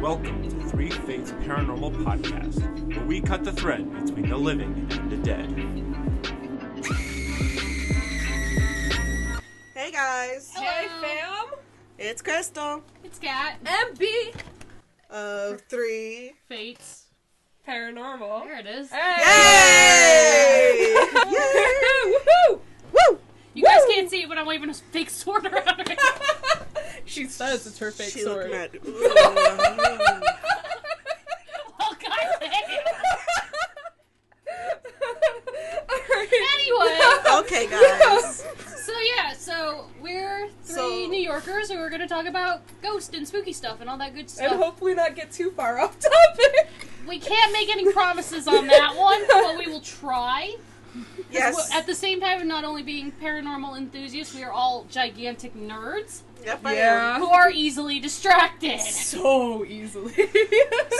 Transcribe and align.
Welcome 0.00 0.42
to 0.48 0.68
Three 0.68 0.90
Fates 0.90 1.32
Paranormal 1.32 1.92
Podcast, 2.04 2.94
where 2.96 3.04
we 3.06 3.20
cut 3.20 3.44
the 3.44 3.52
thread 3.52 3.90
between 4.04 4.28
the 4.30 4.36
living 4.36 4.86
and 4.90 5.10
the 5.10 5.16
dead. 5.18 5.50
Hey 9.74 9.90
guys, 9.92 10.50
Hey 10.54 10.86
fam! 11.00 11.46
it's 11.98 12.22
Crystal 12.22 12.82
It's 13.04 13.18
Cat. 13.18 13.58
MB! 13.64 14.34
of 15.10 15.60
Three. 15.62 16.32
Fates. 16.48 17.06
Paranormal. 17.68 18.44
There 18.44 18.58
it 18.58 18.66
is. 18.66 18.90
Hey! 18.90 19.16
Yay! 20.78 20.94
Yay! 21.30 22.14
Woohoo! 22.48 22.60
Woo! 22.92 23.18
You 23.54 23.64
guys 23.64 23.80
can't 23.90 24.08
see 24.08 24.22
it, 24.22 24.28
but 24.28 24.38
I'm 24.38 24.46
waving 24.46 24.70
a 24.70 24.74
fake 24.74 25.10
sword 25.10 25.44
around 25.44 25.66
right 25.66 25.98
she 27.10 27.26
says 27.26 27.66
it's 27.66 27.78
her 27.78 27.90
fake 27.90 28.12
She 28.12 28.20
sword. 28.20 28.50
looking 28.50 28.54
at. 28.56 28.70
Oh, 31.82 31.96
god 32.00 32.20
Anyway, 36.12 37.00
okay, 37.40 37.66
guys. 37.68 38.44
so 38.84 38.92
yeah, 39.16 39.32
so 39.32 39.86
we're 40.00 40.48
three 40.64 40.74
So- 40.74 41.06
New 41.08 41.20
Yorkers 41.20 41.70
who 41.70 41.76
are 41.78 41.88
going 41.88 42.00
to 42.00 42.06
talk 42.08 42.26
about 42.26 42.62
ghost 42.82 43.14
and 43.14 43.26
spooky 43.26 43.52
stuff 43.52 43.80
and 43.80 43.88
all 43.90 43.98
that 43.98 44.14
good 44.14 44.30
stuff. 44.30 44.52
And 44.52 44.60
hopefully 44.62 44.94
not 44.94 45.14
get 45.16 45.32
too 45.32 45.50
far 45.50 45.78
off 45.80 45.98
topic. 45.98 46.68
we 47.08 47.18
can't 47.18 47.52
make 47.52 47.68
any 47.70 47.90
promises 47.92 48.46
on 48.46 48.66
that 48.68 48.94
one, 48.96 49.22
but 49.28 49.58
we 49.58 49.66
will 49.66 49.80
try. 49.80 50.54
Yes. 51.30 51.72
At 51.72 51.86
the 51.86 51.94
same 51.94 52.20
time, 52.20 52.46
not 52.48 52.64
only 52.64 52.82
being 52.82 53.12
paranormal 53.12 53.76
enthusiasts, 53.78 54.34
we 54.34 54.42
are 54.42 54.50
all 54.50 54.84
gigantic 54.90 55.54
nerds 55.54 56.22
Yep, 56.44 56.60
I 56.64 56.74
Yeah. 56.74 57.18
who 57.18 57.28
are 57.28 57.50
easily 57.50 58.00
distracted. 58.00 58.80
So 58.80 59.64
easily. 59.64 60.14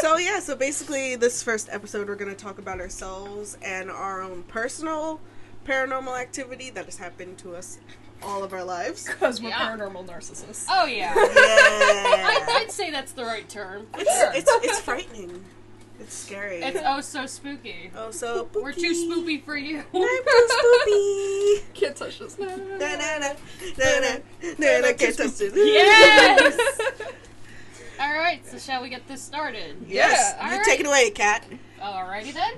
So 0.00 0.16
yeah, 0.16 0.38
so 0.40 0.54
basically, 0.56 1.16
this 1.16 1.42
first 1.42 1.68
episode, 1.70 2.08
we're 2.08 2.14
gonna 2.14 2.34
talk 2.34 2.58
about 2.58 2.80
ourselves 2.80 3.56
and 3.62 3.90
our 3.90 4.22
own 4.22 4.44
personal 4.44 5.20
paranormal 5.66 6.18
activity 6.18 6.70
that 6.70 6.86
has 6.86 6.96
happened 6.96 7.36
to 7.38 7.54
us 7.54 7.78
all 8.22 8.42
of 8.44 8.52
our 8.52 8.64
lives. 8.64 9.06
Because 9.06 9.40
we're 9.42 9.48
Yeah. 9.50 9.76
paranormal 9.76 10.06
narcissists. 10.06 10.66
Oh 10.70 10.86
yeah, 10.86 11.12
I'd, 11.16 12.44
Yeah. 12.48 12.54
I'd 12.58 12.70
say 12.70 12.90
that's 12.90 13.12
the 13.12 13.24
right 13.24 13.48
term. 13.48 13.86
It's, 13.94 14.10
it's 14.48 14.64
it's 14.64 14.80
frightening. 14.80 15.44
It's 16.00 16.14
scary. 16.14 16.62
It's 16.62 16.80
oh 16.84 17.00
so 17.00 17.26
spooky. 17.26 17.90
oh 17.96 18.10
so. 18.10 18.48
We're 18.54 18.72
too 18.72 18.92
spoopy 18.92 19.44
for 19.44 19.56
you. 19.56 19.78
I'm 19.78 19.84
too 19.92 20.48
spoopy. 20.48 21.62
Can't 21.74 21.96
touch 21.96 22.18
this. 22.18 22.38
Na 22.38 22.46
na 22.46 22.76
na 22.76 23.18
na 23.18 23.34
na 23.78 24.18
na 24.58 24.78
na 24.80 24.92
can't 24.94 25.16
touch 25.16 25.40
it. 25.40 25.52
Yes! 25.54 26.58
All 28.00 28.14
right, 28.14 28.40
so 28.46 28.58
shall 28.58 28.80
we 28.80 28.88
get 28.88 29.06
this 29.06 29.20
started? 29.20 29.76
Yes. 29.86 30.34
Yeah, 30.38 30.46
you 30.46 30.52
alright. 30.52 30.66
take 30.66 30.80
it 30.80 30.86
away, 30.86 31.10
Kat. 31.10 31.44
Alrighty 31.78 32.32
then. 32.32 32.54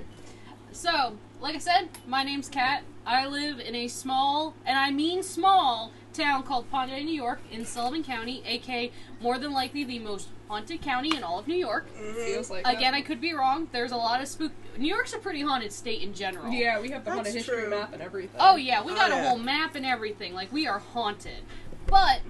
So, 0.71 1.17
like 1.41 1.57
I 1.57 1.59
said, 1.59 1.89
my 2.07 2.23
name's 2.23 2.49
Kat. 2.49 2.85
I 3.05 3.27
live 3.27 3.59
in 3.59 3.75
a 3.75 3.89
small, 3.89 4.55
and 4.65 4.79
I 4.79 4.93
mean 4.93 5.25
small, 5.25 5.93
town 6.13 6.43
called 6.43 6.71
Pond 6.71 6.91
Eddy, 6.91 7.05
New 7.05 7.15
York, 7.15 7.41
in 7.51 7.65
Sullivan 7.65 8.03
County, 8.05 8.43
aka 8.47 8.91
more 9.21 9.39
than 9.39 9.53
likely 9.53 9.85
the 9.85 9.99
most 9.99 10.29
haunted 10.49 10.83
county 10.83 11.17
in 11.17 11.23
all 11.23 11.39
of 11.39 11.49
New 11.49 11.57
York. 11.57 11.87
Feels 12.15 12.51
like 12.51 12.67
Again, 12.67 12.95
I 12.95 13.01
could 13.01 13.21
be 13.21 13.33
wrong. 13.33 13.69
There's 13.73 13.93
a 13.93 13.97
lot 13.97 14.21
of 14.21 14.29
spook. 14.29 14.53
New 14.77 14.89
York's 14.89 15.13
a 15.13 15.19
pretty 15.19 15.41
haunted 15.43 15.73
state 15.73 16.03
in 16.03 16.15
general. 16.15 16.51
Yeah, 16.53 16.81
we 16.81 16.91
have 16.91 17.05
the 17.05 17.11
That's 17.11 17.17
haunted 17.17 17.35
history 17.35 17.63
true. 17.63 17.71
map 17.71 17.93
and 17.93 18.03
everything. 18.03 18.41
Oh 18.41 18.57
yeah, 18.57 18.83
we 18.85 18.93
Oh, 18.93 18.97
got 18.97 19.11
a 19.11 19.17
whole 19.23 19.39
map 19.39 19.75
and 19.75 19.85
everything. 19.87 20.35
Like 20.35 20.53
we 20.53 20.67
are 20.67 20.79
haunted. 20.79 21.43
But 21.87 22.21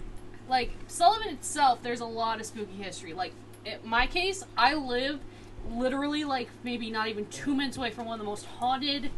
like 0.49 0.73
Sullivan 0.87 1.29
itself, 1.29 1.83
there's 1.83 2.01
a 2.01 2.05
lot 2.07 2.41
of 2.41 2.47
spooky 2.47 2.75
history. 2.83 3.13
Like 3.13 3.33
in 3.65 3.79
my 3.85 4.07
case, 4.07 4.45
I 4.57 4.75
live 4.75 5.21
literally 5.71 6.25
like 6.25 6.49
maybe 6.65 6.91
not 6.91 7.09
even 7.09 7.27
two 7.27 7.55
minutes 7.55 7.77
away 7.77 7.91
from 7.91 8.07
one 8.07 8.15
of 8.15 8.19
the 8.19 8.29
most 8.31 8.45
haunted 8.47 9.11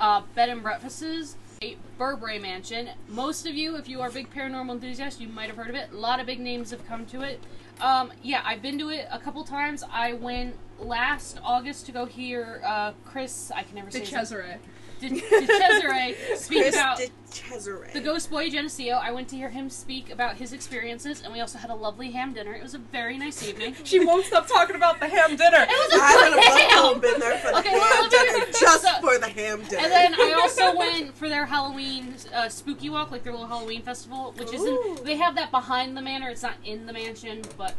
uh, 0.00 0.22
bed 0.34 0.48
and 0.48 0.62
breakfasts. 0.62 1.36
A 1.62 1.76
Burberry 1.96 2.38
Mansion. 2.38 2.90
Most 3.08 3.46
of 3.46 3.54
you, 3.54 3.76
if 3.76 3.88
you 3.88 4.02
are 4.02 4.10
big 4.10 4.30
paranormal 4.30 4.72
enthusiasts, 4.72 5.20
you 5.20 5.28
might 5.28 5.48
have 5.48 5.56
heard 5.56 5.70
of 5.70 5.74
it. 5.74 5.90
A 5.90 5.96
lot 5.96 6.20
of 6.20 6.26
big 6.26 6.38
names 6.38 6.70
have 6.70 6.86
come 6.86 7.06
to 7.06 7.22
it. 7.22 7.40
Um, 7.80 8.12
yeah, 8.22 8.42
I've 8.44 8.60
been 8.60 8.78
to 8.78 8.90
it 8.90 9.06
a 9.10 9.18
couple 9.18 9.42
times. 9.42 9.82
I 9.90 10.12
went 10.14 10.56
last 10.78 11.38
August 11.42 11.86
to 11.86 11.92
go 11.92 12.04
hear 12.04 12.60
uh, 12.64 12.92
Chris. 13.06 13.50
I 13.54 13.62
can 13.62 13.76
never 13.76 13.90
say. 13.90 14.04
Cesare. 14.04 14.58
De, 15.00 15.08
De 15.10 15.20
Cesare 15.20 16.14
speak 16.36 16.62
Chris 16.62 16.74
about 16.74 16.96
de 16.98 17.10
Cesare. 17.30 17.90
the 17.92 18.00
Ghost 18.00 18.30
Boy 18.30 18.48
Geneseo. 18.48 18.94
I 18.96 19.10
went 19.12 19.28
to 19.28 19.36
hear 19.36 19.50
him 19.50 19.68
speak 19.68 20.10
about 20.10 20.36
his 20.36 20.52
experiences, 20.54 21.22
and 21.22 21.32
we 21.32 21.40
also 21.40 21.58
had 21.58 21.68
a 21.70 21.74
lovely 21.74 22.10
ham 22.12 22.32
dinner. 22.32 22.54
It 22.54 22.62
was 22.62 22.74
a 22.74 22.78
very 22.78 23.18
nice 23.18 23.46
evening. 23.46 23.74
She 23.84 24.02
won't 24.04 24.24
stop 24.24 24.46
talking 24.48 24.74
about 24.76 24.98
the 25.00 25.06
ham 25.08 25.36
dinner. 25.36 25.66
It 25.68 25.68
was 25.68 25.92
a 25.92 26.02
I 26.02 26.16
would 26.16 26.34
good 26.34 26.44
have 26.44 26.54
loved 26.54 26.70
to 26.70 26.74
ham. 26.74 26.92
have 26.94 27.02
been 27.02 27.20
there 27.20 27.38
for 27.38 27.50
the 27.52 27.58
Okay, 27.58 27.68
ham 27.70 27.78
well, 27.78 28.02
let 28.02 28.12
me- 28.12 28.40
dinner, 28.40 28.52
just 28.58 28.82
so- 28.84 29.00
for 29.00 29.18
the 29.18 29.28
ham 29.28 29.62
dinner. 29.64 29.82
And 29.82 29.92
then 29.92 30.14
I 30.14 30.32
also 30.40 30.74
went 30.76 31.14
for 31.16 31.28
their 31.28 31.44
Halloween 31.46 32.14
uh, 32.34 32.48
spooky 32.48 32.88
walk, 32.88 33.10
like 33.10 33.22
their 33.22 33.32
little 33.32 33.46
Halloween 33.48 33.82
festival, 33.82 34.32
which 34.38 34.52
is 34.54 34.62
in, 34.62 34.68
Ooh. 34.72 34.98
they 35.04 35.16
have 35.16 35.34
that 35.36 35.50
behind 35.50 35.96
the 35.96 36.02
manor. 36.02 36.30
It's 36.30 36.42
not 36.42 36.54
in 36.64 36.86
the 36.86 36.92
mansion, 36.94 37.42
but 37.58 37.74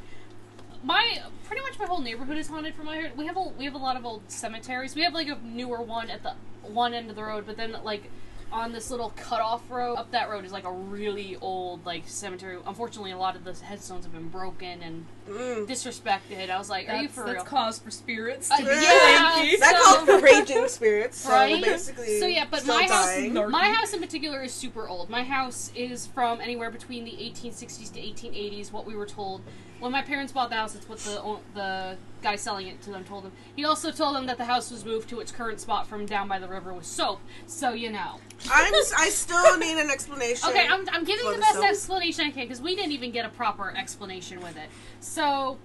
my 0.84 1.24
pretty 1.46 1.64
much 1.64 1.80
my 1.80 1.86
whole 1.86 2.02
neighborhood 2.02 2.38
is 2.38 2.48
haunted 2.48 2.76
from 2.76 2.86
my 2.86 2.94
I 2.98 3.02
heard. 3.02 3.18
We 3.18 3.26
have 3.26 3.36
a 3.38 3.42
we 3.58 3.66
have 3.66 3.74
a 3.74 3.80
lot 3.80 3.98
of 3.98 4.06
old 4.06 4.22
cemeteries. 4.28 4.96
We 4.96 5.04
have 5.04 5.14
like 5.14 5.28
a 5.28 5.38
newer 5.44 5.82
one 5.82 6.10
at 6.12 6.22
the 6.24 6.34
one 6.70 6.94
end 6.94 7.10
of 7.10 7.16
the 7.16 7.24
road, 7.24 7.46
but 7.46 7.58
then 7.58 7.76
like 7.84 8.10
on 8.50 8.72
this 8.72 8.90
little 8.90 9.10
cutoff 9.18 9.70
road 9.70 9.96
up 9.96 10.10
that 10.12 10.30
road 10.30 10.46
is 10.46 10.54
like 10.54 10.64
a 10.64 10.72
really 10.72 11.36
old 11.42 11.86
like 11.86 12.04
cemetery. 12.08 12.58
Unfortunately, 12.66 13.12
a 13.12 13.18
lot 13.18 13.36
of 13.36 13.44
the 13.44 13.54
headstones 13.54 14.06
have 14.06 14.14
been 14.14 14.30
broken 14.30 14.82
and 14.82 15.06
Mm. 15.28 15.68
disrespected. 15.68 16.50
I 16.50 16.58
was 16.58 16.70
like, 16.70 16.88
"Are 16.88 16.96
you 17.02 17.10
for 17.10 17.26
that's 17.26 17.36
real?" 17.36 17.44
cause 17.44 17.78
for 17.80 17.92
spirits. 17.92 18.50
Uh, 18.50 18.56
to 18.60 18.64
be 18.64 18.70
yeah, 18.70 19.34
cranky. 19.34 19.58
that 19.60 19.76
so- 19.76 19.96
calls 20.06 20.10
for 20.10 20.20
raging 20.26 20.68
spirits. 20.70 21.18
So 21.18 21.30
Right? 21.32 21.62
basically, 21.62 22.22
So, 22.22 22.26
yeah, 22.28 22.46
but 22.50 22.62
still 22.62 22.76
my 22.78 22.84
house- 22.84 23.06
dying. 23.08 23.34
Nor- 23.34 23.50
My 23.50 23.66
house 23.70 23.92
in 23.94 24.00
particular 24.00 24.42
is 24.44 24.54
super 24.54 24.88
old. 24.88 25.10
My 25.10 25.24
house 25.24 25.70
is 25.76 26.08
from 26.08 26.40
anywhere 26.40 26.72
between 26.72 27.04
the 27.04 27.22
1860s 27.22 27.90
to 27.90 28.00
1880s. 28.00 28.72
What 28.72 28.86
we 28.86 28.96
were 28.96 29.06
told 29.06 29.42
when 29.80 29.92
my 29.92 30.02
parents 30.02 30.32
bought 30.32 30.50
the 30.50 30.56
house, 30.56 30.76
it's 30.76 30.88
what 30.88 31.00
the 31.00 31.38
the 31.54 31.98
guy 32.22 32.36
selling 32.36 32.68
it 32.68 32.82
to 32.82 32.90
them 32.90 33.04
told 33.04 33.24
them. 33.24 33.32
He 33.56 33.66
also 33.66 33.92
told 33.92 34.16
them 34.16 34.26
that 34.26 34.38
the 34.38 34.46
house 34.46 34.72
was 34.72 34.84
moved 34.84 35.10
to 35.10 35.20
its 35.20 35.32
current 35.32 35.60
spot 35.60 35.88
from 35.88 36.06
down 36.06 36.28
by 36.28 36.40
the 36.40 36.48
river 36.48 36.74
with 36.74 36.86
soap. 36.86 37.20
So 37.46 37.74
you 37.74 37.92
know. 37.92 38.20
I'm, 38.52 38.74
I 38.98 39.10
still 39.10 39.58
need 39.58 39.80
an 39.80 39.90
explanation. 39.90 40.50
Okay, 40.50 40.68
I'm, 40.68 40.88
I'm 40.90 41.04
giving 41.04 41.32
the 41.32 41.40
best 41.40 41.56
soap? 41.56 41.66
explanation 41.66 42.26
I 42.26 42.32
can 42.32 42.44
because 42.44 42.62
we 42.62 42.76
didn't 42.76 42.92
even 42.92 43.12
get 43.12 43.26
a 43.26 43.30
proper 43.30 43.74
explanation 43.76 44.42
with 44.42 44.56
it. 44.58 44.70
So, 45.00 45.58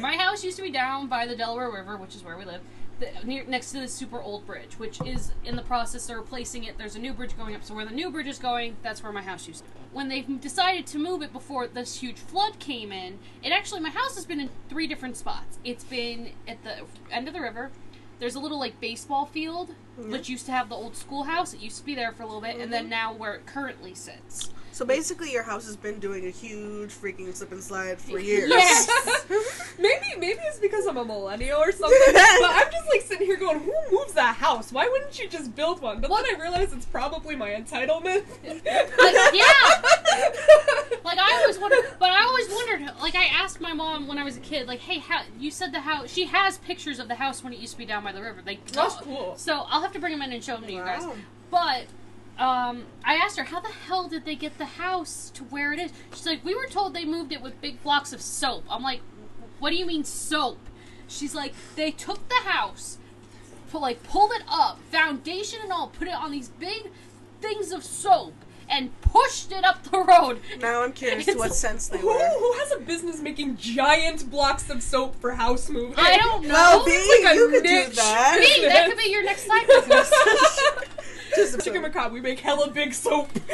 my 0.00 0.16
house 0.16 0.42
used 0.42 0.56
to 0.56 0.62
be 0.62 0.70
down 0.70 1.08
by 1.08 1.26
the 1.26 1.36
Delaware 1.36 1.70
River, 1.70 1.96
which 1.96 2.16
is 2.16 2.24
where 2.24 2.36
we 2.36 2.44
live, 2.44 2.60
the, 3.02 3.26
near, 3.26 3.44
next 3.44 3.72
to 3.72 3.80
this 3.80 3.92
super 3.92 4.20
old 4.20 4.46
bridge, 4.46 4.78
which 4.78 5.00
is 5.02 5.32
in 5.44 5.56
the 5.56 5.62
process 5.62 6.08
of 6.08 6.16
replacing 6.16 6.64
it. 6.64 6.78
There's 6.78 6.96
a 6.96 6.98
new 6.98 7.12
bridge 7.12 7.36
going 7.36 7.54
up, 7.54 7.64
so 7.64 7.74
where 7.74 7.84
the 7.84 7.94
new 7.94 8.10
bridge 8.10 8.26
is 8.26 8.38
going, 8.38 8.76
that's 8.82 9.02
where 9.02 9.12
my 9.12 9.22
house 9.22 9.48
used 9.48 9.64
to 9.64 9.70
be. 9.70 9.78
When 9.92 10.08
they 10.08 10.22
decided 10.22 10.86
to 10.88 10.98
move 10.98 11.22
it 11.22 11.32
before 11.32 11.66
this 11.66 12.00
huge 12.00 12.16
flood 12.16 12.58
came 12.58 12.92
in, 12.92 13.18
it 13.42 13.52
actually, 13.52 13.80
my 13.80 13.90
house 13.90 14.14
has 14.14 14.24
been 14.24 14.40
in 14.40 14.50
three 14.68 14.86
different 14.86 15.16
spots. 15.16 15.58
It's 15.64 15.84
been 15.84 16.30
at 16.46 16.62
the 16.64 16.84
end 17.10 17.28
of 17.28 17.34
the 17.34 17.40
river. 17.40 17.70
There's 18.18 18.34
a 18.36 18.40
little 18.40 18.58
like 18.58 18.80
baseball 18.80 19.26
field, 19.26 19.74
mm-hmm. 19.98 20.12
which 20.12 20.28
used 20.28 20.46
to 20.46 20.52
have 20.52 20.68
the 20.68 20.76
old 20.76 20.96
schoolhouse. 20.96 21.52
It 21.52 21.60
used 21.60 21.78
to 21.78 21.84
be 21.84 21.94
there 21.94 22.12
for 22.12 22.22
a 22.22 22.26
little 22.26 22.40
bit, 22.40 22.56
and 22.56 22.72
then 22.72 22.84
mm-hmm. 22.84 22.90
now 22.90 23.12
where 23.12 23.34
it 23.34 23.46
currently 23.46 23.94
sits. 23.94 24.50
So 24.72 24.86
basically, 24.86 25.30
your 25.30 25.42
house 25.42 25.66
has 25.66 25.76
been 25.76 26.00
doing 26.00 26.26
a 26.26 26.30
huge 26.30 26.90
freaking 26.90 27.32
slip 27.34 27.52
and 27.52 27.62
slide 27.62 28.00
for 28.00 28.18
years. 28.18 28.48
Yes. 28.48 28.88
maybe 29.78 30.06
maybe 30.18 30.40
it's 30.44 30.58
because 30.58 30.86
I'm 30.86 30.96
a 30.96 31.04
millennial 31.04 31.60
or 31.60 31.72
something. 31.72 31.98
but 32.06 32.50
I'm 32.50 32.70
just 32.72 32.88
like 32.88 33.02
sitting 33.02 33.26
here 33.26 33.36
going, 33.36 33.60
who 33.60 33.74
moves 33.90 34.14
that 34.14 34.36
house? 34.36 34.72
Why 34.72 34.88
wouldn't 34.88 35.18
you 35.18 35.28
just 35.28 35.54
build 35.54 35.82
one? 35.82 36.00
But 36.00 36.08
then 36.08 36.24
I 36.24 36.40
realize 36.40 36.72
it's 36.72 36.86
probably 36.86 37.36
my 37.36 37.50
entitlement. 37.50 38.24
Like, 38.44 39.34
yeah. 39.34 39.82
Like 41.04 41.18
I 41.18 41.40
always 41.40 41.58
wondered, 41.58 41.84
but 41.98 42.10
I 42.10 42.22
always 42.22 42.48
wondered. 42.48 42.94
Like 43.00 43.14
I 43.14 43.24
asked 43.24 43.60
my 43.60 43.72
mom 43.72 44.06
when 44.06 44.18
I 44.18 44.24
was 44.24 44.36
a 44.36 44.40
kid, 44.40 44.66
like, 44.68 44.78
"Hey, 44.78 44.98
how 44.98 45.22
you 45.38 45.50
said 45.50 45.72
the 45.72 45.80
house?" 45.80 46.10
She 46.10 46.24
has 46.26 46.58
pictures 46.58 46.98
of 46.98 47.08
the 47.08 47.16
house 47.16 47.42
when 47.42 47.52
it 47.52 47.58
used 47.58 47.72
to 47.72 47.78
be 47.78 47.84
down 47.84 48.04
by 48.04 48.12
the 48.12 48.22
river. 48.22 48.40
Like, 48.46 48.64
That's 48.68 48.94
cool. 48.96 49.34
So 49.36 49.66
I'll 49.68 49.82
have 49.82 49.92
to 49.92 49.98
bring 49.98 50.12
them 50.12 50.22
in 50.22 50.32
and 50.32 50.42
show 50.42 50.54
them 50.54 50.64
to 50.66 50.72
you 50.72 50.78
guys. 50.78 51.04
But 51.50 51.86
um, 52.38 52.84
I 53.04 53.14
asked 53.16 53.36
her, 53.38 53.44
"How 53.44 53.60
the 53.60 53.68
hell 53.68 54.08
did 54.08 54.24
they 54.24 54.34
get 54.34 54.58
the 54.58 54.64
house 54.64 55.30
to 55.34 55.44
where 55.44 55.72
it 55.72 55.78
is?" 55.78 55.92
She's 56.14 56.26
like, 56.26 56.44
"We 56.44 56.54
were 56.54 56.66
told 56.66 56.94
they 56.94 57.04
moved 57.04 57.32
it 57.32 57.42
with 57.42 57.60
big 57.60 57.82
blocks 57.82 58.12
of 58.12 58.20
soap." 58.22 58.64
I'm 58.70 58.82
like, 58.82 59.00
"What 59.58 59.70
do 59.70 59.76
you 59.76 59.86
mean 59.86 60.04
soap?" 60.04 60.58
She's 61.08 61.34
like, 61.34 61.54
"They 61.76 61.90
took 61.90 62.28
the 62.28 62.48
house." 62.50 62.98
Put, 63.70 63.80
like 63.80 64.02
pulled 64.02 64.32
it 64.32 64.42
up, 64.48 64.78
foundation 64.90 65.60
and 65.62 65.72
all, 65.72 65.88
put 65.88 66.06
it 66.08 66.14
on 66.14 66.30
these 66.30 66.48
big 66.48 66.90
things 67.40 67.72
of 67.72 67.82
soap, 67.84 68.34
and 68.68 68.90
pushed 69.00 69.50
it 69.52 69.64
up 69.64 69.82
the 69.84 69.98
road. 69.98 70.40
Now 70.60 70.82
I'm 70.82 70.92
curious 70.92 71.24
to 71.24 71.30
It's- 71.32 71.38
what 71.48 71.54
sense 71.54 71.88
they 71.88 71.98
Who, 71.98 72.08
were. 72.08 72.28
who 72.38 72.52
has 72.58 72.72
a 72.72 72.78
business 72.80 73.20
making 73.20 73.56
giant 73.56 74.30
blocks 74.30 74.68
of 74.68 74.82
soap 74.82 75.18
for 75.20 75.32
house 75.32 75.68
moving? 75.70 75.94
I 75.96 76.18
don't 76.18 76.42
know. 76.46 76.52
Well, 76.52 76.84
B, 76.84 76.90
like 77.24 77.34
you 77.34 77.48
could 77.48 77.62
do 77.62 77.70
niche. 77.88 77.96
that. 77.96 78.38
Me, 78.40 78.66
that 78.68 78.88
could 78.88 78.98
be 78.98 79.08
your 79.10 79.24
next 79.24 79.46
side 79.46 79.66
business. 79.66 80.12
Chicken 81.34 81.82
macabre, 81.82 82.12
we 82.12 82.20
make 82.20 82.40
hella 82.40 82.70
big 82.70 82.92
soap. 82.92 83.28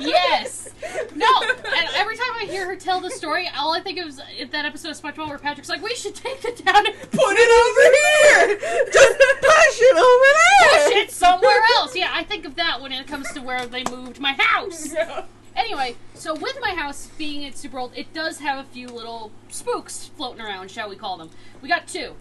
yes. 0.00 0.70
No. 1.14 1.26
And 1.42 1.88
every 1.94 2.16
time 2.16 2.34
I 2.40 2.46
hear 2.48 2.66
her 2.66 2.76
tell 2.76 3.00
the 3.00 3.10
story, 3.10 3.48
all 3.56 3.72
I 3.72 3.80
think 3.80 3.98
of 3.98 4.08
is 4.08 4.16
that 4.50 4.64
episode 4.64 4.90
of 4.90 5.00
SpongeBob 5.00 5.28
where 5.28 5.38
Patrick's 5.38 5.68
like, 5.68 5.82
"We 5.82 5.94
should 5.94 6.14
take 6.14 6.44
it 6.44 6.64
down 6.64 6.86
and 6.86 6.94
Put 6.94 7.36
it 7.36 7.50
over 7.62 8.56
here. 8.58 8.86
Just 8.92 9.18
push 9.18 9.80
it 9.80 9.96
over 9.96 10.28
there. 10.38 10.88
push 10.88 10.96
it 10.96 11.10
somewhere 11.10 11.60
else." 11.76 11.94
Yeah, 11.94 12.10
I 12.12 12.24
think 12.24 12.44
of 12.44 12.56
that 12.56 12.80
when 12.80 12.92
it 12.92 13.06
comes 13.06 13.30
to 13.32 13.40
where 13.40 13.66
they 13.66 13.84
moved 13.84 14.20
my 14.20 14.32
house. 14.32 14.92
Yeah. 14.92 15.24
Anyway, 15.54 15.96
so 16.14 16.34
with 16.34 16.58
my 16.62 16.70
house 16.70 17.10
being 17.18 17.44
at 17.44 17.56
Super 17.56 17.78
Old, 17.78 17.92
it 17.94 18.12
does 18.14 18.38
have 18.38 18.58
a 18.58 18.68
few 18.68 18.88
little 18.88 19.30
spooks 19.50 20.10
floating 20.16 20.40
around, 20.40 20.70
shall 20.70 20.88
we 20.88 20.96
call 20.96 21.18
them? 21.18 21.30
We 21.60 21.68
got 21.68 21.86
two. 21.86 22.14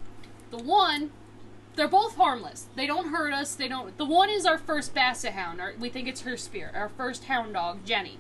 The 0.49 0.57
one, 0.57 1.11
they're 1.75 1.87
both 1.87 2.15
harmless. 2.15 2.67
They 2.75 2.87
don't 2.87 3.09
hurt 3.09 3.33
us. 3.33 3.55
They 3.55 3.67
don't. 3.67 3.97
The 3.97 4.05
one 4.05 4.29
is 4.29 4.45
our 4.45 4.57
first 4.57 4.93
Basset 4.93 5.33
Hound. 5.33 5.61
Our, 5.61 5.73
we 5.79 5.89
think 5.89 6.07
it's 6.07 6.21
her 6.21 6.37
spirit. 6.37 6.75
Our 6.75 6.89
first 6.89 7.25
hound 7.25 7.53
dog, 7.53 7.85
Jenny. 7.85 8.17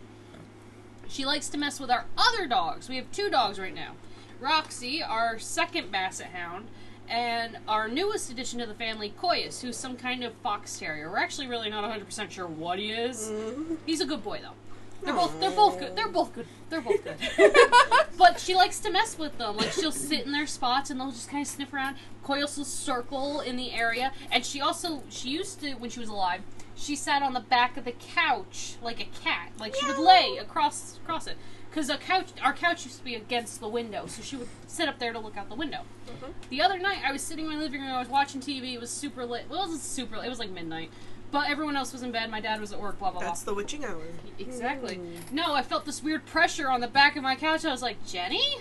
She 1.07 1.25
likes 1.25 1.49
to 1.49 1.57
mess 1.57 1.79
with 1.79 1.91
our 1.91 2.05
other 2.17 2.47
dogs. 2.47 2.87
We 2.87 2.95
have 2.95 3.11
two 3.11 3.29
dogs 3.29 3.59
right 3.59 3.75
now. 3.75 3.95
Roxy, 4.39 5.03
our 5.03 5.37
second 5.37 5.91
Basset 5.91 6.27
Hound, 6.27 6.67
and 7.09 7.57
our 7.67 7.89
newest 7.89 8.31
addition 8.31 8.59
to 8.59 8.65
the 8.65 8.73
family, 8.73 9.13
Koyas, 9.21 9.61
who's 9.61 9.75
some 9.75 9.97
kind 9.97 10.23
of 10.23 10.33
fox 10.35 10.79
terrier. 10.79 11.11
We're 11.11 11.17
actually 11.17 11.47
really 11.47 11.69
not 11.69 11.83
100% 11.83 12.31
sure 12.31 12.47
what 12.47 12.79
he 12.79 12.91
is. 12.91 13.29
Mm-hmm. 13.29 13.75
He's 13.85 13.99
a 13.99 14.05
good 14.05 14.23
boy 14.23 14.39
though. 14.41 14.55
They're 15.03 15.13
both 15.13 15.39
they're 15.39 15.51
both 15.51 15.79
good. 15.79 15.95
They're 15.95 16.07
both 16.07 16.33
good. 16.33 16.47
They're 16.69 16.81
both 16.81 17.03
good. 17.03 17.17
but 18.17 18.39
she 18.39 18.55
likes 18.55 18.79
to 18.81 18.91
mess 18.91 19.17
with 19.17 19.37
them. 19.37 19.57
Like 19.57 19.71
she'll 19.71 19.91
sit 19.91 20.25
in 20.25 20.31
their 20.31 20.47
spots 20.47 20.89
and 20.89 20.99
they'll 20.99 21.11
just 21.11 21.29
kind 21.29 21.41
of 21.41 21.47
sniff 21.47 21.73
around. 21.73 21.97
Koyos 22.23 22.57
will 22.57 22.65
circle 22.65 23.41
in 23.41 23.55
the 23.55 23.71
area, 23.71 24.11
and 24.31 24.45
she 24.45 24.61
also 24.61 25.03
she 25.09 25.29
used 25.29 25.59
to 25.61 25.73
when 25.73 25.89
she 25.89 25.99
was 25.99 26.09
alive. 26.09 26.41
She 26.75 26.95
sat 26.95 27.21
on 27.21 27.33
the 27.33 27.39
back 27.39 27.77
of 27.77 27.85
the 27.85 27.93
couch 27.93 28.75
like 28.81 28.99
a 28.99 29.07
cat. 29.23 29.51
Like 29.59 29.75
she 29.75 29.85
would 29.85 29.99
lay 29.99 30.37
across 30.39 30.97
across 30.97 31.27
it. 31.27 31.37
Because 31.71 31.89
a 31.89 31.97
couch, 31.97 32.27
our 32.43 32.51
couch 32.51 32.83
used 32.83 32.97
to 32.97 33.03
be 33.03 33.15
against 33.15 33.61
the 33.61 33.67
window, 33.67 34.05
so 34.05 34.21
she 34.21 34.35
would 34.35 34.49
sit 34.67 34.89
up 34.89 34.99
there 34.99 35.13
to 35.13 35.19
look 35.19 35.37
out 35.37 35.47
the 35.47 35.55
window. 35.55 35.83
Mm-hmm. 36.05 36.31
The 36.49 36.61
other 36.61 36.77
night, 36.77 36.97
I 37.05 37.13
was 37.13 37.21
sitting 37.21 37.45
in 37.45 37.51
my 37.51 37.57
living 37.57 37.79
room. 37.79 37.91
I 37.91 37.99
was 37.99 38.09
watching 38.09 38.41
TV. 38.41 38.73
It 38.73 38.81
was 38.81 38.89
super 38.89 39.25
late. 39.25 39.45
Well, 39.49 39.59
it 39.59 39.67
wasn't 39.67 39.81
super. 39.81 40.17
late. 40.17 40.25
It 40.25 40.29
was 40.29 40.39
like 40.39 40.49
midnight, 40.49 40.91
but 41.31 41.49
everyone 41.49 41.75
else 41.75 41.93
was 41.93 42.03
in 42.03 42.11
bed. 42.11 42.29
My 42.29 42.41
dad 42.41 42.59
was 42.59 42.73
at 42.73 42.79
work. 42.79 42.99
Blah 42.99 43.11
blah 43.11 43.21
blah. 43.21 43.29
That's 43.29 43.43
the 43.43 43.53
witching 43.53 43.85
hour. 43.85 44.01
Exactly. 44.39 44.99
No, 45.31 45.53
I 45.53 45.61
felt 45.61 45.85
this 45.85 46.03
weird 46.03 46.25
pressure 46.25 46.69
on 46.69 46.81
the 46.81 46.87
back 46.87 47.15
of 47.15 47.23
my 47.23 47.35
couch. 47.35 47.65
I 47.65 47.71
was 47.71 47.81
like, 47.81 48.05
Jenny? 48.05 48.57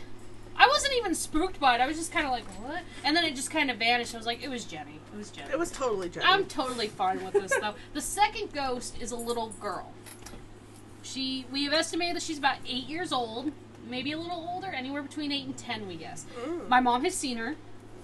I 0.57 0.67
wasn't 0.67 0.95
even 0.99 1.15
spooked 1.15 1.59
by 1.59 1.77
it. 1.77 1.81
I 1.81 1.87
was 1.87 1.97
just 1.97 2.13
kind 2.13 2.27
of 2.27 2.33
like, 2.33 2.45
what? 2.63 2.83
And 3.03 3.17
then 3.17 3.25
it 3.25 3.35
just 3.35 3.51
kind 3.51 3.71
of 3.71 3.79
vanished. 3.79 4.15
I 4.15 4.19
was 4.19 4.27
like, 4.27 4.43
it 4.43 4.49
was 4.51 4.65
Jenny. 4.67 5.01
It 5.13 5.17
was 5.17 5.31
Jenny. 5.31 5.51
It 5.51 5.59
was 5.59 5.71
totally 5.71 6.11
Jenny. 6.11 6.27
I'm 6.27 6.45
totally 6.45 6.89
fine 6.89 7.25
with 7.25 7.33
this 7.33 7.53
though. 7.61 7.75
The 7.95 8.03
second 8.03 8.53
ghost 8.53 9.01
is 9.01 9.11
a 9.11 9.17
little 9.17 9.51
girl. 9.61 9.93
She, 11.03 11.47
we 11.51 11.65
have 11.65 11.73
estimated 11.73 12.17
that 12.17 12.23
she's 12.23 12.37
about 12.39 12.59
eight 12.69 12.87
years 12.87 13.11
old, 13.11 13.53
maybe 13.89 14.13
a 14.13 14.19
little 14.19 14.47
older, 14.53 14.69
anywhere 14.69 15.03
between 15.03 15.33
eight 15.33 15.47
and 15.47 15.57
ten, 15.57 15.89
we 15.89 15.97
guess. 15.97 16.27
Mm. 16.45 16.69
My 16.69 16.81
mom 16.81 17.05
has 17.05 17.15
seen 17.15 17.39
her. 17.39 17.57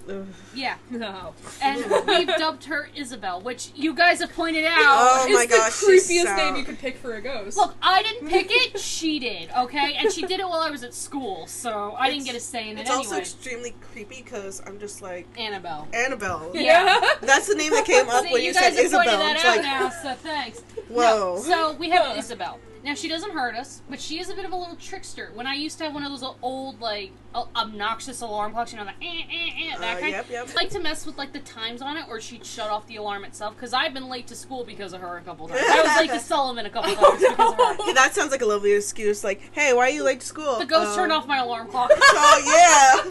Ugh. 0.08 0.26
Yeah, 0.54 0.76
No. 0.90 1.34
and 1.62 1.84
we've 2.06 2.28
dubbed 2.28 2.64
her 2.66 2.88
Isabel, 2.94 3.40
which 3.40 3.70
you 3.74 3.92
guys 3.94 4.20
have 4.20 4.32
pointed 4.34 4.64
out. 4.64 4.76
Oh 4.78 5.24
it's 5.28 5.34
my 5.34 5.46
the 5.46 5.50
gosh, 5.56 5.72
creepiest 5.82 6.24
sound- 6.24 6.36
name 6.36 6.56
you 6.56 6.64
could 6.64 6.78
pick 6.78 6.96
for 6.98 7.14
a 7.14 7.20
ghost. 7.20 7.56
Look, 7.56 7.74
I 7.82 8.02
didn't 8.02 8.28
pick 8.30 8.46
it. 8.50 8.78
She 8.78 9.18
did, 9.18 9.50
okay? 9.56 9.94
And 9.94 10.12
she 10.12 10.22
did 10.26 10.40
it 10.40 10.48
while 10.48 10.60
I 10.60 10.70
was 10.70 10.82
at 10.84 10.94
school, 10.94 11.46
so 11.46 11.94
I 11.98 12.10
didn't 12.10 12.24
get 12.26 12.34
a 12.36 12.40
say 12.40 12.70
in 12.70 12.78
it 12.78 12.82
It's 12.82 12.90
also 12.90 13.10
anyway. 13.10 13.20
extremely 13.22 13.74
creepy 13.92 14.22
because 14.22 14.62
I'm 14.66 14.78
just 14.78 15.02
like 15.02 15.26
Annabelle. 15.38 15.88
Annabelle. 15.92 16.50
yeah. 16.54 17.00
That's 17.22 17.48
the 17.48 17.54
name 17.54 17.72
that 17.72 17.84
came 17.84 18.08
up 18.08 18.24
See, 18.24 18.32
when 18.32 18.42
you 18.42 18.48
you, 18.48 18.54
guys 18.54 18.74
said 18.76 18.82
have 18.84 18.92
pointed 18.92 19.12
that 19.12 19.36
out 19.44 19.56
like, 19.56 19.62
now, 19.62 19.88
so 19.90 20.14
thanks. 20.14 20.60
whoa. 20.88 21.36
No, 21.36 21.42
so 21.42 21.72
we 21.72 21.90
have. 21.90 22.16
Isabel. 22.16 22.58
Now 22.86 22.94
she 22.94 23.08
doesn't 23.08 23.32
hurt 23.32 23.56
us, 23.56 23.82
but 23.90 24.00
she 24.00 24.20
is 24.20 24.30
a 24.30 24.34
bit 24.36 24.44
of 24.44 24.52
a 24.52 24.56
little 24.56 24.76
trickster. 24.76 25.32
When 25.34 25.44
I 25.44 25.54
used 25.54 25.76
to 25.78 25.84
have 25.84 25.92
one 25.92 26.04
of 26.04 26.12
those 26.12 26.22
old, 26.40 26.80
like, 26.80 27.10
obnoxious 27.34 28.20
alarm 28.20 28.52
clocks, 28.52 28.72
you 28.72 28.78
know, 28.78 28.84
the 28.84 28.92
eh, 29.04 29.22
eh, 29.28 29.50
eh, 29.74 29.78
that 29.78 29.96
Uh, 29.96 30.00
kind. 30.00 30.12
yep, 30.12 30.26
yep. 30.30 30.48
I 30.48 30.54
like 30.54 30.70
to 30.70 30.78
mess 30.78 31.04
with 31.04 31.18
like 31.18 31.32
the 31.32 31.40
times 31.40 31.82
on 31.82 31.96
it, 31.96 32.04
or 32.08 32.20
she'd 32.20 32.46
shut 32.46 32.70
off 32.70 32.86
the 32.86 32.94
alarm 32.96 33.24
itself. 33.24 33.56
Because 33.56 33.72
I've 33.74 33.92
been 33.92 34.08
late 34.08 34.28
to 34.28 34.36
school 34.36 34.62
because 34.64 34.92
of 34.92 35.00
her 35.00 35.16
a 35.18 35.20
couple 35.22 35.48
times. 35.48 35.62
I 35.68 35.82
was 35.82 35.96
late 35.98 36.10
to 36.10 36.20
Sullivan 36.24 36.64
a 36.64 36.70
couple 36.70 36.94
times 36.94 37.20
because 37.20 37.52
of 37.52 37.56
her. 37.58 37.84
Hey, 37.84 37.92
that 37.92 38.14
sounds 38.14 38.30
like 38.30 38.40
a 38.42 38.46
lovely 38.46 38.72
excuse. 38.72 39.24
Like, 39.24 39.42
hey, 39.52 39.72
why 39.72 39.88
are 39.88 39.90
you 39.90 40.04
late 40.04 40.20
to 40.20 40.26
school? 40.26 40.58
The 40.60 40.64
ghost 40.64 40.90
Um, 40.90 40.96
turned 40.96 41.12
off 41.12 41.26
my 41.26 41.38
alarm 41.38 41.66
clock. 41.68 41.90
Oh 42.18 42.42
yeah. 42.46 43.02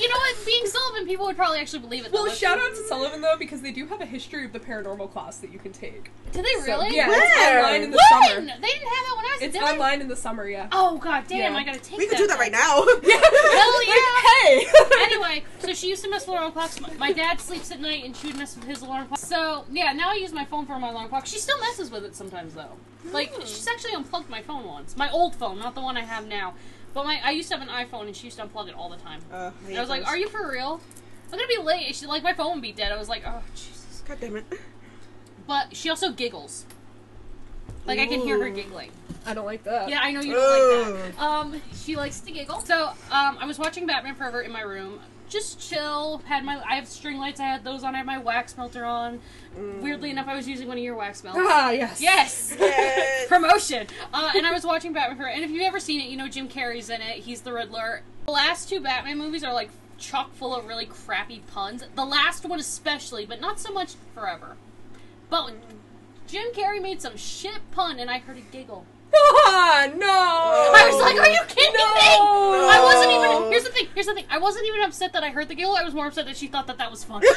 you 0.00 0.08
know 0.08 0.16
what? 0.16 0.36
Being 0.46 0.64
Sullivan, 0.66 1.06
people 1.06 1.26
would 1.26 1.36
probably 1.36 1.58
actually 1.60 1.80
believe 1.80 2.06
it. 2.06 2.12
Though. 2.12 2.24
Well, 2.24 2.32
shout 2.32 2.58
out 2.58 2.70
to 2.70 2.84
Sullivan 2.88 3.20
though 3.20 3.36
because 3.38 3.60
they 3.60 3.70
do 3.70 3.86
have 3.86 4.00
a 4.00 4.06
history 4.06 4.44
of 4.46 4.52
the 4.52 4.58
paranormal 4.60 5.12
class 5.12 5.36
that 5.38 5.52
you 5.52 5.58
can 5.58 5.72
take. 5.72 6.10
Do 6.32 6.40
they 6.42 6.48
So, 6.60 6.64
really? 6.66 6.96
yeah, 6.96 7.08
Where? 7.08 7.20
it's 7.58 7.66
online 7.66 7.82
in 7.82 7.90
the 7.90 7.96
When? 7.98 8.22
summer. 8.30 8.40
They 8.60 8.68
didn't 8.68 8.88
have 8.88 9.09
that 9.10 9.16
when 9.16 9.24
I 9.24 9.28
was 9.34 9.42
It's 9.42 9.52
did 9.54 9.62
they? 9.62 9.66
online 9.72 10.00
in 10.00 10.08
the 10.08 10.16
summer, 10.16 10.48
yeah. 10.48 10.68
Oh 10.72 10.98
god 10.98 11.24
damn! 11.28 11.52
Yeah. 11.52 11.58
I 11.58 11.64
gotta 11.64 11.78
take. 11.80 11.98
We 11.98 12.06
could 12.06 12.18
do 12.18 12.26
that 12.26 12.38
right 12.38 12.52
now. 12.52 12.84
Hell 12.84 13.86
yeah! 13.86 14.30
Hey. 14.42 14.66
anyway, 15.02 15.44
so 15.58 15.72
she 15.74 15.88
used 15.88 16.02
to 16.04 16.10
mess 16.10 16.26
with 16.26 16.36
alarm 16.36 16.52
clocks. 16.52 16.80
My, 16.80 16.92
my 16.94 17.12
dad 17.12 17.40
sleeps 17.40 17.70
at 17.70 17.80
night, 17.80 18.04
and 18.04 18.16
she 18.16 18.28
would 18.28 18.36
mess 18.36 18.56
with 18.56 18.64
his 18.66 18.82
alarm 18.82 19.06
clock. 19.08 19.18
So 19.18 19.64
yeah, 19.70 19.92
now 19.92 20.10
I 20.10 20.14
use 20.14 20.32
my 20.32 20.44
phone 20.44 20.66
for 20.66 20.78
my 20.78 20.90
alarm 20.90 21.08
clock. 21.08 21.26
She 21.26 21.38
still 21.38 21.58
messes 21.60 21.90
with 21.90 22.04
it 22.04 22.14
sometimes, 22.14 22.54
though. 22.54 22.76
Like 23.12 23.32
she's 23.40 23.66
actually 23.66 23.94
unplugged 23.94 24.28
my 24.30 24.42
phone 24.42 24.64
once. 24.66 24.96
My 24.96 25.10
old 25.10 25.34
phone, 25.34 25.58
not 25.58 25.74
the 25.74 25.80
one 25.80 25.96
I 25.96 26.02
have 26.02 26.26
now. 26.26 26.54
But 26.92 27.04
my 27.04 27.20
I 27.24 27.30
used 27.30 27.48
to 27.50 27.56
have 27.56 27.66
an 27.66 27.72
iPhone, 27.72 28.06
and 28.06 28.16
she 28.16 28.26
used 28.26 28.38
to 28.38 28.46
unplug 28.46 28.68
it 28.68 28.74
all 28.74 28.88
the 28.88 28.96
time. 28.96 29.20
Uh, 29.32 29.50
And 29.66 29.76
I 29.76 29.80
was 29.80 29.88
like, 29.90 30.06
"Are 30.06 30.16
you 30.16 30.28
for 30.28 30.50
real?" 30.50 30.80
I'm 31.32 31.38
gonna 31.38 31.46
be 31.46 31.62
late. 31.62 31.86
and 31.86 31.94
She 31.94 32.06
like 32.06 32.22
my 32.24 32.32
phone 32.34 32.54
would 32.54 32.62
be 32.62 32.72
dead. 32.72 32.90
I 32.92 32.98
was 32.98 33.08
like, 33.08 33.22
"Oh 33.26 33.42
Jesus!" 33.54 34.02
God 34.06 34.18
damn 34.20 34.36
it. 34.36 34.44
But 35.46 35.74
she 35.76 35.88
also 35.88 36.10
giggles. 36.12 36.64
Like 37.86 37.98
I 37.98 38.06
can 38.06 38.20
hear 38.20 38.40
her 38.42 38.50
giggling. 38.50 38.90
I 39.26 39.34
don't 39.34 39.46
like 39.46 39.64
that. 39.64 39.88
Yeah, 39.88 40.00
I 40.00 40.12
know 40.12 40.20
you 40.20 40.34
don't 40.34 40.92
like 40.94 41.14
that. 41.16 41.22
Um, 41.22 41.60
she 41.74 41.96
likes 41.96 42.20
to 42.20 42.32
giggle. 42.32 42.60
So, 42.60 42.88
um, 43.10 43.38
I 43.38 43.44
was 43.46 43.58
watching 43.58 43.86
Batman 43.86 44.14
Forever 44.14 44.42
in 44.42 44.52
my 44.52 44.62
room. 44.62 45.00
Just 45.28 45.60
chill. 45.60 46.22
Had 46.24 46.44
my 46.44 46.60
I 46.68 46.74
have 46.74 46.88
string 46.88 47.18
lights. 47.18 47.38
I 47.38 47.44
had 47.44 47.62
those 47.62 47.84
on. 47.84 47.94
I 47.94 47.98
had 47.98 48.06
my 48.06 48.18
wax 48.18 48.56
melter 48.56 48.84
on. 48.84 49.20
Weirdly 49.80 50.10
enough, 50.10 50.26
I 50.26 50.34
was 50.34 50.48
using 50.48 50.66
one 50.68 50.76
of 50.76 50.82
your 50.82 50.96
wax 50.96 51.22
melts. 51.22 51.38
Ah, 51.40 51.70
yes. 51.70 52.00
Yes. 52.00 52.56
Yes. 52.58 53.26
Promotion. 53.28 53.86
Uh, 54.12 54.32
and 54.34 54.46
I 54.46 54.52
was 54.52 54.64
watching 54.64 54.92
Batman 54.92 55.16
Forever. 55.16 55.32
And 55.32 55.44
if 55.44 55.50
you've 55.50 55.62
ever 55.62 55.78
seen 55.78 56.00
it, 56.00 56.08
you 56.08 56.16
know 56.16 56.28
Jim 56.28 56.48
Carrey's 56.48 56.90
in 56.90 57.00
it. 57.00 57.18
He's 57.18 57.42
the 57.42 57.52
Riddler. 57.52 58.02
The 58.26 58.32
last 58.32 58.68
two 58.68 58.80
Batman 58.80 59.18
movies 59.18 59.44
are 59.44 59.52
like 59.52 59.70
chock 59.98 60.34
full 60.34 60.54
of 60.54 60.66
really 60.66 60.86
crappy 60.86 61.42
puns. 61.52 61.84
The 61.94 62.04
last 62.04 62.44
one 62.44 62.58
especially, 62.58 63.26
but 63.26 63.40
not 63.40 63.60
so 63.60 63.72
much 63.72 63.94
Forever. 64.14 64.56
But 65.28 65.52
Jim 66.30 66.46
Carrey 66.52 66.80
made 66.80 67.00
some 67.02 67.16
shit 67.16 67.58
pun, 67.72 67.98
and 67.98 68.08
I 68.10 68.18
heard 68.18 68.36
a 68.38 68.40
giggle. 68.52 68.86
Ah, 69.12 69.88
no. 69.96 70.06
I 70.08 70.88
was 70.88 71.00
like, 71.00 71.16
"Are 71.16 71.28
you 71.28 71.40
kidding 71.48 71.72
No. 71.74 71.94
me?" 71.94 72.00
I 72.70 72.80
wasn't 72.82 73.10
even. 73.12 73.50
Here's 73.50 73.64
the 73.64 73.70
thing. 73.70 73.88
Here's 73.94 74.06
the 74.06 74.14
thing. 74.14 74.26
I 74.30 74.38
wasn't 74.38 74.66
even 74.66 74.82
upset 74.82 75.12
that 75.14 75.24
I 75.24 75.30
heard 75.30 75.48
the 75.48 75.54
giggle. 75.56 75.74
I 75.76 75.82
was 75.82 75.92
more 75.94 76.06
upset 76.06 76.26
that 76.26 76.36
she 76.36 76.46
thought 76.46 76.66
that 76.68 76.78
that 76.78 76.90
was 76.90 77.02
funny. 77.02 77.26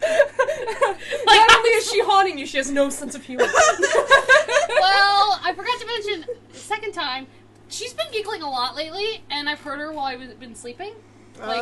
Not 1.26 1.56
only 1.56 1.70
is 1.70 1.90
she 1.90 2.00
haunting 2.02 2.38
you, 2.38 2.46
she 2.46 2.58
has 2.58 2.70
no 2.70 2.90
sense 2.90 3.14
of 3.14 3.24
humor. 3.24 3.44
well, 3.44 5.40
I 5.42 5.52
forgot 5.56 5.78
to 5.80 5.86
mention 5.86 6.24
second 6.52 6.92
time. 6.92 7.26
She's 7.68 7.94
been 7.94 8.10
giggling 8.12 8.42
a 8.42 8.50
lot 8.50 8.74
lately, 8.76 9.22
and 9.30 9.48
I've 9.48 9.60
heard 9.60 9.78
her 9.78 9.92
while 9.92 10.06
I've 10.06 10.38
been 10.40 10.54
sleeping. 10.54 10.92
Like 11.38 11.56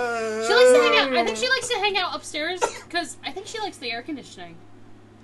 she 0.46 0.52
likes 0.54 0.72
to 0.72 0.80
hang 0.82 0.98
out. 0.98 1.16
I 1.16 1.24
think 1.24 1.36
she 1.36 1.48
likes 1.48 1.68
to 1.68 1.76
hang 1.78 1.96
out 1.96 2.16
upstairs 2.16 2.60
because 2.84 3.16
I 3.24 3.30
think 3.30 3.46
she 3.46 3.60
likes 3.60 3.76
the 3.76 3.92
air 3.92 4.02
conditioning. 4.02 4.56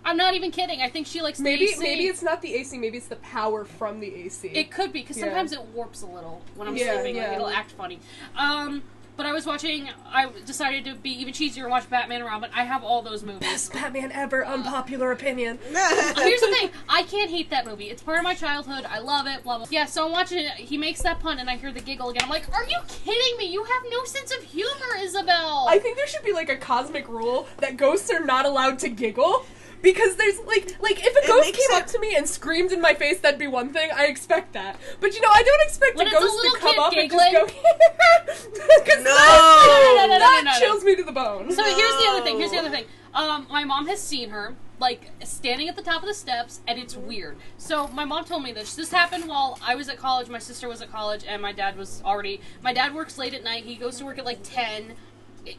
I'm 0.04 0.16
not 0.16 0.34
even 0.34 0.50
kidding. 0.50 0.82
I 0.82 0.88
think 0.90 1.06
she 1.06 1.22
likes 1.22 1.38
the 1.38 1.44
maybe 1.44 1.64
AC. 1.66 1.78
maybe 1.82 2.06
it's 2.06 2.22
not 2.22 2.42
the 2.42 2.54
AC, 2.54 2.76
maybe 2.78 2.98
it's 2.98 3.06
the 3.06 3.16
power 3.16 3.64
from 3.64 4.00
the 4.00 4.14
AC. 4.14 4.48
It 4.48 4.70
could 4.70 4.92
be 4.92 5.00
because 5.00 5.16
Yeah. 5.16 5.24
sometimes 5.24 5.52
it 5.52 5.62
warps 5.74 6.02
a 6.02 6.06
little 6.06 6.42
when 6.54 6.68
I'm 6.68 6.76
Yeah, 6.76 6.94
sleeping. 7.00 7.16
Like, 7.16 7.32
it'll 7.32 7.48
act 7.48 7.72
funny. 7.72 8.00
Um, 8.36 8.82
but 9.16 9.26
I 9.26 9.32
was 9.32 9.46
watching. 9.46 9.88
I 10.12 10.28
decided 10.44 10.84
to 10.86 10.96
be 10.96 11.10
even 11.20 11.32
cheesier 11.32 11.62
and 11.62 11.70
watch 11.70 11.88
Batman 11.88 12.20
and 12.20 12.26
Robin. 12.28 12.50
I 12.52 12.64
have 12.64 12.82
all 12.82 13.00
those 13.00 13.22
movies. 13.22 13.40
Best 13.48 13.72
Batman 13.72 14.10
ever, 14.10 14.44
unpopular 14.44 15.12
opinion. 15.12 15.58
Here's 15.68 16.40
the 16.40 16.48
thing. 16.52 16.70
I 16.88 17.04
can't 17.04 17.30
hate 17.30 17.48
that 17.50 17.64
movie. 17.64 17.90
It's 17.90 18.02
part 18.02 18.18
of 18.18 18.24
my 18.24 18.34
childhood. 18.34 18.84
I 18.90 18.98
love 18.98 19.28
it. 19.28 19.44
Blah 19.44 19.58
blah. 19.58 19.66
Yeah. 19.70 19.86
So 19.86 20.04
I'm 20.06 20.10
watching 20.12 20.38
it. 20.40 20.50
He 20.54 20.76
makes 20.76 21.00
that 21.02 21.20
pun, 21.20 21.38
and 21.38 21.48
I 21.48 21.56
hear 21.56 21.70
the 21.70 21.80
giggle 21.80 22.08
again. 22.10 22.24
I'm 22.24 22.28
like, 22.28 22.52
Are 22.52 22.64
you 22.64 22.76
kidding 22.88 23.38
me? 23.38 23.46
You 23.52 23.62
have 23.62 23.82
no 23.88 24.02
sense 24.04 24.36
of 24.36 24.42
humor, 24.42 24.96
Isabel. 25.00 25.66
I 25.68 25.78
think 25.78 25.96
there 25.96 26.08
should 26.08 26.24
be 26.24 26.32
like 26.32 26.48
a 26.48 26.56
cosmic 26.56 27.08
rule 27.08 27.46
that 27.58 27.76
ghosts 27.76 28.10
are 28.10 28.20
not 28.24 28.46
allowed 28.46 28.80
to 28.80 28.88
giggle. 28.88 29.46
Because 29.84 30.16
there's 30.16 30.38
like 30.40 30.76
like 30.80 30.98
if 31.04 31.14
a 31.14 31.18
It 31.18 31.26
ghost 31.28 31.52
came 31.52 31.70
it- 31.70 31.82
up 31.82 31.86
to 31.88 31.98
me 32.00 32.16
and 32.16 32.28
screamed 32.28 32.72
in 32.72 32.80
my 32.80 32.94
face, 32.94 33.20
that'd 33.20 33.38
be 33.38 33.46
one 33.46 33.72
thing. 33.72 33.90
I 33.94 34.06
expect 34.06 34.54
that, 34.54 34.76
but 35.00 35.14
you 35.14 35.20
know 35.20 35.28
I 35.32 35.42
don't 35.42 35.62
expect 35.62 35.96
When 35.96 36.06
a 36.06 36.10
it's 36.10 36.18
a 36.18 36.20
ghost 36.20 36.54
to 36.54 36.60
come 36.60 36.78
up 36.80 36.92
giggling. 36.92 37.36
and 37.36 37.48
just 37.48 37.54
go. 37.54 37.60
Because 38.84 39.04
No. 39.04 39.14
that, 39.14 39.94
No, 39.96 40.06
no, 40.06 40.06
no, 40.06 40.12
no, 40.14 40.18
that 40.18 40.42
no, 40.44 40.50
no. 40.52 40.58
chills 40.58 40.84
me 40.84 40.96
to 40.96 41.04
the 41.04 41.12
bone. 41.12 41.52
So 41.52 41.62
here's 41.62 41.96
the 41.98 42.06
other 42.08 42.22
thing. 42.22 42.38
Here's 42.38 42.50
the 42.50 42.58
other 42.58 42.70
thing. 42.70 42.84
Um, 43.14 43.46
my 43.50 43.64
mom 43.64 43.86
has 43.86 44.00
seen 44.02 44.30
her 44.30 44.56
like 44.80 45.10
standing 45.24 45.68
at 45.68 45.76
the 45.76 45.82
top 45.82 46.02
of 46.02 46.08
the 46.08 46.14
steps, 46.14 46.60
and 46.66 46.78
it's 46.78 46.96
weird. 46.96 47.36
So 47.58 47.86
my 47.88 48.04
mom 48.04 48.24
told 48.24 48.42
me 48.42 48.52
this. 48.52 48.74
This 48.74 48.90
happened 48.90 49.28
while 49.28 49.58
I 49.64 49.74
was 49.76 49.88
at 49.88 49.98
college. 49.98 50.28
My 50.28 50.38
sister 50.40 50.68
was 50.68 50.82
at 50.82 50.90
college, 50.90 51.24
and 51.28 51.40
my 51.40 51.52
dad 51.52 51.76
was 51.76 52.02
already. 52.04 52.40
My 52.62 52.72
dad 52.72 52.92
works 52.94 53.16
late 53.16 53.34
at 53.34 53.44
night. 53.44 53.64
He 53.64 53.76
goes 53.76 53.98
to 53.98 54.04
work 54.04 54.18
at 54.18 54.24
like 54.24 54.40
ten. 54.42 54.94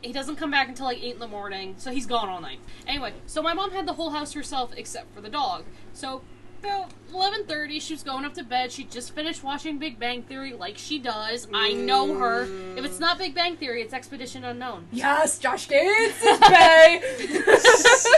He 0.01 0.11
doesn't 0.11 0.35
come 0.35 0.51
back 0.51 0.67
until 0.67 0.85
like 0.85 1.03
eight 1.03 1.13
in 1.13 1.19
the 1.19 1.27
morning, 1.27 1.75
so 1.77 1.91
he's 1.91 2.05
gone 2.05 2.29
all 2.29 2.41
night. 2.41 2.59
Anyway, 2.87 3.13
so 3.25 3.41
my 3.41 3.53
mom 3.53 3.71
had 3.71 3.87
the 3.87 3.93
whole 3.93 4.11
house 4.11 4.33
herself 4.33 4.73
except 4.75 5.13
for 5.13 5.21
the 5.21 5.29
dog. 5.29 5.63
So 5.93 6.21
about 6.59 6.91
eleven 7.13 7.45
thirty, 7.45 7.79
she 7.79 7.93
was 7.93 8.03
going 8.03 8.25
up 8.25 8.33
to 8.35 8.43
bed. 8.43 8.71
She 8.71 8.83
just 8.83 9.13
finished 9.13 9.43
watching 9.43 9.77
Big 9.77 9.99
Bang 9.99 10.23
Theory, 10.23 10.53
like 10.53 10.77
she 10.77 10.99
does. 10.99 11.47
I 11.53 11.73
know 11.73 12.17
her. 12.17 12.43
If 12.75 12.85
it's 12.85 12.99
not 12.99 13.17
Big 13.17 13.35
Bang 13.35 13.57
Theory, 13.57 13.81
it's 13.81 13.93
Expedition 13.93 14.43
Unknown. 14.43 14.87
Yes, 14.91 15.37
Josh 15.39 15.67
Gates 15.67 16.23
is 16.23 16.39
Bay. 16.39 17.01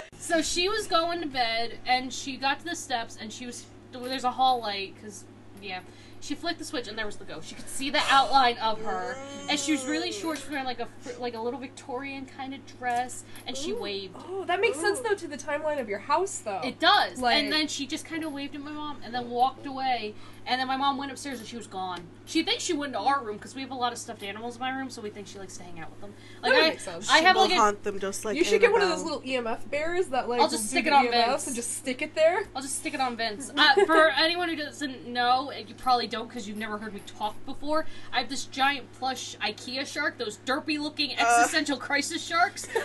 So 0.27 0.41
she 0.41 0.67
was 0.67 0.87
going 0.87 1.21
to 1.21 1.25
bed, 1.25 1.79
and 1.85 2.11
she 2.11 2.35
got 2.35 2.59
to 2.59 2.65
the 2.65 2.75
steps, 2.75 3.17
and 3.19 3.31
she 3.31 3.45
was 3.45 3.65
there's 3.93 4.25
a 4.25 4.31
hall 4.31 4.59
light 4.59 4.93
because 4.95 5.23
yeah. 5.61 5.79
She 6.19 6.35
flicked 6.35 6.59
the 6.59 6.65
switch 6.65 6.87
and 6.87 6.97
there 6.97 7.05
was 7.05 7.15
the 7.17 7.25
ghost. 7.25 7.47
She 7.47 7.55
could 7.55 7.69
see 7.69 7.89
the 7.89 8.01
outline 8.09 8.57
of 8.57 8.81
her, 8.81 9.15
and 9.49 9.59
she 9.59 9.71
was 9.71 9.85
really 9.85 10.11
short. 10.11 10.37
She 10.39 10.43
was 10.45 10.51
wearing 10.51 10.65
like 10.65 10.79
a 10.79 10.87
like 11.19 11.35
a 11.35 11.39
little 11.39 11.59
Victorian 11.59 12.25
kind 12.25 12.53
of 12.53 12.59
dress, 12.79 13.23
and 13.45 13.55
she 13.55 13.73
waved. 13.73 14.15
oh, 14.27 14.43
that 14.45 14.59
makes 14.59 14.79
sense 14.79 14.99
though 14.99 15.15
to 15.15 15.27
the 15.27 15.37
timeline 15.37 15.79
of 15.79 15.87
your 15.89 15.99
house 15.99 16.39
though. 16.39 16.61
It 16.63 16.79
does. 16.79 17.19
Like- 17.19 17.37
and 17.37 17.51
then 17.51 17.67
she 17.67 17.85
just 17.87 18.05
kind 18.05 18.23
of 18.23 18.31
waved 18.33 18.55
at 18.55 18.61
my 18.61 18.71
mom 18.71 18.97
and 19.03 19.13
then 19.13 19.29
walked 19.29 19.65
away. 19.65 20.15
And 20.49 20.61
then 20.61 20.67
my 20.69 20.77
mom 20.77 20.97
went 20.97 21.11
upstairs 21.11 21.39
and 21.39 21.47
she 21.47 21.57
was 21.57 21.67
gone. 21.67 22.03
She 22.25 22.41
thinks 22.41 22.63
she 22.63 22.71
went 22.71 22.93
to 22.93 22.99
our 22.99 23.21
room 23.21 23.35
because 23.35 23.53
we 23.53 23.59
have 23.63 23.71
a 23.71 23.75
lot 23.75 23.91
of 23.91 23.99
stuffed 23.99 24.23
animals 24.23 24.55
in 24.55 24.61
my 24.61 24.69
room, 24.69 24.89
so 24.89 25.01
we 25.01 25.09
think 25.09 25.27
she 25.27 25.37
likes 25.37 25.57
to 25.57 25.63
hang 25.63 25.81
out 25.81 25.89
with 25.91 25.99
them. 25.99 26.13
Like 26.41 26.53
That 26.53 26.63
I, 26.63 26.69
makes 26.69 26.85
sense. 26.85 27.09
I 27.09 27.19
She 27.19 27.25
have 27.25 27.35
will 27.35 27.41
like 27.43 27.51
a, 27.51 27.55
haunt 27.55 27.83
them 27.83 27.99
just 27.99 28.23
like 28.23 28.37
you 28.37 28.45
should 28.45 28.61
get 28.61 28.71
one 28.71 28.81
of 28.81 28.87
those 28.87 29.03
little 29.03 29.19
EMF 29.19 29.69
bears 29.69 30.07
that 30.07 30.29
like 30.29 30.39
I'll 30.39 30.47
just 30.47 30.69
stick 30.69 30.87
it 30.87 30.93
on 30.93 31.03
the 31.03 31.11
EMFs 31.11 31.27
Vince. 31.27 31.47
and 31.47 31.55
just 31.57 31.75
stick 31.75 32.01
it 32.01 32.15
there. 32.15 32.45
I'll 32.55 32.61
just 32.61 32.77
stick 32.79 32.93
it 32.93 33.01
on 33.01 33.17
Vince. 33.17 33.51
Uh, 33.57 33.85
for 33.85 34.07
anyone 34.17 34.47
who 34.47 34.55
doesn't 34.55 35.05
know, 35.05 35.49
and 35.51 35.67
you 35.67 35.75
probably 35.75 36.06
don't 36.07 36.27
because 36.27 36.47
you've 36.47 36.57
never 36.57 36.77
heard 36.77 36.93
me 36.93 37.01
talk 37.05 37.35
before, 37.45 37.85
I 38.11 38.19
have 38.19 38.29
this 38.29 38.45
giant 38.45 38.91
plush 38.93 39.35
IKEA 39.37 39.85
shark, 39.85 40.17
those 40.17 40.37
derpy 40.45 40.79
looking 40.79 41.17
existential 41.17 41.77
crisis 41.77 42.25
sharks. 42.25 42.67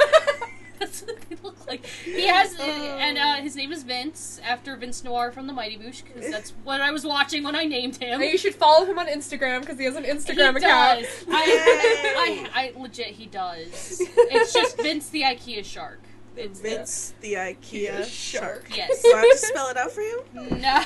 That's 0.79 1.03
what 1.03 1.21
they 1.29 1.37
look 1.45 1.65
like. 1.69 1.87
He 1.87 2.27
has, 2.27 2.57
and 2.59 3.17
uh, 3.17 3.37
his 3.37 3.55
name 3.55 3.71
is 3.71 3.85
Vince, 3.85 4.41
after 4.45 4.75
Vince 4.75 5.05
Noir 5.05 5.31
from 5.31 5.47
the 5.47 5.53
Mighty 5.53 5.79
Boosh, 5.79 6.03
because 6.05 6.29
that's 6.29 6.51
what 6.65 6.81
I 6.81 6.91
was 6.91 7.05
watching 7.05 7.45
when 7.45 7.55
I 7.55 7.67
named 7.67 7.99
him. 7.99 8.21
And 8.21 8.29
you 8.29 8.37
should 8.37 8.57
follow 8.57 8.85
him 8.85 8.99
on 8.99 9.07
Instagram 9.07 9.61
because 9.61 9.79
he 9.79 9.85
has 9.85 9.95
an 9.95 10.03
Instagram 10.03 10.59
he 10.59 10.65
account. 10.65 11.03
does. 11.03 11.25
I, 11.31 12.49
I, 12.53 12.73
I 12.77 12.81
legit, 12.81 13.09
he 13.09 13.27
does. 13.27 14.03
It's 14.35 14.53
just 14.53 14.77
Vince 14.81 15.09
the 15.11 15.23
IKEA 15.23 15.65
shark. 15.65 16.01
It's 16.37 16.61
Vince 16.61 17.15
the 17.21 17.35
IKEA 17.35 18.05
Shark. 18.05 18.67
shark. 18.67 18.77
Yes. 18.77 19.03
Do 19.03 19.13
I 19.15 19.17
have 19.19 19.31
to 19.31 19.39
spell 19.39 19.69
it 19.69 19.77
out 19.77 19.91
for 19.93 20.01
you? 20.01 20.25
No. 20.35 20.81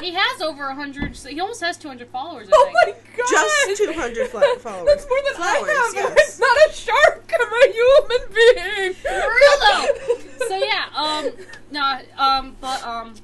he 0.00 0.12
has 0.12 0.40
over 0.42 0.68
a 0.68 0.74
hundred. 0.74 1.16
He 1.16 1.40
almost 1.40 1.60
has 1.62 1.78
two 1.78 1.88
hundred 1.88 2.08
followers. 2.08 2.48
I 2.48 2.52
Oh 2.54 2.72
think. 2.84 2.98
my 2.98 3.16
god! 3.16 3.28
Just 3.30 3.82
200 3.82 4.28
fla- 4.28 4.42
followers. 4.58 4.86
That's 4.88 5.06
more 5.08 5.18
than 5.24 5.34
Flowers, 5.34 5.70
I 5.70 5.82
have. 5.84 5.94
yes. 5.94 6.14
It's 6.18 6.38
not 6.40 6.56
a 6.68 6.72
shark. 6.72 7.32
I'm 7.40 7.52
a 7.52 7.72
human 7.72 8.34
being. 8.34 8.94
For 8.94 9.10
real 9.10 9.58
though. 9.60 10.18
So 10.48 10.56
yeah, 10.58 10.86
um, 10.94 11.30
no, 11.70 12.00
um, 12.18 12.56
but 12.60 12.84
um, 12.84 13.14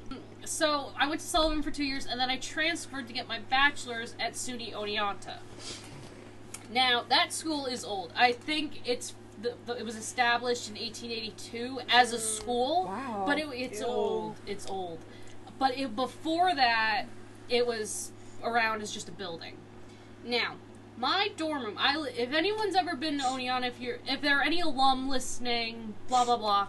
so 0.45 0.93
I 0.99 1.09
went 1.09 1.21
to 1.21 1.27
Sullivan 1.27 1.63
for 1.63 1.71
two 1.73 1.85
years, 1.85 2.07
and 2.07 2.19
then 2.19 2.31
I 2.31 2.37
transferred 2.39 3.07
to 3.09 3.13
get 3.13 3.27
my 3.29 3.41
bachelor's 3.51 4.15
at 4.21 4.33
SUNY 4.35 4.73
Oneonta. 4.73 5.39
Now 6.71 7.05
that 7.09 7.33
school 7.33 7.67
is 7.67 7.85
old. 7.85 8.13
I 8.17 8.33
think 8.33 8.81
it's 8.85 9.15
the, 9.43 9.55
the, 9.67 9.79
it 9.79 9.85
was 9.85 9.97
established 9.97 10.69
in 10.69 10.75
1882 10.75 11.81
as 11.89 12.13
a 12.13 12.17
mm. 12.17 12.21
school. 12.21 12.85
Wow. 12.87 13.25
But 13.27 13.39
it, 13.39 13.47
it's 13.53 13.81
Ew. 13.81 13.87
old. 13.87 14.37
It's 14.47 14.67
old. 14.67 14.99
But 15.59 15.77
it, 15.77 15.95
before 15.95 16.55
that, 16.55 17.07
it 17.49 17.67
was 17.67 18.13
around 18.43 18.83
as 18.83 18.93
just 18.93 19.09
a 19.09 19.13
building. 19.13 19.57
Now, 20.25 20.57
my 20.97 21.29
dorm 21.37 21.65
room. 21.65 21.77
I 21.79 21.97
if 22.17 22.33
anyone's 22.33 22.75
ever 22.75 22.97
been 22.97 23.19
to 23.19 23.25
Oneonta, 23.25 23.69
if 23.69 23.81
you're 23.81 23.99
if 24.07 24.21
there 24.21 24.39
are 24.39 24.43
any 24.43 24.61
alum 24.61 25.09
listening, 25.09 25.95
blah 26.09 26.25
blah 26.25 26.37
blah. 26.37 26.69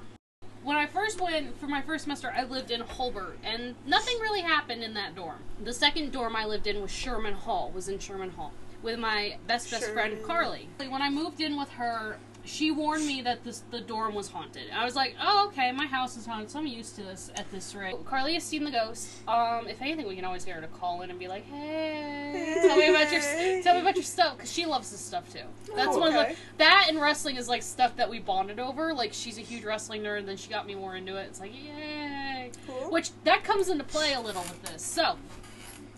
When 0.62 0.76
I 0.76 0.86
first 0.88 1.22
went 1.22 1.58
for 1.60 1.68
my 1.68 1.82
first 1.82 2.04
semester, 2.04 2.34
I 2.36 2.44
lived 2.44 2.70
in 2.70 2.82
Hulbert, 2.82 3.40
and 3.44 3.76
nothing 3.88 4.20
really 4.20 4.42
happened 4.42 4.84
in 4.84 4.94
that 4.96 5.16
dorm. 5.16 5.40
The 5.64 5.74
second 5.74 6.12
dorm 6.12 6.36
I 6.36 6.46
lived 6.46 6.68
in 6.68 6.82
was 6.82 6.92
Sherman 6.92 7.34
Hall. 7.34 7.72
Was 7.74 7.90
in 7.90 7.98
Sherman 7.98 8.30
Hall 8.32 8.54
with 8.82 9.00
my 9.00 9.38
best 9.48 9.72
best 9.72 9.92
friend 9.92 10.18
Carly. 10.24 10.70
When 10.78 11.02
I 11.02 11.10
moved 11.10 11.42
in 11.42 11.58
with 11.58 11.70
her, 11.72 12.18
she 12.46 12.72
warned 12.72 13.06
me 13.06 13.22
that 13.22 13.44
this, 13.44 13.64
the 13.70 13.82
dorm 13.82 14.16
was 14.16 14.30
haunted. 14.30 14.64
I 14.74 14.84
was 14.86 14.96
like, 14.96 15.16
oh 15.22 15.48
okay, 15.50 15.72
my 15.72 15.86
house 15.86 16.18
is 16.18 16.26
haunted, 16.26 16.50
so 16.50 16.60
I'm 16.60 16.68
used 16.68 16.96
to 16.96 17.04
this 17.04 17.30
at 17.36 17.50
this 17.52 17.76
rate. 17.76 17.96
Carly 18.06 18.34
has 18.36 18.44
seen 18.44 18.64
the 18.64 18.72
ghost. 18.72 19.10
Um, 19.28 19.68
if 19.68 19.82
anything, 19.82 20.08
we 20.08 20.16
can 20.16 20.26
always 20.26 20.46
get 20.46 20.56
her 20.56 20.62
to 20.62 20.68
call 20.68 21.02
in 21.02 21.10
and 21.10 21.20
be 21.20 21.28
like, 21.28 21.46
hey, 21.46 22.60
tell 22.66 22.78
me 22.78 22.90
about 22.90 23.12
your 23.12 23.22
tell 23.64 23.76
me 23.76 23.82
about 23.82 23.96
your 23.96 24.04
stuff, 24.04 24.38
because 24.38 24.52
she 24.52 24.66
loves 24.66 24.90
this 24.92 25.00
stuff 25.00 25.32
too. 25.32 25.40
That's 25.76 25.96
Oh, 25.96 26.00
one 26.00 26.16
of 26.16 26.28
the 26.28 26.36
that 26.58 26.86
and 26.90 27.00
wrestling 27.00 27.36
is 27.36 27.48
like 27.48 27.62
stuff 27.62 27.96
that 27.98 28.10
we 28.10 28.20
bonded 28.20 28.60
over. 28.60 28.94
Like 28.94 29.14
she's 29.14 29.38
a 29.38 29.42
huge 29.42 29.64
wrestling 29.64 30.02
nerd, 30.04 30.20
and 30.20 30.28
then 30.28 30.38
she 30.38 30.50
got 30.50 30.66
me 30.66 30.76
more 30.76 30.96
into 30.96 31.18
it. 31.18 31.24
It's 31.30 31.40
like 31.40 31.52
yay, 31.54 32.52
Cool. 32.68 32.92
which 32.92 33.12
that 33.26 33.44
comes 33.44 33.70
into 33.70 33.84
play 33.84 34.14
a 34.14 34.22
little 34.22 34.42
with 34.44 34.64
this. 34.64 34.82
So 34.82 35.18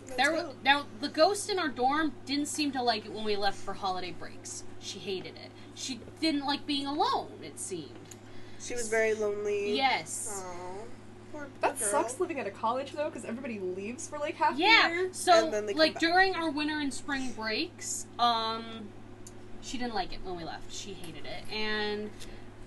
Let's 0.08 0.18
there 0.18 0.32
go. 0.32 0.54
now 0.66 0.86
the 1.00 1.08
ghost 1.10 1.50
in 1.50 1.60
our 1.60 1.70
dorm 1.70 2.14
didn't 2.26 2.48
seem 2.48 2.72
to 2.74 2.82
like 2.82 3.06
it 3.06 3.14
when 3.14 3.24
we 3.24 3.36
left 3.38 3.58
for 3.58 3.74
holiday 3.74 4.12
breaks. 4.12 4.64
She 4.80 4.98
hated 5.00 5.36
it. 5.36 5.51
She 5.82 6.00
didn't 6.20 6.46
like 6.46 6.66
being 6.68 6.86
alone. 6.86 7.32
It 7.44 7.60
seemed. 7.60 7.90
She 8.60 8.76
was 8.76 8.88
very 8.88 9.16
lonely. 9.16 9.76
Yes. 9.76 10.44
Aw. 10.46 10.84
Poor 11.32 11.48
That 11.62 11.80
girl. 11.80 11.88
sucks 11.90 12.20
living 12.20 12.40
at 12.40 12.46
a 12.46 12.52
college 12.52 12.92
though, 12.92 13.06
because 13.10 13.26
everybody 13.26 13.60
leaves 13.60 14.08
for 14.08 14.20
like 14.20 14.36
half 14.36 14.56
the 14.56 14.62
Yeah. 14.62 14.90
year. 14.90 15.10
So 15.14 15.46
And 15.46 15.54
then 15.54 15.66
they 15.66 15.74
come 15.74 15.80
like 15.80 15.94
back. 15.96 16.02
during 16.02 16.36
our 16.36 16.52
winter 16.52 16.80
and 16.80 16.94
spring 16.94 17.32
breaks, 17.32 18.06
um, 18.20 18.90
she 19.62 19.78
didn't 19.80 19.96
like 19.96 20.14
it 20.14 20.20
when 20.24 20.36
we 20.36 20.44
left. 20.44 20.72
She 20.72 20.94
hated 20.94 21.26
it. 21.26 21.52
And 21.52 22.12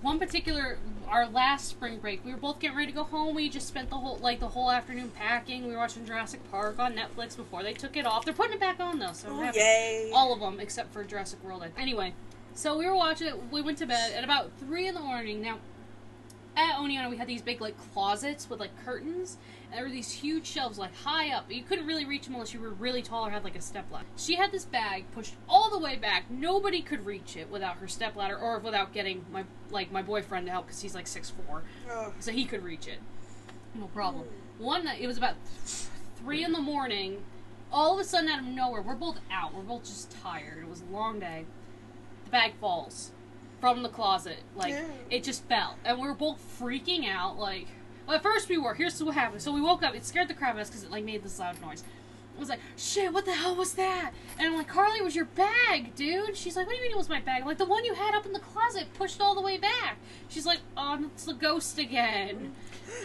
one 0.02 0.18
particular, 0.18 0.78
our 1.08 1.26
last 1.28 1.68
spring 1.68 1.98
break, 1.98 2.24
we 2.24 2.32
were 2.32 2.36
both 2.38 2.58
getting 2.58 2.76
ready 2.76 2.90
to 2.90 2.96
go 2.96 3.04
home. 3.04 3.34
We 3.36 3.48
just 3.48 3.68
spent 3.68 3.90
the 3.90 3.96
whole 3.96 4.16
like 4.16 4.40
the 4.40 4.48
whole 4.48 4.70
afternoon 4.72 5.10
packing. 5.10 5.66
We 5.66 5.72
were 5.72 5.78
watching 5.78 6.04
Jurassic 6.04 6.40
Park 6.50 6.80
on 6.80 6.94
Netflix 6.94 7.36
before 7.36 7.62
they 7.62 7.74
took 7.74 7.96
it 7.96 8.06
off. 8.06 8.24
They're 8.24 8.34
putting 8.34 8.54
it 8.54 8.60
back 8.60 8.80
on 8.80 8.98
though, 8.98 9.12
so 9.12 9.28
I'm 9.28 9.38
Oh, 9.38 9.52
yay. 9.54 10.10
all 10.12 10.32
of 10.32 10.40
them 10.40 10.58
except 10.58 10.92
for 10.92 11.04
Jurassic 11.04 11.42
World. 11.44 11.64
Anyway, 11.78 12.14
so 12.54 12.76
we 12.78 12.86
were 12.86 12.94
watching 12.96 13.28
it. 13.28 13.52
We 13.52 13.60
went 13.62 13.78
to 13.78 13.86
bed 13.86 14.12
at 14.14 14.24
about 14.24 14.50
three 14.58 14.86
in 14.86 14.94
the 14.94 15.00
morning. 15.00 15.42
Now, 15.42 15.58
at 16.56 16.76
Oneonta, 16.76 17.10
we 17.10 17.16
had 17.16 17.26
these 17.26 17.42
big 17.42 17.60
like 17.60 17.74
closets 17.92 18.48
with 18.48 18.60
like 18.60 18.70
curtains, 18.84 19.38
and 19.66 19.74
there 19.78 19.82
were 19.84 19.90
these 19.90 20.12
huge 20.12 20.46
shelves 20.46 20.78
like 20.78 20.94
high 20.94 21.30
up. 21.34 21.50
You 21.50 21.64
couldn't 21.64 21.86
really 21.86 22.04
reach 22.04 22.24
them 22.26 22.34
unless 22.34 22.54
you 22.54 22.60
were 22.60 22.70
really 22.70 23.02
tall 23.02 23.26
or 23.26 23.30
had 23.30 23.42
like 23.42 23.56
a 23.56 23.60
step 23.60 23.86
ladder. 23.90 24.06
She 24.16 24.36
had 24.36 24.52
this 24.52 24.64
bag 24.64 25.04
pushed 25.12 25.34
all 25.48 25.68
the 25.68 25.78
way 25.80 25.96
back. 25.96 26.30
Nobody 26.30 26.80
could 26.80 27.04
reach 27.04 27.36
it 27.36 27.50
without 27.50 27.76
her 27.78 27.88
step 27.88 28.14
ladder 28.14 28.38
or 28.38 28.60
without 28.60 28.92
getting 28.92 29.24
my 29.32 29.44
like 29.70 29.90
my 29.90 30.02
boyfriend 30.02 30.46
to 30.46 30.52
help 30.52 30.66
because 30.66 30.80
he's 30.80 30.94
like 30.94 31.08
six 31.08 31.30
four 31.30 31.64
Oh. 31.90 32.12
so 32.20 32.30
he 32.30 32.44
could 32.44 32.62
reach 32.62 32.86
it. 32.86 32.98
No 33.74 33.86
problem. 33.86 34.26
One 34.58 34.84
night, 34.84 35.00
it 35.00 35.08
was 35.08 35.18
about 35.18 35.34
three 36.16 36.44
in 36.44 36.52
the 36.52 36.60
morning. 36.60 37.24
All 37.72 37.94
of 37.94 37.98
a 37.98 38.04
sudden, 38.04 38.28
out 38.30 38.38
of 38.38 38.44
nowhere, 38.44 38.80
we're 38.82 38.94
both 38.94 39.18
out. 39.32 39.52
We're 39.52 39.62
both 39.62 39.82
just 39.82 40.12
tired. 40.22 40.62
It 40.62 40.68
was 40.68 40.82
a 40.82 40.92
long 40.94 41.18
day. 41.18 41.46
Bag 42.34 42.54
falls 42.60 43.12
from 43.60 43.84
the 43.84 43.88
closet. 43.88 44.40
Like 44.56 44.70
Yeah. 44.70 44.84
it 45.08 45.22
just 45.22 45.44
fell, 45.44 45.76
and 45.84 46.00
we 46.00 46.08
were 46.08 46.14
both 46.14 46.40
freaking 46.60 47.08
out. 47.08 47.38
Like, 47.38 47.68
well, 48.08 48.16
at 48.16 48.24
first 48.24 48.48
we 48.48 48.58
were. 48.58 48.74
Here's 48.74 49.00
what 49.00 49.14
happened. 49.14 49.40
So 49.40 49.52
we 49.52 49.60
woke 49.60 49.84
up. 49.84 49.94
It 49.94 50.04
scared 50.04 50.26
the 50.26 50.34
crap 50.34 50.50
out 50.50 50.56
of 50.56 50.62
us 50.62 50.68
because 50.68 50.82
it 50.82 50.90
like 50.90 51.04
made 51.04 51.22
this 51.22 51.38
loud 51.38 51.62
noise. 51.62 51.84
I 52.36 52.40
was 52.40 52.48
like, 52.48 52.58
shit, 52.76 53.12
what 53.12 53.24
the 53.24 53.32
hell 53.34 53.54
was 53.54 53.74
that? 53.74 54.10
And 54.36 54.48
I'm 54.48 54.56
like, 54.56 54.66
Carly, 54.66 54.98
it 54.98 55.04
was 55.04 55.14
your 55.14 55.26
bag, 55.26 55.94
dude. 55.94 56.36
She's 56.36 56.56
like, 56.56 56.66
what 56.66 56.72
do 56.72 56.78
you 56.78 56.82
mean 56.82 56.90
it 56.90 56.98
was 56.98 57.08
my 57.08 57.20
bag? 57.20 57.42
I'm 57.42 57.46
like, 57.46 57.58
the 57.58 57.64
one 57.64 57.84
you 57.84 57.94
had 57.94 58.16
up 58.16 58.26
in 58.26 58.32
the 58.32 58.40
closet 58.40 58.88
pushed 58.94 59.20
all 59.20 59.36
the 59.36 59.40
way 59.40 59.56
back. 59.56 59.98
She's 60.28 60.44
like, 60.44 60.58
oh, 60.76 61.04
it's 61.14 61.26
the 61.26 61.34
ghost 61.34 61.78
again. 61.78 62.52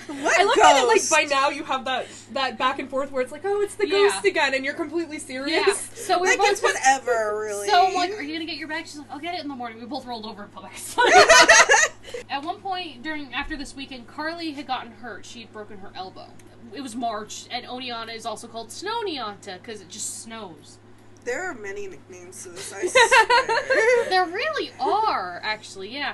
What 0.07 0.39
I 0.39 0.43
love 0.43 0.55
how 0.61 0.87
like 0.87 1.07
by 1.09 1.23
now 1.23 1.49
you 1.49 1.63
have 1.63 1.85
that 1.85 2.07
that 2.33 2.57
back 2.57 2.79
and 2.79 2.89
forth 2.89 3.11
where 3.11 3.21
it's 3.21 3.31
like, 3.31 3.41
oh, 3.45 3.61
it's 3.61 3.75
the 3.75 3.87
Yeah. 3.87 4.09
ghost 4.09 4.25
again, 4.25 4.53
and 4.53 4.65
you're 4.65 4.73
completely 4.73 5.19
serious. 5.19 5.65
Yeah. 5.67 5.73
So 5.73 6.15
we 6.19 6.21
were 6.21 6.27
Like 6.29 6.37
both 6.39 6.51
it's 6.51 6.61
whatever, 6.63 7.39
really. 7.39 7.67
So 7.67 7.85
I'm 7.87 7.93
like, 7.93 8.11
are 8.11 8.21
you 8.21 8.33
gonna 8.33 8.45
get 8.45 8.57
your 8.57 8.67
bag? 8.67 8.85
She's 8.87 8.97
like, 8.97 9.11
I'll 9.11 9.19
get 9.19 9.35
it 9.35 9.41
in 9.41 9.47
the 9.47 9.55
morning. 9.55 9.79
We 9.79 9.85
both 9.85 10.05
rolled 10.05 10.25
over 10.25 10.43
and 10.43 10.51
put 10.51 10.63
back. 10.63 10.73
At 12.29 12.43
one 12.43 12.59
point 12.59 13.03
during 13.03 13.33
after 13.33 13.55
this 13.55 13.75
weekend, 13.75 14.07
Carly 14.07 14.51
had 14.51 14.65
gotten 14.67 14.91
hurt. 14.91 15.25
She 15.25 15.41
had 15.41 15.53
broken 15.53 15.77
her 15.79 15.91
elbow. 15.95 16.27
It 16.73 16.81
was 16.81 16.95
March, 16.95 17.45
and 17.51 17.65
Oneonta 17.65 18.15
is 18.15 18.25
also 18.25 18.47
called 18.47 18.71
Snow 18.71 19.01
Snowneonta 19.03 19.59
because 19.61 19.81
it 19.81 19.89
just 19.89 20.21
snows. 20.23 20.77
there 21.23 21.49
are 21.49 21.53
many 21.55 21.87
nicknames 21.87 22.43
to 22.43 22.49
this. 22.49 22.73
I 22.73 22.85
swear. 22.87 24.09
There 24.09 24.25
really 24.25 24.71
are, 24.79 25.39
actually, 25.43 25.89
yeah. 25.93 26.13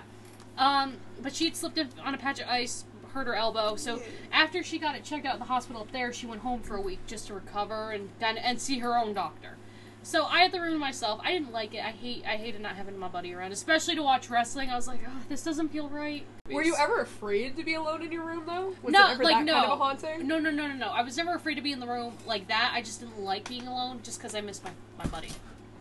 Um, 0.57 0.97
but 1.21 1.35
she 1.35 1.45
had 1.45 1.55
slipped 1.55 1.79
on 2.03 2.13
a 2.13 2.17
patch 2.17 2.39
of 2.39 2.47
ice, 2.47 2.85
hurt 3.15 3.27
her 3.27 3.33
elbow. 3.33 3.75
So 3.77 4.01
after 4.31 4.61
she 4.61 4.77
got 4.77 4.95
it 4.95 5.03
checked 5.03 5.25
out 5.25 5.33
at 5.33 5.39
the 5.39 5.45
hospital 5.45 5.81
up 5.81 5.91
there, 5.91 6.13
she 6.13 6.27
went 6.27 6.41
home 6.41 6.61
for 6.61 6.75
a 6.75 6.81
week 6.81 6.99
just 7.07 7.27
to 7.27 7.33
recover 7.33 7.91
and 7.91 8.09
and, 8.21 8.37
and 8.37 8.61
see 8.61 8.79
her 8.79 8.97
own 8.97 9.13
doctor. 9.13 9.57
So 10.03 10.25
I 10.25 10.41
had 10.41 10.51
the 10.51 10.61
room 10.61 10.73
to 10.73 10.77
myself. 10.77 11.19
I 11.23 11.31
didn't 11.31 11.51
like 11.51 11.73
it. 11.73 11.83
I 11.83 11.89
hate 11.89 12.23
I 12.27 12.35
hated 12.35 12.61
not 12.61 12.75
having 12.75 12.99
my 12.99 13.07
buddy 13.07 13.33
around, 13.33 13.53
especially 13.53 13.95
to 13.95 14.03
watch 14.03 14.29
wrestling. 14.29 14.69
I 14.69 14.75
was 14.75 14.87
like, 14.87 14.99
oh, 15.07 15.21
this 15.29 15.43
doesn't 15.43 15.69
feel 15.69 15.89
right. 15.89 16.23
Were 16.51 16.61
you 16.61 16.75
ever 16.77 17.01
afraid 17.01 17.57
to 17.57 17.63
be 17.63 17.73
alone 17.73 18.03
in 18.03 18.11
your 18.11 18.23
room 18.23 18.43
though? 18.45 18.75
Was 18.83 18.93
no, 18.93 19.07
it 19.07 19.11
ever 19.13 19.23
like 19.23 19.37
that 19.37 19.45
no, 19.45 19.53
kind 19.53 19.65
of 19.65 19.71
a 19.71 19.83
haunting? 19.83 20.27
no, 20.27 20.37
no, 20.37 20.51
no, 20.51 20.67
no, 20.67 20.75
no. 20.75 20.87
I 20.89 21.01
was 21.01 21.17
never 21.17 21.33
afraid 21.33 21.55
to 21.55 21.61
be 21.61 21.71
in 21.71 21.79
the 21.79 21.87
room 21.87 22.13
like 22.27 22.47
that. 22.49 22.71
I 22.75 22.81
just 22.81 22.99
didn't 22.99 23.19
like 23.19 23.49
being 23.49 23.65
alone, 23.67 24.01
just 24.03 24.19
because 24.19 24.35
I 24.35 24.41
missed 24.41 24.63
my 24.63 24.71
my 24.99 25.07
buddy. 25.07 25.29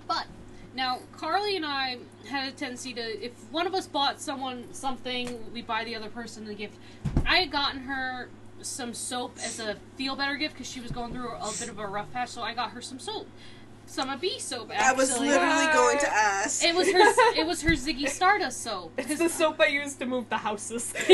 But 0.06 0.26
now 0.74 0.84
now 0.84 0.98
Carly 1.16 1.56
and 1.56 1.64
I 1.64 1.98
had 2.28 2.48
a 2.48 2.52
tendency 2.52 2.92
to, 2.94 3.24
if 3.24 3.32
one 3.50 3.66
of 3.66 3.74
us 3.74 3.86
bought 3.86 4.20
someone 4.20 4.64
something, 4.72 5.52
we 5.52 5.62
buy 5.62 5.84
the 5.84 5.96
other 5.96 6.08
person 6.08 6.44
the 6.44 6.54
gift. 6.54 6.76
I 7.26 7.36
had 7.38 7.50
gotten 7.50 7.80
her 7.82 8.28
some 8.60 8.94
soap 8.94 9.36
as 9.44 9.60
a 9.60 9.76
feel 9.96 10.16
better 10.16 10.36
gift 10.36 10.54
because 10.54 10.70
she 10.70 10.80
was 10.80 10.90
going 10.90 11.12
through 11.12 11.28
a 11.28 11.52
bit 11.58 11.68
of 11.68 11.78
a 11.78 11.86
rough 11.86 12.12
patch, 12.12 12.30
so 12.30 12.42
I 12.42 12.54
got 12.54 12.70
her 12.70 12.80
some 12.80 12.98
soap, 12.98 13.26
some 13.86 14.08
of 14.10 14.20
bee 14.20 14.38
soap. 14.38 14.70
Actually, 14.72 14.86
I 14.86 14.92
was 14.92 15.10
literally 15.18 15.72
going 15.72 15.98
to 15.98 16.12
ask. 16.12 16.64
It 16.64 16.74
was 16.74 16.90
her. 16.90 17.34
It 17.38 17.46
was 17.46 17.62
her 17.62 17.72
Ziggy 17.72 18.08
Stardust 18.08 18.62
soap. 18.62 18.92
It's 18.98 19.18
the 19.18 19.28
soap 19.28 19.60
I 19.60 19.66
used 19.66 19.98
to 20.00 20.06
move 20.06 20.28
the 20.28 20.38
houses. 20.38 20.94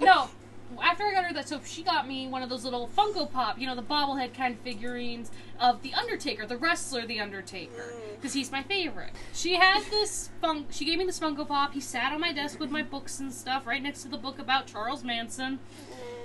no, 0.00 0.28
after 0.82 1.04
I 1.04 1.12
got 1.12 1.24
her 1.24 1.32
that 1.34 1.48
soap, 1.48 1.64
she 1.64 1.82
got 1.82 2.06
me 2.06 2.26
one 2.26 2.42
of 2.42 2.48
those 2.48 2.64
little 2.64 2.90
Funko 2.96 3.30
Pop, 3.30 3.58
you 3.58 3.66
know, 3.66 3.74
the 3.74 3.82
bobblehead 3.82 4.34
kind 4.34 4.54
of 4.54 4.60
figurines 4.60 5.30
of 5.60 5.82
the 5.82 5.94
Undertaker, 5.94 6.46
the 6.46 6.56
wrestler, 6.56 7.06
the 7.06 7.20
Undertaker, 7.20 7.94
mm. 7.94 8.16
because 8.16 8.32
he's 8.32 8.50
my 8.50 8.62
favorite. 8.62 9.10
She 9.32 9.54
had 9.56 9.82
this 9.90 10.30
fun. 10.40 10.66
She 10.70 10.84
gave 10.84 10.98
me 10.98 11.04
this 11.04 11.18
Funko 11.20 11.46
Pop. 11.46 11.72
He 11.72 11.80
sat 11.80 12.12
on 12.12 12.20
my 12.20 12.32
desk 12.32 12.60
with 12.60 12.70
my 12.70 12.82
books 12.82 13.20
and 13.20 13.32
stuff, 13.32 13.66
right 13.66 13.82
next 13.82 14.02
to 14.02 14.08
the 14.08 14.18
book 14.18 14.38
about 14.38 14.66
Charles 14.66 15.04
Manson. 15.04 15.58
Mm. 15.90 16.22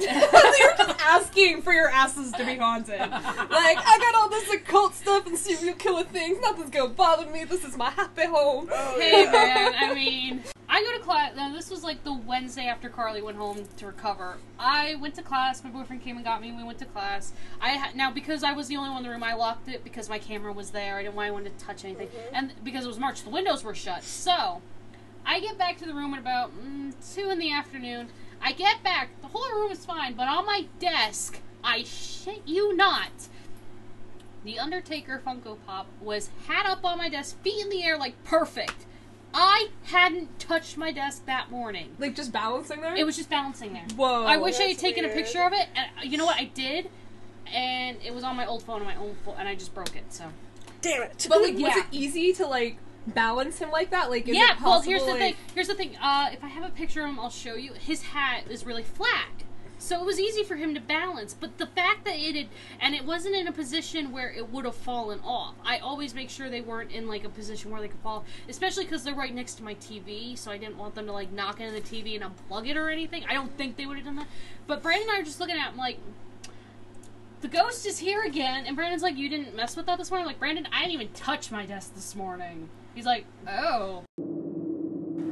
You're 0.00 0.76
just 0.76 0.98
asking 1.00 1.60
for 1.60 1.74
your 1.74 1.88
asses 1.90 2.32
to 2.32 2.44
be 2.44 2.56
haunted. 2.56 2.98
Like, 2.98 3.10
I 3.10 3.98
got 4.00 4.14
all 4.14 4.30
this 4.30 4.50
occult 4.50 4.94
stuff 4.94 5.26
and 5.26 5.36
serial 5.36 5.74
killer 5.74 6.04
things. 6.04 6.38
Nothing's 6.40 6.70
gonna 6.70 6.88
bother 6.88 7.30
me. 7.30 7.44
This 7.44 7.64
is 7.64 7.76
my 7.76 7.90
happy 7.90 8.24
home. 8.24 8.70
Oh, 8.72 8.98
hey 8.98 9.30
man, 9.30 9.74
I 9.78 9.92
mean, 9.92 10.42
I 10.72 10.84
go 10.84 10.96
to 10.96 11.02
class. 11.02 11.34
Now 11.34 11.52
this 11.52 11.68
was 11.68 11.82
like 11.82 12.04
the 12.04 12.12
Wednesday 12.12 12.66
after 12.66 12.88
Carly 12.88 13.20
went 13.20 13.36
home 13.36 13.66
to 13.76 13.86
recover. 13.86 14.36
I 14.56 14.94
went 15.00 15.16
to 15.16 15.22
class. 15.22 15.64
My 15.64 15.70
boyfriend 15.70 16.00
came 16.00 16.14
and 16.14 16.24
got 16.24 16.40
me. 16.40 16.52
We 16.52 16.62
went 16.62 16.78
to 16.78 16.84
class. 16.84 17.32
I 17.60 17.76
ha- 17.76 17.90
now 17.96 18.12
because 18.12 18.44
I 18.44 18.52
was 18.52 18.68
the 18.68 18.76
only 18.76 18.90
one 18.90 18.98
in 18.98 19.02
the 19.02 19.10
room, 19.10 19.24
I 19.24 19.34
locked 19.34 19.66
it 19.66 19.82
because 19.82 20.08
my 20.08 20.20
camera 20.20 20.52
was 20.52 20.70
there. 20.70 20.96
I 20.96 21.02
didn't 21.02 21.16
want 21.16 21.26
anyone 21.26 21.44
to 21.44 21.50
touch 21.50 21.84
anything, 21.84 22.08
and 22.32 22.52
because 22.62 22.84
it 22.84 22.88
was 22.88 23.00
March, 23.00 23.24
the 23.24 23.30
windows 23.30 23.64
were 23.64 23.74
shut. 23.74 24.04
So 24.04 24.62
I 25.26 25.40
get 25.40 25.58
back 25.58 25.76
to 25.78 25.86
the 25.86 25.94
room 25.94 26.14
at 26.14 26.20
about 26.20 26.52
mm, 26.56 26.94
two 27.14 27.30
in 27.30 27.40
the 27.40 27.50
afternoon. 27.52 28.08
I 28.40 28.52
get 28.52 28.84
back. 28.84 29.20
The 29.22 29.28
whole 29.28 29.50
room 29.52 29.72
is 29.72 29.84
fine, 29.84 30.14
but 30.14 30.28
on 30.28 30.46
my 30.46 30.66
desk, 30.78 31.40
I 31.64 31.82
shit 31.82 32.42
you 32.46 32.76
not. 32.76 33.10
The 34.44 34.58
Undertaker 34.60 35.20
Funko 35.24 35.58
Pop 35.66 35.88
was 36.00 36.30
hat 36.46 36.64
up 36.64 36.84
on 36.84 36.96
my 36.96 37.08
desk, 37.08 37.42
feet 37.42 37.60
in 37.60 37.70
the 37.70 37.82
air, 37.82 37.98
like 37.98 38.22
perfect. 38.22 38.86
I 39.32 39.68
hadn't 39.84 40.38
touched 40.38 40.76
my 40.76 40.92
desk 40.92 41.26
that 41.26 41.50
morning. 41.50 41.94
Like, 41.98 42.14
just 42.16 42.32
balancing 42.32 42.80
there? 42.80 42.94
It 42.96 43.04
was 43.04 43.16
just 43.16 43.30
balancing 43.30 43.72
there. 43.72 43.84
Whoa. 43.96 44.24
I 44.24 44.36
wish 44.38 44.58
I 44.58 44.64
had 44.64 44.78
taken 44.78 45.04
a 45.04 45.08
picture 45.08 45.42
of 45.42 45.52
it, 45.52 45.68
and 45.76 45.86
uh, 45.98 46.02
you 46.02 46.18
know 46.18 46.26
what? 46.26 46.36
I 46.36 46.44
did, 46.44 46.90
and 47.52 47.96
it 48.04 48.14
was 48.14 48.24
on 48.24 48.36
my 48.36 48.46
old 48.46 48.62
phone, 48.62 48.80
on 48.80 48.86
my 48.86 48.96
old 48.96 49.16
phone, 49.24 49.36
and 49.38 49.48
I 49.48 49.54
just 49.54 49.74
broke 49.74 49.94
it. 49.96 50.04
So 50.12 50.24
Damn 50.82 51.02
it. 51.02 51.26
But, 51.28 51.42
like, 51.42 51.54
was 51.54 51.76
it 51.76 51.86
easy 51.92 52.32
to, 52.34 52.46
like, 52.46 52.78
balance 53.06 53.58
him 53.58 53.70
like 53.70 53.90
that? 53.90 54.10
Like, 54.10 54.26
yeah. 54.26 54.34
it 54.34 54.60
Well, 54.62 54.74
possible, 54.74 54.90
here's 54.90 55.02
the 55.04 55.10
like- 55.10 55.18
thing. 55.18 55.34
Here's 55.54 55.68
the 55.68 55.74
thing. 55.74 55.96
Uh, 56.00 56.30
if 56.32 56.42
I 56.42 56.48
have 56.48 56.64
a 56.64 56.70
picture 56.70 57.02
of 57.02 57.10
him, 57.10 57.20
I'll 57.20 57.30
show 57.30 57.54
you. 57.54 57.72
His 57.74 58.02
hat 58.02 58.44
is 58.48 58.64
really 58.66 58.82
flat. 58.82 59.28
So 59.80 59.98
it 59.98 60.04
was 60.04 60.20
easy 60.20 60.44
for 60.44 60.56
him 60.56 60.74
to 60.74 60.80
balance, 60.80 61.32
but 61.32 61.56
the 61.56 61.66
fact 61.66 62.04
that 62.04 62.14
it 62.14 62.36
had, 62.36 62.48
and 62.80 62.94
it 62.94 63.02
wasn't 63.02 63.34
in 63.34 63.48
a 63.48 63.52
position 63.52 64.12
where 64.12 64.30
it 64.30 64.50
would 64.50 64.66
have 64.66 64.74
fallen 64.74 65.20
off. 65.20 65.54
I 65.64 65.78
always 65.78 66.14
make 66.14 66.28
sure 66.28 66.50
they 66.50 66.60
weren't 66.60 66.92
in 66.92 67.08
like 67.08 67.24
a 67.24 67.30
position 67.30 67.70
where 67.70 67.80
they 67.80 67.88
could 67.88 68.00
fall, 68.00 68.26
especially 68.46 68.84
because 68.84 69.04
they're 69.04 69.14
right 69.14 69.34
next 69.34 69.54
to 69.54 69.62
my 69.62 69.74
TV. 69.76 70.36
So 70.36 70.50
I 70.50 70.58
didn't 70.58 70.76
want 70.76 70.94
them 70.94 71.06
to 71.06 71.12
like 71.12 71.32
knock 71.32 71.60
into 71.60 71.72
the 71.72 71.80
TV 71.80 72.20
and 72.20 72.24
unplug 72.24 72.68
it 72.68 72.76
or 72.76 72.90
anything. 72.90 73.24
I 73.26 73.32
don't 73.32 73.56
think 73.56 73.76
they 73.76 73.86
would 73.86 73.96
have 73.96 74.04
done 74.04 74.16
that. 74.16 74.28
But 74.66 74.82
Brandon 74.82 75.08
and 75.08 75.16
I 75.16 75.20
are 75.22 75.24
just 75.24 75.40
looking 75.40 75.56
at 75.56 75.70
him 75.70 75.78
like, 75.78 75.98
the 77.40 77.48
ghost 77.48 77.86
is 77.86 77.98
here 77.98 78.22
again, 78.22 78.66
and 78.66 78.76
Brandon's 78.76 79.02
like, 79.02 79.16
you 79.16 79.30
didn't 79.30 79.56
mess 79.56 79.76
with 79.76 79.86
that 79.86 79.96
this 79.96 80.10
morning. 80.10 80.26
Like 80.26 80.38
Brandon, 80.38 80.68
I 80.74 80.80
didn't 80.80 80.92
even 80.92 81.08
touch 81.14 81.50
my 81.50 81.64
desk 81.64 81.94
this 81.94 82.14
morning. 82.14 82.68
He's 82.94 83.06
like, 83.06 83.24
oh. 83.48 84.04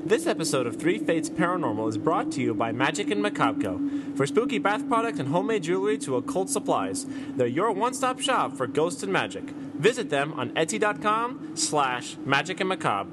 This 0.08 0.26
episode 0.26 0.66
of 0.66 0.76
Three 0.76 0.96
Fates 0.96 1.28
Paranormal 1.28 1.86
is 1.86 1.98
brought 1.98 2.32
to 2.32 2.40
you 2.40 2.54
by 2.54 2.72
Magic 2.72 3.10
and 3.10 3.20
Macabre. 3.20 3.78
For 4.16 4.26
spooky 4.26 4.56
bath 4.56 4.88
products 4.88 5.18
and 5.18 5.28
homemade 5.28 5.64
jewelry 5.64 5.98
to 5.98 6.16
occult 6.16 6.48
supplies, 6.48 7.04
they're 7.36 7.46
your 7.46 7.72
one-stop 7.72 8.18
shop 8.18 8.56
for 8.56 8.66
ghosts 8.66 9.02
and 9.02 9.12
magic. 9.12 9.44
Visit 9.44 10.08
them 10.08 10.32
on 10.32 10.48
Etsy.com 10.52 11.52
slash 11.56 12.16
Magic 12.24 12.58
and 12.60 12.70
Macabre. 12.70 13.10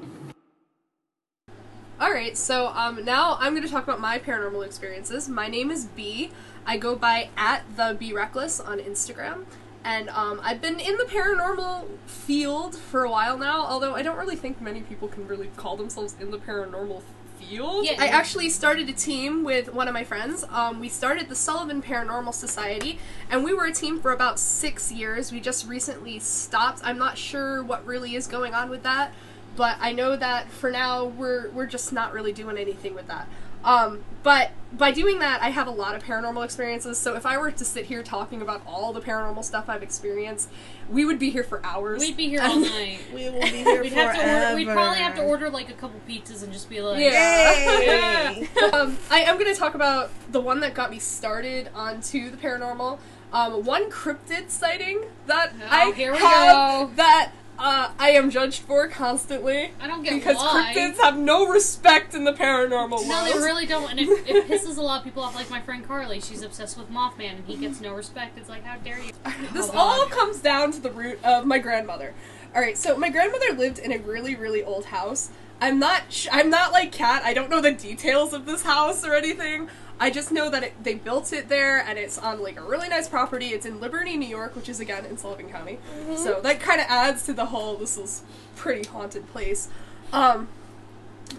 Alright, 2.00 2.38
so 2.38 2.68
um, 2.68 3.04
now 3.04 3.36
I'm 3.42 3.52
going 3.52 3.66
to 3.66 3.70
talk 3.70 3.84
about 3.84 4.00
my 4.00 4.18
paranormal 4.18 4.66
experiences. 4.66 5.28
My 5.28 5.50
name 5.50 5.72
is 5.72 5.88
B. 5.88 6.32
I 6.66 6.78
go 6.78 6.96
by 6.96 7.28
at 7.36 7.64
the 7.76 7.98
B 8.00 8.14
Reckless 8.14 8.62
on 8.62 8.80
Instagram. 8.80 9.44
And 9.86 10.10
um, 10.10 10.42
I've 10.44 10.62
been 10.62 10.80
in 10.80 10.98
the 10.98 11.04
paranormal 11.04 11.86
field 12.08 12.76
for 12.76 13.04
a 13.04 13.10
while 13.10 13.38
now, 13.38 13.64
although 13.66 13.94
I 13.94 14.02
don't 14.02 14.18
really 14.18 14.36
think 14.36 14.60
many 14.60 14.82
people 14.82 15.08
can 15.08 15.28
really 15.28 15.52
call 15.56 15.78
themselves 15.78 16.16
in 16.20 16.32
the 16.32 16.40
paranormal 16.40 17.04
field. 17.40 17.86
Yeah. 17.86 17.98
I 18.00 18.08
actually 18.08 18.50
started 18.50 18.90
a 18.90 18.94
team 18.94 19.44
with 19.44 19.72
one 19.72 19.88
of 19.88 19.94
my 19.94 20.04
friends. 20.04 20.44
Um, 20.50 20.80
we 20.80 20.90
started 20.90 21.30
the 21.30 21.36
Sullivan 21.36 21.84
Paranormal 21.84 22.34
Society, 22.34 22.98
and 23.30 23.44
we 23.44 23.54
were 23.54 23.66
a 23.66 23.72
team 23.72 24.00
for 24.00 24.12
about 24.12 24.40
six 24.40 24.92
years. 24.92 25.32
We 25.32 25.40
just 25.40 25.68
recently 25.68 26.18
stopped. 26.18 26.82
I'm 26.84 26.98
not 26.98 27.16
sure 27.16 27.62
what 27.62 27.86
really 27.86 28.16
is 28.16 28.26
going 28.26 28.56
on 28.56 28.72
with 28.72 28.82
that, 28.82 29.14
but 29.56 29.78
I 29.80 29.92
know 29.92 30.16
that 30.16 30.50
for 30.50 30.72
now 30.72 31.06
we're 31.06 31.52
we're 31.52 31.68
just 31.68 31.94
not 31.94 32.12
really 32.12 32.34
doing 32.34 32.58
anything 32.58 32.96
with 32.96 33.06
that. 33.08 33.28
Um, 33.66 34.04
but 34.24 34.52
by 34.72 34.92
doing 34.92 35.20
that, 35.20 35.42
I 35.42 35.50
have 35.50 35.68
a 35.68 35.72
lot 35.72 35.96
of 35.96 36.04
paranormal 36.04 36.44
experiences. 36.46 36.98
So 36.98 37.16
if 37.16 37.26
I 37.26 37.38
were 37.38 37.52
to 37.52 37.66
sit 37.66 37.86
here 37.86 38.04
talking 38.04 38.42
about 38.42 38.62
all 38.68 38.94
the 38.94 39.02
paranormal 39.02 39.44
stuff 39.44 39.70
I've 39.70 39.84
experienced, 39.84 40.50
we 40.90 41.04
would 41.06 41.18
be 41.20 41.30
here 41.32 41.44
for 41.44 41.66
hours. 41.66 42.00
We'd 42.02 42.16
be 42.18 42.30
here 42.30 42.42
all 42.42 42.60
night. 42.60 43.00
We 43.14 43.30
will 43.30 43.42
be 43.42 43.48
here 43.48 43.82
We'd 43.82 43.94
forever. 43.94 44.12
have 44.14 44.16
to 44.16 44.44
order. 44.44 44.56
We'd 44.56 44.68
probably 44.68 44.98
have 45.00 45.16
to 45.16 45.22
order 45.24 45.50
like 45.50 45.70
a 45.70 45.74
couple 45.74 46.00
pizzas 46.08 46.44
and 46.44 46.54
just 46.54 46.70
be 46.70 46.82
like, 46.82 47.00
Yeah. 47.00 48.32
Yay! 48.32 48.48
um, 48.74 48.98
I 49.10 49.22
am 49.22 49.38
going 49.40 49.52
to 49.54 49.60
talk 49.60 49.74
about 49.76 50.10
the 50.32 50.40
one 50.42 50.60
that 50.62 50.74
got 50.74 50.92
me 50.92 51.00
started 51.00 51.70
onto 51.74 52.30
the 52.30 52.38
paranormal. 52.38 53.00
Um, 53.34 53.66
one 53.66 53.90
cryptid 53.90 54.50
sighting 54.50 55.04
that 55.28 55.54
Oh, 55.62 55.68
I 55.70 55.92
here 55.94 56.12
we 56.14 56.20
have 56.20 56.90
go. 56.90 56.96
that 56.96 57.32
uh, 57.58 57.92
I 57.98 58.12
am 58.12 58.30
judged 58.30 58.62
for 58.62 58.88
constantly. 58.88 59.72
I 59.82 59.88
don't 59.88 60.04
get 60.04 60.14
because 60.16 60.38
why. 60.38 60.74
cryptids 60.76 60.98
have 61.02 61.18
no 61.18 61.48
respect 61.48 62.14
in 62.14 62.24
the 62.24 62.34
paranormal 62.34 62.92
world. 62.92 63.08
No, 63.08 63.26
they 63.26 63.34
really 63.34 63.66
don't, 63.66 63.90
and 63.92 64.00
it, 64.00 64.08
it 64.28 64.48
pisses 64.48 64.78
a 64.78 64.82
lot 64.82 65.00
of 65.00 65.04
people 65.04 65.24
off. 65.24 65.36
Like 65.36 65.50
my 65.50 65.62
friend 65.62 65.86
Carly, 65.88 66.20
she's 66.20 66.42
obsessed 66.42 66.78
with 66.78 66.90
Mothman, 66.92 67.36
and 67.38 67.46
he 67.46 67.56
gets 67.58 67.80
no 67.82 67.94
respect. 67.94 68.38
It's 68.38 68.50
like, 68.50 68.64
how 68.64 68.78
dare 68.78 69.00
you? 69.00 69.12
This 69.54 69.70
Oh, 69.74 69.78
all 69.78 70.06
comes 70.08 70.40
down 70.40 70.72
to 70.74 70.80
the 70.80 70.92
root 70.92 71.20
of 71.24 71.46
my 71.46 71.60
grandmother. 71.60 72.14
All 72.54 72.62
right, 72.62 72.78
so 72.78 72.98
my 72.98 73.10
grandmother 73.10 73.54
lived 73.54 73.80
in 73.80 73.92
a 73.92 73.98
really, 74.00 74.36
really 74.36 74.64
old 74.64 74.86
house. 74.86 75.30
I'm 75.62 75.80
not. 75.80 76.04
Sh- 76.12 76.28
I'm 76.32 76.50
not 76.50 76.72
like 76.74 76.92
Kat. 76.92 77.24
I 77.24 77.34
don't 77.34 77.50
know 77.50 77.62
the 77.62 77.72
details 77.72 78.34
of 78.34 78.46
this 78.46 78.64
house 78.64 79.06
or 79.06 79.14
anything. 79.16 79.70
I 80.00 80.10
just 80.10 80.32
know 80.32 80.50
that 80.50 80.64
it, 80.64 80.84
they 80.84 80.96
built 80.96 81.32
it 81.32 81.48
there, 81.48 81.80
and 81.80 81.98
it's 81.98 82.18
on 82.18 82.42
like 82.42 82.60
a 82.60 82.64
really 82.64 82.90
nice 82.90 83.08
property. 83.08 83.48
It's 83.48 83.66
in 83.66 83.80
Liberty, 83.80 84.18
New 84.18 84.28
York, 84.28 84.56
which 84.56 84.68
is 84.68 84.80
again 84.80 85.06
in 85.06 85.18
Sullivan 85.18 85.50
County. 85.50 85.80
So 86.18 86.42
that 86.42 86.60
kind 86.60 86.82
of 86.82 86.88
adds 86.90 87.24
to 87.28 87.34
the 87.34 87.46
whole. 87.46 87.78
This 87.78 87.98
is 87.98 88.24
pretty 88.56 88.88
haunted 88.88 89.28
place. 89.30 89.70
Um, 90.12 90.50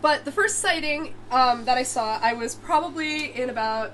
but 0.00 0.24
the 0.24 0.32
first 0.32 0.58
sighting 0.58 1.14
um, 1.30 1.64
that 1.64 1.76
I 1.76 1.82
saw, 1.82 2.18
I 2.20 2.32
was 2.32 2.54
probably 2.54 3.26
in 3.34 3.50
about 3.50 3.92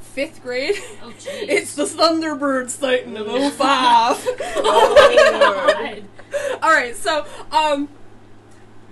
fifth 0.00 0.42
grade. 0.42 0.76
Oh. 1.02 1.12
It's 1.28 1.74
the 1.74 1.84
Thunderbird 1.84 2.70
sighting 2.70 3.16
of 3.16 3.26
05. 3.26 3.58
oh 4.56 4.94
my 4.94 6.00
god. 6.00 6.62
Alright, 6.62 6.96
so, 6.96 7.26
um, 7.52 7.88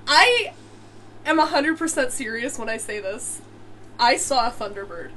I 0.06 0.52
am 1.24 1.38
100% 1.38 2.10
serious 2.10 2.58
when 2.58 2.68
I 2.68 2.76
say 2.76 3.00
this. 3.00 3.40
I 3.98 4.16
saw 4.16 4.48
a 4.48 4.50
Thunderbird. 4.50 5.10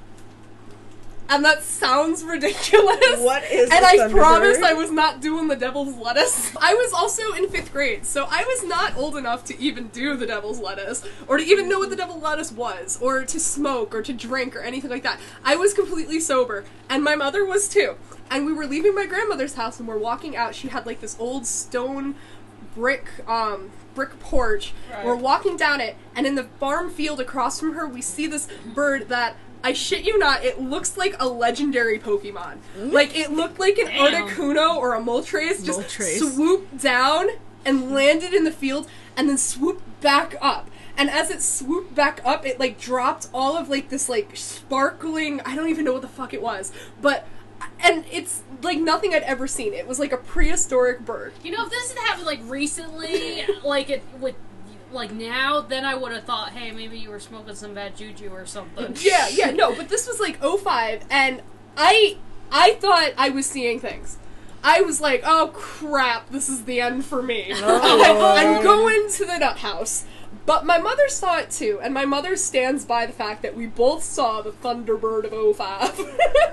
And 1.29 1.43
that 1.43 1.61
sounds 1.61 2.23
ridiculous. 2.23 3.19
What 3.19 3.43
is 3.51 3.69
that? 3.69 3.83
And 3.83 4.01
I 4.01 4.09
promise 4.09 4.59
I 4.59 4.71
was 4.71 4.91
not 4.91 5.19
doing 5.19 5.49
the 5.49 5.57
devil's 5.57 5.97
lettuce. 5.97 6.55
I 6.55 6.73
was 6.73 6.93
also 6.93 7.33
in 7.33 7.49
fifth 7.49 7.73
grade, 7.73 8.05
so 8.05 8.25
I 8.29 8.45
was 8.45 8.63
not 8.63 8.95
old 8.95 9.17
enough 9.17 9.43
to 9.45 9.59
even 9.59 9.89
do 9.89 10.15
the 10.15 10.25
devil's 10.25 10.59
lettuce, 10.59 11.03
or 11.27 11.37
to 11.37 11.43
even 11.43 11.67
know 11.67 11.79
what 11.79 11.89
the 11.89 11.97
devil's 11.97 12.23
lettuce 12.23 12.53
was, 12.53 12.97
or 13.01 13.25
to 13.25 13.39
smoke, 13.41 13.93
or 13.93 14.01
to 14.03 14.13
drink, 14.13 14.55
or 14.55 14.61
anything 14.61 14.89
like 14.89 15.03
that. 15.03 15.19
I 15.43 15.57
was 15.57 15.73
completely 15.73 16.21
sober, 16.21 16.63
and 16.89 17.03
my 17.03 17.15
mother 17.15 17.43
was 17.43 17.67
too. 17.67 17.97
And 18.31 18.45
we 18.45 18.53
were 18.53 18.65
leaving 18.65 18.95
my 18.95 19.05
grandmother's 19.05 19.55
house, 19.55 19.79
and 19.79 19.87
we're 19.87 19.97
walking 19.97 20.37
out. 20.37 20.55
She 20.55 20.69
had 20.69 20.85
like 20.85 21.01
this 21.01 21.17
old 21.19 21.45
stone 21.45 22.15
brick, 22.73 23.09
um, 23.27 23.71
brick 23.97 24.19
porch. 24.19 24.73
Right. 24.91 25.03
We're 25.03 25.15
walking 25.15 25.57
down 25.57 25.81
it, 25.81 25.95
and 26.15 26.27
in 26.27 26.35
the 26.35 26.43
farm 26.43 26.91
field 26.91 27.19
across 27.19 27.59
from 27.59 27.73
her, 27.73 27.87
we 27.87 28.01
see 28.01 28.27
this 28.27 28.47
bird 28.73 29.09
that. 29.09 29.35
I 29.63 29.73
shit 29.73 30.05
you 30.05 30.19
not, 30.19 30.45
it 30.45 30.61
looks 30.61 30.97
like 30.97 31.15
a 31.19 31.27
legendary 31.27 31.97
Pokemon. 31.97 32.59
Mm. 32.77 32.93
Like, 32.93 33.17
it 33.17 33.31
looked 33.31 33.59
like 33.59 33.79
an 33.79 33.87
Damn. 33.87 34.27
Articuno 34.27 34.77
or 34.77 34.93
a 34.93 35.01
Moltres 35.01 35.65
just 35.65 35.79
Moltres. 35.79 36.19
swooped 36.19 36.77
down 36.77 37.29
and 37.65 37.91
landed 37.91 38.35
in 38.35 38.43
the 38.43 38.51
field 38.51 38.87
and 39.17 39.27
then 39.27 39.37
swooped 39.37 39.99
back 39.99 40.35
up. 40.41 40.69
And 40.95 41.09
as 41.09 41.31
it 41.31 41.41
swooped 41.41 41.95
back 41.95 42.21
up, 42.23 42.45
it 42.45 42.59
like 42.59 42.79
dropped 42.79 43.29
all 43.33 43.57
of 43.57 43.67
like 43.67 43.89
this 43.89 44.07
like 44.07 44.29
sparkling, 44.35 45.41
I 45.41 45.55
don't 45.55 45.69
even 45.69 45.85
know 45.85 45.93
what 45.93 46.03
the 46.03 46.07
fuck 46.07 46.35
it 46.35 46.41
was, 46.41 46.71
but 47.01 47.27
and 47.79 48.05
it's 48.11 48.43
like 48.61 48.79
nothing 48.79 49.13
I'd 49.13 49.23
ever 49.23 49.47
seen. 49.47 49.73
It 49.73 49.87
was 49.87 49.99
like 49.99 50.11
a 50.11 50.17
prehistoric 50.17 51.01
bird. 51.05 51.33
You 51.43 51.51
know, 51.51 51.65
if 51.65 51.69
this 51.69 51.93
had 51.93 51.99
happened 52.07 52.25
like 52.25 52.39
recently, 52.43 53.45
like 53.63 53.89
it 53.89 54.03
with 54.19 54.35
like 54.91 55.11
now, 55.11 55.61
then 55.61 55.85
I 55.85 55.95
would 55.95 56.11
have 56.11 56.23
thought, 56.23 56.51
hey, 56.51 56.71
maybe 56.71 56.97
you 56.97 57.09
were 57.09 57.19
smoking 57.19 57.55
some 57.55 57.73
bad 57.73 57.95
juju 57.97 58.29
or 58.29 58.45
something. 58.45 58.95
Yeah, 59.01 59.27
yeah, 59.29 59.51
no, 59.51 59.75
but 59.75 59.89
this 59.89 60.07
was 60.07 60.19
like 60.19 60.41
05 60.41 61.05
and 61.09 61.41
I 61.75 62.17
I 62.51 62.73
thought 62.75 63.11
I 63.17 63.29
was 63.29 63.45
seeing 63.45 63.79
things. 63.79 64.17
I 64.63 64.81
was 64.81 64.99
like, 64.99 65.21
oh 65.25 65.51
crap, 65.53 66.29
this 66.29 66.49
is 66.49 66.65
the 66.65 66.81
end 66.81 67.05
for 67.05 67.21
me. 67.21 67.53
Oh. 67.61 68.35
I'm 68.37 68.63
going 68.63 69.09
to 69.11 69.25
the 69.25 69.37
nut 69.37 69.57
house. 69.57 70.05
But 70.47 70.65
my 70.65 70.77
mother 70.77 71.09
saw 71.09 71.39
it 71.39 71.51
too, 71.51 71.77
and 71.83 71.93
my 71.93 72.05
mother 72.05 72.37
stands 72.37 72.85
by 72.85 73.05
the 73.05 73.11
fact 73.11 73.41
that 73.41 73.53
we 73.53 73.67
both 73.67 74.01
saw 74.01 74.41
the 74.41 74.51
Thunderbird 74.51 75.25
of 75.25 75.57
05. 75.57 75.91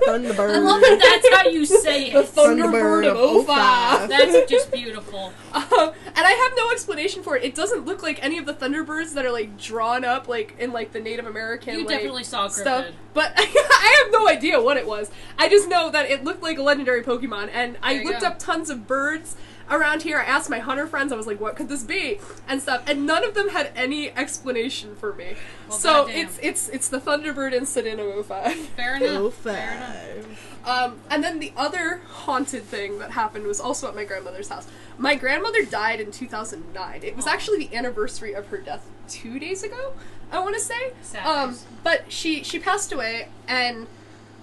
Thunderbird. 0.05 0.53
I 0.53 0.59
love 0.59 0.81
that 0.81 0.99
that's 1.01 1.33
how 1.33 1.49
you 1.49 1.65
say 1.65 2.11
the 2.11 2.19
it. 2.19 2.25
Thunderbird 2.25 3.07
of 3.07 3.45
05. 3.45 4.09
That's 4.09 4.51
just 4.51 4.71
beautiful. 4.71 5.33
Uh, 5.55 5.93
and 6.05 6.17
I 6.17 6.31
have 6.31 6.51
no 6.57 6.71
explanation 6.71 7.23
for 7.23 7.37
it. 7.37 7.43
It 7.43 7.55
doesn't 7.55 7.85
look 7.85 8.03
like 8.03 8.21
any 8.23 8.37
of 8.37 8.45
the 8.45 8.53
Thunderbirds 8.53 9.13
that 9.13 9.25
are 9.25 9.31
like 9.31 9.57
drawn 9.57 10.03
up 10.03 10.27
like 10.27 10.55
in 10.59 10.73
like 10.73 10.91
the 10.91 10.99
Native 10.99 11.25
American. 11.25 11.73
You 11.75 11.85
like, 11.85 11.95
definitely 11.95 12.25
saw 12.25 12.45
a 12.45 12.49
stuff. 12.49 12.87
But 13.13 13.33
I 13.37 14.03
have 14.03 14.11
no 14.11 14.27
idea 14.27 14.61
what 14.61 14.75
it 14.77 14.85
was. 14.85 15.09
I 15.39 15.47
just 15.47 15.69
know 15.69 15.89
that 15.91 16.09
it 16.09 16.23
looked 16.25 16.43
like 16.43 16.57
a 16.57 16.61
legendary 16.61 17.03
Pokemon, 17.03 17.49
and 17.53 17.77
I 17.81 17.93
There 17.93 18.01
you 18.03 18.09
looked 18.09 18.21
go. 18.21 18.27
up 18.27 18.39
tons 18.39 18.69
of 18.69 18.85
birds 18.85 19.35
around 19.69 20.03
here. 20.03 20.19
I 20.19 20.23
asked 20.23 20.49
my 20.49 20.59
hunter 20.59 20.87
friends. 20.87 21.11
I 21.11 21.15
was 21.15 21.27
like, 21.27 21.39
"What 21.39 21.55
could 21.55 21.69
this 21.69 21.83
be?" 21.83 22.19
and 22.47 22.61
stuff, 22.61 22.83
and 22.87 23.05
none 23.05 23.23
of 23.23 23.33
them 23.33 23.49
had 23.49 23.71
any 23.75 24.11
explanation 24.11 24.95
for 24.95 25.13
me. 25.13 25.35
Well, 25.67 25.77
so 25.77 26.05
goddamn. 26.05 26.25
it's 26.25 26.39
it's 26.41 26.69
it's 26.69 26.87
the 26.89 26.99
Thunderbird 26.99 27.53
incident 27.53 27.99
of 27.99 28.25
05. 28.25 28.55
Fair 28.55 28.95
enough. 28.95 29.09
Oh, 29.09 29.29
Fair 29.29 29.73
enough. 29.73 30.67
Um, 30.67 30.99
and 31.11 31.23
then 31.23 31.39
the 31.39 31.53
other 31.55 32.01
haunted 32.07 32.63
thing 32.63 32.97
that 32.99 33.11
happened 33.11 33.45
was 33.45 33.59
also 33.59 33.87
at 33.87 33.95
my 33.95 34.03
grandmother's 34.03 34.49
house. 34.49 34.67
My 34.97 35.13
grandmother 35.15 35.63
died 35.63 35.99
in 36.01 36.11
2009. 36.11 37.03
It 37.03 37.15
was 37.15 37.27
actually 37.27 37.67
the 37.67 37.75
anniversary 37.75 38.33
of 38.33 38.47
her 38.47 38.57
death 38.57 38.87
two 39.07 39.37
days 39.37 39.63
ago. 39.63 39.93
I 40.31 40.39
want 40.39 40.55
to 40.55 40.61
say. 40.61 40.93
Sad 41.01 41.25
Um, 41.25 41.57
but 41.83 42.11
she 42.11 42.43
she 42.43 42.59
passed 42.59 42.91
away, 42.91 43.29
and 43.47 43.87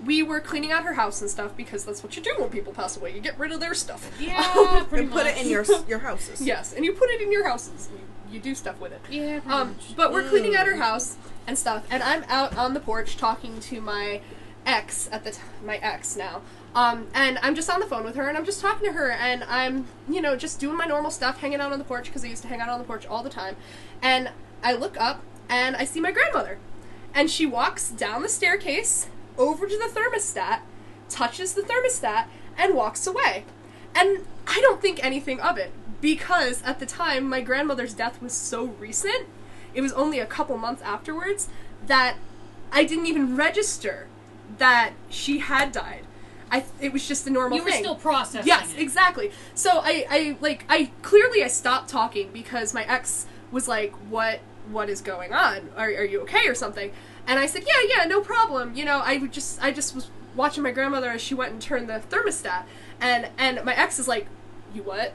we 0.05 0.23
were 0.23 0.41
cleaning 0.41 0.73
out 0.73 0.85
her 0.85 0.95
house 0.95 1.21
and 1.21 1.31
stuff 1.31 1.57
because 1.57 1.85
that's 1.85 2.03
what 2.03 2.17
you 2.17 2.23
do 2.23 2.35
when 2.39 2.51
people 2.51 2.73
pass 2.73 2.97
away. 2.97 3.15
You 3.15 3.21
get 3.21 3.39
rid 3.39 3.53
of 3.53 3.61
their 3.61 3.75
stuff. 3.75 4.11
Yeah, 4.21 4.85
pretty 4.89 5.05
And 5.05 5.13
put 5.13 5.27
it 5.27 5.37
in 5.39 5.49
your 5.49 5.65
your 5.89 6.01
houses. 6.01 6.41
Yes, 6.41 6.73
and 6.73 6.85
you 6.85 6.93
put 6.93 7.11
it 7.11 7.21
in 7.21 7.31
your 7.33 7.47
houses. 7.49 7.89
You, 7.93 8.35
you 8.35 8.41
do 8.41 8.55
stuff 8.55 8.81
with 8.81 8.93
it. 8.93 9.01
Yeah, 9.11 9.41
Um, 9.47 9.69
much. 9.69 9.95
but 9.97 10.13
we're 10.13 10.29
cleaning 10.29 10.57
out 10.57 10.67
her 10.67 10.75
Mm. 10.75 10.81
house 10.81 11.17
and 11.47 11.59
stuff, 11.59 11.85
and 11.91 12.03
I'm 12.03 12.25
out 12.29 12.57
on 12.57 12.73
the 12.75 12.81
porch 12.81 13.17
talking 13.17 13.61
to 13.61 13.81
my 13.81 14.21
ex 14.65 15.09
at 15.13 15.25
the 15.25 15.33
time, 15.33 15.47
my 15.65 15.77
ex 15.79 16.17
now. 16.17 16.41
Um, 16.75 17.09
and 17.15 17.39
I'm 17.43 17.55
just 17.55 17.69
on 17.69 17.81
the 17.81 17.87
phone 17.87 18.05
with 18.05 18.15
her, 18.17 18.29
and 18.29 18.39
I'm 18.39 18.45
just 18.47 18.61
talking 18.63 18.87
to 18.89 18.93
her, 18.95 19.11
and 19.11 19.45
I'm, 19.45 19.87
you 20.09 20.23
know, 20.23 20.37
just 20.37 20.59
doing 20.59 20.77
my 20.79 20.87
normal 20.87 21.11
stuff, 21.11 21.39
hanging 21.41 21.61
out 21.61 21.71
on 21.73 21.79
the 21.79 21.85
porch 21.85 22.07
because 22.07 22.25
I 22.25 22.29
used 22.29 22.41
to 22.43 22.49
hang 22.49 22.61
out 22.63 22.69
on 22.71 22.79
the 22.79 22.85
porch 22.87 23.05
all 23.07 23.23
the 23.23 23.29
time. 23.29 23.57
And 24.01 24.31
I 24.65 24.73
look 24.73 24.99
up, 24.99 25.23
and 25.51 25.77
I 25.77 25.85
see 25.85 26.01
my 26.01 26.13
grandmother, 26.13 26.59
and 27.15 27.31
she 27.31 27.45
walks 27.45 27.91
down 27.91 28.23
the 28.23 28.29
staircase 28.31 29.09
over 29.39 29.67
to 29.67 29.77
the 29.77 29.91
thermostat, 29.93 30.61
touches 31.09 31.55
the 31.55 31.63
thermostat, 31.63 32.27
and 32.57 32.75
walks 32.75 33.07
away. 33.07 33.45
And 33.95 34.25
I 34.47 34.61
don't 34.61 34.81
think 34.81 35.03
anything 35.05 35.41
of 35.41 35.59
it 35.59 35.73
because 36.01 36.63
at 36.65 36.81
the 36.81 36.87
time 36.87 37.29
my 37.29 37.41
grandmother's 37.41 37.95
death 37.95 38.21
was 38.21 38.33
so 38.33 38.65
recent, 38.65 39.27
it 39.75 39.81
was 39.81 39.93
only 39.93 40.19
a 40.19 40.27
couple 40.27 40.57
months 40.59 40.83
afterwards 40.83 41.49
that 41.87 42.17
I 42.73 42.85
didn't 42.85 43.07
even 43.07 43.37
register 43.37 44.09
that 44.59 44.93
she 45.09 45.39
had 45.39 45.73
died. 45.73 46.07
I 46.51 46.65
it 46.81 46.93
was 46.93 47.09
just 47.09 47.27
a 47.27 47.31
normal 47.31 47.57
you 47.57 47.65
were 47.65 47.71
thing. 47.71 47.83
still 47.83 47.95
processing. 47.95 48.47
Yes, 48.47 48.75
it. 48.75 48.81
exactly. 48.81 49.31
So 49.55 49.81
I, 49.83 50.07
I 50.11 50.37
like 50.41 50.65
I 50.69 50.91
clearly 51.01 51.43
I 51.43 51.49
stopped 51.49 51.89
talking 51.89 52.31
because 52.33 52.75
my 52.75 52.85
ex 52.85 53.27
was 53.51 53.67
like, 53.69 53.93
"What 54.11 54.41
what 54.71 54.91
is 54.91 55.01
going 55.01 55.33
on? 55.33 55.71
Are 55.77 55.87
are 55.87 56.05
you 56.05 56.21
okay 56.23 56.47
or 56.47 56.55
something?" 56.55 56.93
And 57.27 57.39
I 57.39 57.47
said, 57.47 57.63
"Yeah, 57.67 57.97
yeah, 57.99 58.05
no 58.05 58.21
problem." 58.21 58.75
You 58.75 58.85
know, 58.85 59.01
I 59.05 59.17
would 59.19 59.33
just 59.33 59.63
I 59.63 59.71
just 59.71 59.95
was 59.95 60.09
watching 60.35 60.63
my 60.63 60.71
grandmother 60.73 61.11
as 61.11 61.21
she 61.21 61.35
went 61.35 61.53
and 61.53 61.61
turned 61.63 61.89
the 61.89 62.01
thermostat, 62.11 62.65
and 63.01 63.29
and 63.39 63.65
my 63.65 63.75
ex 63.75 63.99
is 63.99 64.09
like, 64.09 64.27
"You 64.75 64.83
what? 64.83 65.13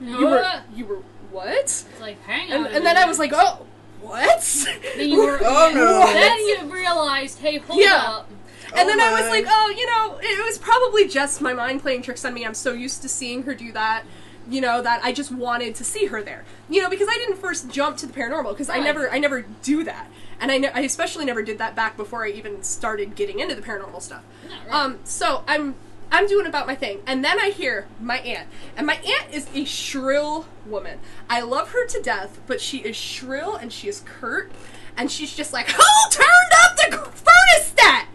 You 0.00 0.26
were 0.26 0.62
you 0.74 0.86
were 0.86 1.02
what?" 1.30 1.48
It's 1.48 1.84
like, 2.00 2.22
hang 2.24 2.52
on. 2.52 2.56
And 2.58 2.66
a 2.66 2.76
and 2.76 2.86
then 2.86 2.96
I 2.96 3.04
was 3.04 3.18
like, 3.18 3.32
"Oh, 3.34 3.66
what?" 4.00 4.66
Then 4.96 5.10
you 5.10 5.18
were. 5.24 5.38
Oh, 5.42 5.72
no. 5.74 6.12
Then 6.12 6.38
you 6.46 6.72
realized, 6.72 7.38
hey, 7.38 7.58
hold 7.58 7.80
Yeah. 7.80 8.02
up. 8.04 8.30
And 8.74 8.80
Oh 8.80 8.86
then 8.86 9.00
I 9.00 9.12
was 9.12 9.30
like, 9.30 9.46
oh, 9.48 9.74
you 9.74 9.86
know, 9.86 10.18
it 10.22 10.44
was 10.44 10.58
probably 10.58 11.08
just 11.08 11.40
my 11.40 11.54
mind 11.54 11.80
playing 11.80 12.02
tricks 12.02 12.22
on 12.26 12.34
me. 12.34 12.44
I'm 12.44 12.52
so 12.52 12.74
used 12.74 13.00
to 13.00 13.08
seeing 13.08 13.44
her 13.44 13.54
do 13.54 13.72
that, 13.72 14.02
you 14.46 14.60
know, 14.60 14.82
that 14.82 15.00
I 15.02 15.10
just 15.10 15.32
wanted 15.32 15.74
to 15.76 15.84
see 15.84 16.04
her 16.06 16.22
there. 16.22 16.44
You 16.68 16.82
know, 16.82 16.90
because 16.90 17.08
I 17.10 17.14
didn't 17.14 17.36
first 17.38 17.70
jump 17.70 17.96
to 17.98 18.06
the 18.06 18.12
paranormal 18.12 18.50
because 18.50 18.68
I 18.68 18.78
never 18.78 19.10
I 19.10 19.18
never 19.18 19.46
do 19.62 19.84
that. 19.84 20.08
And 20.40 20.52
I, 20.52 20.58
ne- 20.58 20.70
I 20.72 20.80
especially 20.80 21.24
never 21.24 21.42
did 21.42 21.58
that 21.58 21.74
back 21.74 21.96
before 21.96 22.24
I 22.24 22.30
even 22.30 22.62
started 22.62 23.14
getting 23.16 23.40
into 23.40 23.54
the 23.54 23.62
paranormal 23.62 24.00
stuff. 24.02 24.22
Right. 24.66 24.74
Um, 24.74 24.98
so 25.04 25.42
I'm 25.48 25.74
I'm 26.10 26.26
doing 26.26 26.46
about 26.46 26.66
my 26.66 26.74
thing, 26.74 27.02
and 27.06 27.22
then 27.22 27.38
I 27.38 27.50
hear 27.50 27.86
my 28.00 28.18
aunt, 28.20 28.48
and 28.76 28.86
my 28.86 28.94
aunt 28.94 29.30
is 29.30 29.46
a 29.54 29.64
shrill 29.66 30.46
woman. 30.64 31.00
I 31.28 31.42
love 31.42 31.72
her 31.72 31.86
to 31.86 32.00
death, 32.00 32.38
but 32.46 32.62
she 32.62 32.78
is 32.78 32.96
shrill 32.96 33.56
and 33.56 33.70
she 33.70 33.88
is 33.88 34.02
curt, 34.06 34.50
and 34.96 35.10
she's 35.10 35.34
just 35.34 35.52
like, 35.52 35.68
"Who 35.70 35.82
turned 36.10 36.52
up 36.64 36.76
the 36.76 36.96
thermostat?" 37.20 38.06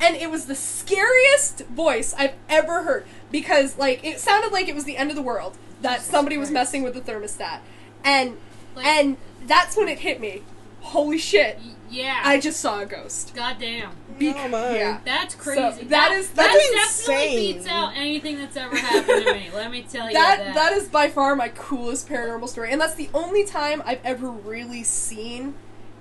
And 0.00 0.16
it 0.16 0.30
was 0.30 0.46
the 0.46 0.54
scariest 0.54 1.66
voice 1.66 2.14
I've 2.16 2.34
ever 2.48 2.82
heard 2.84 3.04
because, 3.30 3.76
like, 3.78 4.04
it 4.04 4.20
sounded 4.20 4.52
like 4.52 4.68
it 4.68 4.74
was 4.74 4.84
the 4.84 4.96
end 4.96 5.10
of 5.10 5.16
the 5.16 5.22
world 5.22 5.56
that 5.82 6.00
somebody 6.02 6.36
was 6.38 6.50
messing 6.50 6.82
with 6.82 6.94
the 6.94 7.00
thermostat, 7.00 7.58
and 8.04 8.38
Like- 8.74 8.86
and 8.86 9.16
that's 9.46 9.76
when 9.76 9.88
it 9.88 9.98
hit 9.98 10.18
me. 10.20 10.42
Holy 10.84 11.18
shit! 11.18 11.58
Yeah. 11.90 12.20
I 12.24 12.40
just 12.40 12.60
saw 12.60 12.80
a 12.80 12.86
ghost. 12.86 13.34
Goddamn. 13.34 13.90
Bec- 14.18 14.36
Oh 14.38 14.48
my. 14.48 14.76
Yeah. 14.76 15.00
That's 15.04 15.34
crazy. 15.34 15.60
that 15.60 15.88
that 15.90 16.12
is- 16.12 16.28
that 16.30 16.52
that's 16.52 16.70
definitely 17.04 17.26
insane. 17.26 17.54
beats 17.56 17.66
out 17.68 17.92
anything 17.96 18.38
that's 18.38 18.56
ever 18.56 18.76
happened 18.76 19.24
to 19.24 19.32
me. 19.34 19.50
Let 19.54 19.70
me 19.70 19.82
tell 19.88 20.08
you 20.08 20.14
that 20.14 20.38
that. 20.38 20.54
that 20.54 20.72
is 20.72 20.88
by 20.88 21.08
far 21.08 21.34
my 21.36 21.48
coolest 21.48 22.08
paranormal 22.08 22.48
story, 22.48 22.70
and 22.72 22.80
that's 22.80 22.94
the 22.94 23.08
only 23.14 23.44
time 23.44 23.82
I've 23.86 24.04
ever 24.04 24.28
really 24.30 24.82
seen 24.82 25.54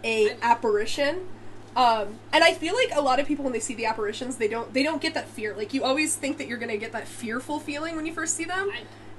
a 0.03 0.31
I've- 0.31 0.39
apparition. 0.41 1.27
Um, 1.75 2.19
and 2.31 2.43
I 2.43 2.53
feel 2.53 2.75
like 2.75 2.89
a 2.93 3.01
lot 3.01 3.19
of 3.19 3.25
people 3.27 3.43
when 3.43 3.51
they 3.53 3.59
see 3.59 3.73
the 3.73 3.85
apparitions, 3.85 4.35
they 4.37 4.47
don't 4.47 4.71
they 4.73 4.83
don't 4.83 5.01
get 5.01 5.13
that 5.15 5.27
fear. 5.27 5.55
Like 5.55 5.73
you 5.73 5.83
always 5.83 6.15
think 6.15 6.37
that 6.37 6.47
you're 6.47 6.59
gonna 6.59 6.77
get 6.77 6.91
that 6.91 7.07
fearful 7.07 7.59
feeling 7.59 7.95
when 7.95 8.05
you 8.05 8.13
first 8.13 8.35
see 8.35 8.45
them, 8.45 8.69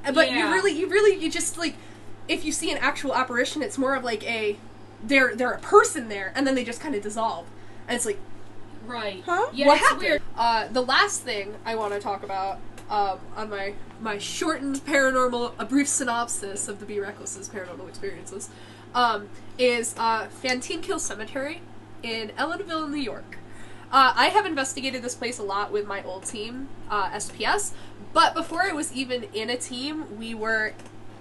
I- 0.04 0.10
but 0.12 0.30
you 0.30 0.44
really 0.52 0.72
you 0.72 0.88
really 0.88 1.16
you 1.22 1.30
just 1.30 1.56
like 1.58 1.74
if 2.28 2.44
you 2.44 2.52
see 2.52 2.70
an 2.70 2.78
actual 2.78 3.14
apparition, 3.14 3.62
it's 3.62 3.76
more 3.78 3.94
of 3.94 4.04
like 4.04 4.22
a 4.24 4.56
they're 5.06 5.34
they're 5.34 5.52
a 5.52 5.60
person 5.60 6.08
there, 6.08 6.32
and 6.34 6.46
then 6.46 6.54
they 6.54 6.64
just 6.64 6.80
kind 6.80 6.94
of 6.94 7.02
dissolve, 7.02 7.46
and 7.88 7.96
it's 7.96 8.06
like 8.06 8.18
right. 8.86 9.22
Huh? 9.24 9.48
Yeah, 9.52 9.66
what 9.66 9.78
happened? 9.78 10.00
weird. 10.00 10.22
Uh, 10.36 10.68
the 10.68 10.82
last 10.82 11.22
thing 11.22 11.54
I 11.64 11.74
want 11.76 11.92
to 11.94 12.00
talk 12.00 12.22
about 12.22 12.58
um, 12.90 13.18
on 13.36 13.50
my 13.50 13.74
my 14.00 14.18
shortened 14.18 14.76
paranormal, 14.84 15.52
a 15.58 15.64
brief 15.64 15.88
synopsis 15.88 16.68
of 16.68 16.80
the 16.80 16.86
Be 16.86 17.00
Reckless's 17.00 17.48
paranormal 17.48 17.88
experiences, 17.88 18.50
um, 18.94 19.28
is 19.58 19.94
uh, 19.98 20.26
Fantinekill 20.42 21.00
Cemetery 21.00 21.62
in 22.02 22.30
Ellenville, 22.30 22.90
New 22.90 22.96
York. 22.96 23.38
Uh, 23.92 24.12
I 24.16 24.26
have 24.26 24.44
investigated 24.44 25.02
this 25.02 25.14
place 25.14 25.38
a 25.38 25.42
lot 25.42 25.70
with 25.70 25.86
my 25.86 26.02
old 26.02 26.24
team, 26.24 26.68
uh, 26.90 27.10
SPS, 27.10 27.72
but 28.12 28.34
before 28.34 28.62
I 28.62 28.72
was 28.72 28.92
even 28.92 29.24
in 29.32 29.48
a 29.50 29.56
team, 29.56 30.18
we 30.18 30.34
were 30.34 30.72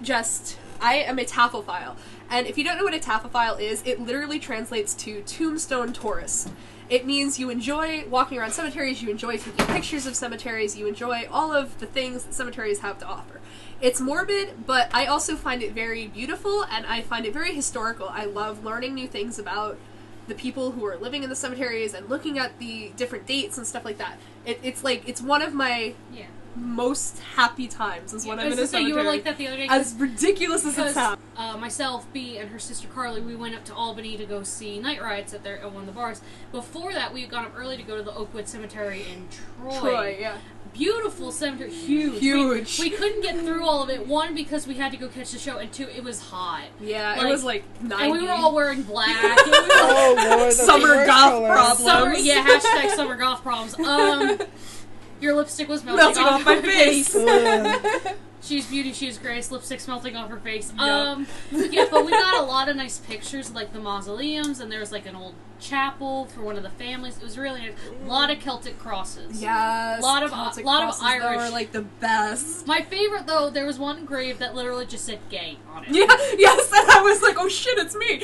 just. 0.02 0.58
I 0.80 0.96
am 0.96 1.18
a 1.18 1.24
taphophile. 1.24 1.96
And 2.30 2.46
if 2.46 2.58
you 2.58 2.64
don't 2.64 2.78
know 2.78 2.84
what 2.84 2.94
a 2.94 2.98
taphophile 2.98 3.60
is, 3.60 3.82
it 3.84 4.00
literally 4.00 4.38
translates 4.38 4.94
to 4.94 5.22
tombstone 5.22 5.92
tourist. 5.92 6.50
It 6.90 7.06
means 7.06 7.38
you 7.38 7.48
enjoy 7.48 8.06
walking 8.08 8.38
around 8.38 8.52
cemeteries, 8.52 9.02
you 9.02 9.10
enjoy 9.10 9.38
taking 9.38 9.66
pictures 9.66 10.06
of 10.06 10.14
cemeteries, 10.14 10.76
you 10.76 10.86
enjoy 10.86 11.26
all 11.30 11.52
of 11.52 11.78
the 11.80 11.86
things 11.86 12.24
that 12.24 12.34
cemeteries 12.34 12.80
have 12.80 12.98
to 12.98 13.06
offer. 13.06 13.40
It's 13.80 14.00
morbid, 14.00 14.66
but 14.66 14.90
I 14.94 15.06
also 15.06 15.36
find 15.36 15.62
it 15.62 15.72
very 15.72 16.06
beautiful 16.06 16.64
and 16.70 16.86
I 16.86 17.00
find 17.02 17.26
it 17.26 17.32
very 17.32 17.54
historical. 17.54 18.08
I 18.08 18.26
love 18.26 18.64
learning 18.64 18.94
new 18.94 19.08
things 19.08 19.38
about 19.38 19.78
the 20.26 20.34
people 20.34 20.72
who 20.72 20.84
are 20.86 20.96
living 20.96 21.22
in 21.22 21.30
the 21.30 21.36
cemeteries 21.36 21.94
and 21.94 22.08
looking 22.08 22.38
at 22.38 22.58
the 22.58 22.92
different 22.96 23.26
dates 23.26 23.58
and 23.58 23.66
stuff 23.66 23.84
like 23.84 23.98
that. 23.98 24.18
It, 24.46 24.60
it's 24.62 24.84
like 24.84 25.08
it's 25.08 25.20
one 25.20 25.42
of 25.42 25.52
my 25.54 25.94
Yeah. 26.12 26.26
Most 26.56 27.18
happy 27.20 27.66
times 27.68 28.12
is 28.14 28.24
when 28.26 28.38
I 28.38 28.42
I'm 28.42 28.46
in 28.48 28.52
a 28.52 28.56
gonna 28.56 28.66
say, 28.68 28.72
cemetery. 28.78 28.90
you 28.90 28.96
were 28.96 29.02
like 29.10 29.24
that 29.24 29.36
the 29.38 29.48
other 29.48 29.56
day. 29.56 29.66
as 29.68 29.94
ridiculous 29.94 30.64
as 30.64 30.74
it 30.74 30.76
because 30.76 30.94
sounds. 30.94 31.20
uh, 31.36 31.56
myself, 31.56 32.06
B, 32.12 32.38
and 32.38 32.50
her 32.50 32.58
sister 32.58 32.88
Carly, 32.88 33.20
we 33.20 33.34
went 33.34 33.54
up 33.54 33.64
to 33.66 33.74
Albany 33.74 34.16
to 34.16 34.24
go 34.24 34.42
see 34.42 34.78
night 34.78 35.02
rides 35.02 35.34
at 35.34 35.42
their 35.42 35.58
at 35.60 35.72
one 35.72 35.82
of 35.82 35.86
the 35.86 35.92
bars. 35.92 36.20
Before 36.52 36.92
that, 36.92 37.12
we 37.12 37.22
had 37.22 37.30
gone 37.30 37.44
up 37.44 37.52
early 37.56 37.76
to 37.76 37.82
go 37.82 37.96
to 37.96 38.02
the 38.02 38.14
Oakwood 38.14 38.46
Cemetery 38.48 39.04
in 39.12 39.28
Troy. 39.60 39.80
Troy, 39.80 40.16
yeah. 40.20 40.36
Beautiful 40.72 41.30
cemetery, 41.30 41.70
huge. 41.72 42.18
Huge. 42.20 42.78
We, 42.80 42.90
we 42.90 42.96
couldn't 42.96 43.20
get 43.22 43.38
through 43.38 43.64
all 43.64 43.84
of 43.84 43.90
it. 43.90 44.08
One 44.08 44.34
because 44.34 44.66
we 44.66 44.74
had 44.74 44.90
to 44.90 44.98
go 44.98 45.06
catch 45.06 45.30
the 45.30 45.38
show, 45.38 45.58
and 45.58 45.72
two, 45.72 45.86
it 45.88 46.02
was 46.02 46.20
hot. 46.20 46.64
Yeah, 46.80 47.12
Like- 47.14 47.22
it 47.22 47.30
was 47.30 47.44
like 47.44 47.64
90. 47.80 48.02
And 48.04 48.12
we 48.12 48.22
were 48.24 48.32
all 48.32 48.52
wearing 48.52 48.82
black. 48.82 49.08
It 49.08 49.46
was 49.46 49.68
like- 49.68 49.70
Oh 49.72 50.36
lord, 50.38 50.52
Summer 50.52 50.88
the 50.88 50.94
worst 50.94 51.06
goth 51.06 51.30
color. 51.32 51.48
problem. 51.52 51.86
Summer, 51.86 52.14
yeah, 52.16 52.44
hashtag 52.44 52.90
summer 52.96 53.16
golf 53.16 53.42
problems. 53.42 53.78
Um, 53.78 54.38
Your 55.20 55.34
lipstick 55.34 55.68
was 55.68 55.84
melting, 55.84 56.22
melting 56.22 56.24
off 56.24 56.44
my 56.44 56.54
your 56.54 56.62
face. 56.62 57.16
She's 58.44 58.66
beauty, 58.66 58.92
she's 58.92 59.16
grace, 59.16 59.50
lipstick's 59.50 59.88
melting 59.88 60.16
off 60.16 60.28
her 60.28 60.36
face. 60.38 60.70
Yep. 60.76 60.80
Um, 60.86 61.26
yeah, 61.50 61.86
but 61.90 62.04
we 62.04 62.10
got 62.10 62.42
a 62.42 62.46
lot 62.46 62.68
of 62.68 62.76
nice 62.76 62.98
pictures, 62.98 63.54
like 63.54 63.72
the 63.72 63.78
mausoleums, 63.80 64.60
and 64.60 64.70
there 64.70 64.80
was 64.80 64.92
like 64.92 65.06
an 65.06 65.16
old 65.16 65.34
chapel 65.58 66.26
for 66.26 66.42
one 66.42 66.58
of 66.58 66.62
the 66.62 66.68
families. 66.68 67.16
It 67.16 67.22
was 67.22 67.38
really 67.38 67.60
nice. 67.62 67.72
A 68.02 68.06
lot 68.06 68.28
of 68.30 68.40
Celtic 68.40 68.78
crosses. 68.78 69.40
Yes, 69.40 69.98
A 69.98 70.02
Lot 70.02 70.22
of- 70.24 70.30
Celtic 70.30 70.62
lot 70.66 70.86
of 70.86 71.00
though, 71.00 71.06
Irish. 71.06 71.40
are 71.40 71.50
like 71.50 71.72
the 71.72 71.80
best. 71.80 72.66
My 72.66 72.82
favorite 72.82 73.26
though, 73.26 73.48
there 73.48 73.64
was 73.64 73.78
one 73.78 74.04
grave 74.04 74.38
that 74.40 74.54
literally 74.54 74.84
just 74.84 75.06
said 75.06 75.20
"gay" 75.30 75.56
on 75.72 75.84
it. 75.84 75.92
Yeah, 75.92 76.04
yes, 76.36 76.70
and 76.70 76.90
I 76.90 77.00
was 77.00 77.22
like, 77.22 77.36
oh 77.38 77.48
shit, 77.48 77.78
it's 77.78 77.94
me. 77.96 78.22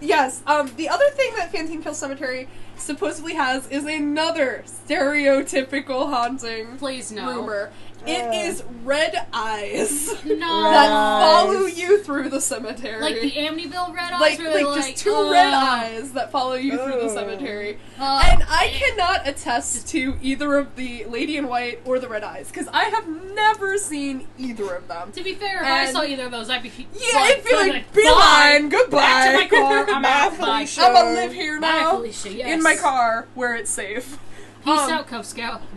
yes, 0.08 0.40
um, 0.46 0.72
the 0.76 0.88
other 0.88 1.10
thing 1.10 1.34
that 1.36 1.52
Fantinekill 1.52 1.94
Cemetery 1.94 2.48
supposedly 2.78 3.34
has 3.34 3.68
is 3.68 3.84
another 3.84 4.64
stereotypical 4.66 6.08
haunting 6.08 6.76
Please 6.78 7.10
no. 7.12 7.26
rumor. 7.26 7.70
It 8.04 8.22
Uh. 8.24 8.32
is 8.32 8.62
red 8.84 9.26
eyes 9.32 10.14
No. 10.24 10.62
that 10.70 10.88
follow 10.88 11.66
you 11.66 11.98
through 12.02 12.28
the 12.28 12.40
cemetery. 12.40 13.00
Like 13.02 13.20
the 13.20 13.32
Amityville 13.32 13.92
red 13.94 14.12
eyes, 14.12 14.20
like, 14.20 14.38
where 14.38 14.52
they're 14.52 14.64
like 14.66 14.76
like 14.76 14.90
just 14.92 15.02
two 15.04 15.12
"Ugh." 15.14 15.32
red 15.32 15.52
eyes 15.52 16.12
that 16.12 16.30
follow 16.30 16.54
you 16.54 16.72
through 16.76 17.00
the 17.00 17.10
Oh. 17.10 17.14
cemetery. 17.14 17.78
Uh, 17.98 18.22
And 18.30 18.44
I 18.48 18.68
cannot 18.68 19.26
attest 19.26 19.88
to 19.88 20.16
either 20.22 20.56
of 20.56 20.76
the 20.76 21.04
Lady 21.06 21.36
in 21.36 21.48
White 21.48 21.80
or 21.84 21.98
the 21.98 22.08
Red 22.08 22.22
Eyes 22.22 22.46
because 22.48 22.68
I 22.72 22.84
have 22.84 23.08
never 23.08 23.76
seen 23.76 24.28
either 24.38 24.72
of 24.74 24.86
them. 24.86 25.10
To 25.12 25.24
be 25.24 25.34
fair, 25.34 25.56
if 25.56 25.66
I 25.66 25.82
And- 25.84 25.92
saw 25.92 26.04
either 26.04 26.26
of 26.26 26.30
those, 26.30 26.48
I'd 26.48 26.62
be 26.62 26.70
Yeah, 26.94 27.18
I'd 27.18 27.42
be 27.44 27.54
like, 27.56 27.72
bye. 27.72 27.84
beeline, 27.92 28.68
goodbye. 28.68 28.98
Back 28.98 29.30
to 29.50 29.56
my 29.56 29.62
car. 29.62 29.90
I'm 29.90 30.02
Bye, 30.02 30.08
out. 30.12 30.38
Bye. 30.38 30.44
Felicia. 30.64 30.82
I'm 30.84 30.92
gonna 30.92 31.10
live 31.12 31.32
here 31.32 31.60
Bye, 31.60 31.66
now 31.80 31.90
Felicia. 31.92 32.32
Yes. 32.32 32.48
in 32.50 32.62
my 32.62 32.76
car 32.76 33.26
where 33.34 33.56
it's 33.56 33.70
safe. 33.70 34.18
Peace 34.64 34.80
Um, 34.80 34.90
out, 34.92 35.06
Cub 35.08 35.24
Scout. 35.24 35.62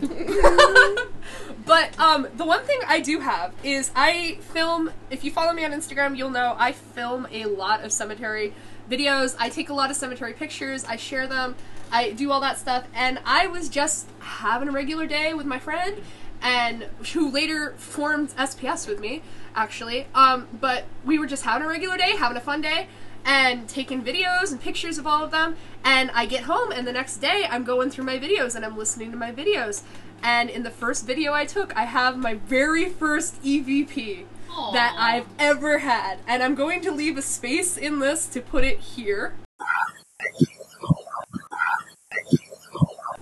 But 1.70 1.96
um, 2.00 2.26
the 2.34 2.44
one 2.44 2.64
thing 2.64 2.80
I 2.88 2.98
do 2.98 3.20
have 3.20 3.54
is 3.62 3.92
I 3.94 4.38
film. 4.40 4.90
If 5.08 5.22
you 5.22 5.30
follow 5.30 5.52
me 5.52 5.64
on 5.64 5.70
Instagram, 5.70 6.18
you'll 6.18 6.30
know 6.30 6.56
I 6.58 6.72
film 6.72 7.28
a 7.30 7.44
lot 7.44 7.84
of 7.84 7.92
cemetery 7.92 8.52
videos. 8.90 9.36
I 9.38 9.50
take 9.50 9.68
a 9.68 9.72
lot 9.72 9.88
of 9.88 9.94
cemetery 9.94 10.32
pictures. 10.32 10.84
I 10.84 10.96
share 10.96 11.28
them. 11.28 11.54
I 11.92 12.10
do 12.10 12.32
all 12.32 12.40
that 12.40 12.58
stuff. 12.58 12.88
And 12.92 13.20
I 13.24 13.46
was 13.46 13.68
just 13.68 14.08
having 14.18 14.68
a 14.68 14.72
regular 14.72 15.06
day 15.06 15.32
with 15.32 15.46
my 15.46 15.60
friend, 15.60 16.02
and 16.42 16.88
who 17.12 17.30
later 17.30 17.74
formed 17.76 18.30
SPS 18.30 18.88
with 18.88 18.98
me, 18.98 19.22
actually. 19.54 20.08
Um, 20.12 20.48
but 20.60 20.86
we 21.04 21.20
were 21.20 21.26
just 21.28 21.44
having 21.44 21.64
a 21.64 21.68
regular 21.68 21.96
day, 21.96 22.16
having 22.16 22.36
a 22.36 22.40
fun 22.40 22.62
day. 22.62 22.88
And 23.24 23.68
taking 23.68 24.02
videos 24.02 24.50
and 24.50 24.60
pictures 24.60 24.98
of 24.98 25.06
all 25.06 25.22
of 25.22 25.30
them, 25.30 25.56
and 25.84 26.10
I 26.12 26.26
get 26.26 26.44
home, 26.44 26.72
and 26.72 26.86
the 26.86 26.92
next 26.92 27.18
day 27.18 27.46
I'm 27.48 27.64
going 27.64 27.90
through 27.90 28.04
my 28.04 28.18
videos 28.18 28.54
and 28.54 28.64
I'm 28.64 28.76
listening 28.76 29.10
to 29.12 29.16
my 29.16 29.30
videos, 29.30 29.82
and 30.22 30.50
in 30.50 30.62
the 30.62 30.70
first 30.70 31.06
video 31.06 31.32
I 31.32 31.44
took, 31.44 31.76
I 31.76 31.84
have 31.84 32.16
my 32.16 32.34
very 32.34 32.88
first 32.88 33.42
EVP 33.42 34.24
that 34.72 34.94
I've 34.98 35.26
ever 35.38 35.78
had. 35.78 36.18
And 36.26 36.42
I'm 36.42 36.54
going 36.54 36.80
to 36.82 36.90
leave 36.90 37.16
a 37.16 37.22
space 37.22 37.76
in 37.76 37.98
this 37.98 38.26
to 38.28 38.40
put 38.40 38.64
it 38.64 38.80
here. 38.80 39.34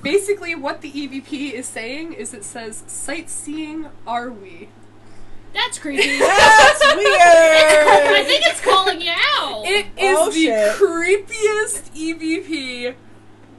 Basically, 0.03 0.55
what 0.55 0.81
the 0.81 0.91
EVP 0.91 1.53
is 1.53 1.67
saying 1.67 2.15
is 2.15 2.33
it 2.33 2.45
says, 2.45 2.85
Sightseeing 2.87 3.89
are 4.07 4.31
we? 4.31 4.69
That's 5.59 5.79
creepy. 5.79 6.19
That's 6.19 6.81
I 6.83 8.25
think 8.27 8.43
it's 8.47 8.61
calling 8.61 9.01
you 9.01 9.13
out. 9.39 9.65
It 9.67 9.87
is 9.97 10.17
Oh, 10.17 10.27
the 10.31 10.33
shit. 10.33 10.77
creepiest 10.77 11.91
EVP 11.95 12.95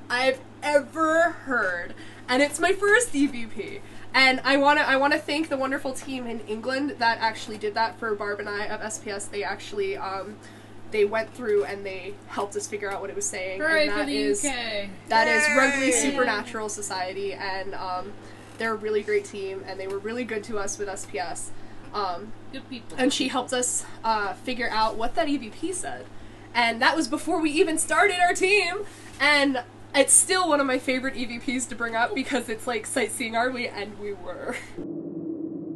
I've 0.10 0.40
ever 0.64 1.32
heard, 1.32 1.94
and 2.28 2.42
it's 2.42 2.60
my 2.60 2.72
first 2.74 3.14
EVP. 3.14 3.82
And 4.14 4.42
I 4.44 4.58
wanna 4.58 4.82
I 4.82 4.96
wanna 4.98 5.20
thank 5.20 5.50
the 5.50 5.58
wonderful 5.58 5.94
team 5.94 6.26
in 6.26 6.40
England 6.42 6.96
that 7.00 7.20
actually 7.20 7.58
did 7.58 7.76
that 7.76 8.00
for 8.00 8.16
Barb 8.16 8.40
and 8.40 8.50
I 8.50 8.66
of 8.68 8.82
SPS. 8.82 9.30
They 9.30 9.44
actually 9.44 9.96
um, 9.98 10.36
they 10.92 11.06
went 11.06 11.32
through 11.34 11.66
and 11.66 11.86
they 11.86 12.16
helped 12.28 12.56
us 12.56 12.66
figure 12.66 12.90
out 12.92 13.02
what 13.02 13.10
it 13.12 13.16
was 13.16 13.26
saying. 13.28 13.60
Hooray 13.62 13.84
and 13.84 13.92
for 13.92 13.98
that 14.00 14.08
the 14.08 14.18
is- 14.18 14.44
UK. 14.44 14.90
that 15.10 15.28
is 15.28 15.44
Rugeley 15.56 15.88
Yay. 15.92 16.12
Supernatural 16.12 16.70
Society, 16.70 17.34
and 17.34 17.76
um, 17.76 18.14
they're 18.58 18.74
a 18.74 18.78
really 18.78 19.04
great 19.04 19.26
team, 19.26 19.64
and 19.68 19.80
they 19.80 19.88
were 19.88 20.00
really 20.00 20.24
good 20.24 20.44
to 20.46 20.58
us 20.58 20.78
with 20.80 20.88
SPS. 20.88 21.50
Um, 21.94 22.34
Good 22.52 22.68
people. 22.70 22.98
and 22.98 23.14
she 23.14 23.28
helped 23.30 23.54
us 23.54 23.86
uh, 24.04 24.34
figure 24.34 24.70
out 24.72 24.96
what 24.96 25.14
that 25.16 25.28
EVP 25.28 25.74
said. 25.74 26.06
And 26.54 26.82
that 26.82 26.96
was 26.96 27.08
before 27.08 27.40
we 27.42 27.52
even 27.52 27.78
started 27.78 28.18
our 28.20 28.34
team. 28.34 28.80
And 29.20 29.64
it's 29.94 30.14
still 30.14 30.48
one 30.50 30.60
of 30.60 30.66
my 30.68 30.80
favorite 30.80 31.14
EVPs 31.16 31.68
to 31.70 31.76
bring 31.76 31.96
up 31.96 32.14
because 32.16 32.50
it's 32.50 32.68
like 32.68 32.86
sightseeing 32.86 33.36
are 33.36 33.50
we? 33.52 33.68
And 33.68 33.98
we 34.00 34.14
were. 34.14 34.56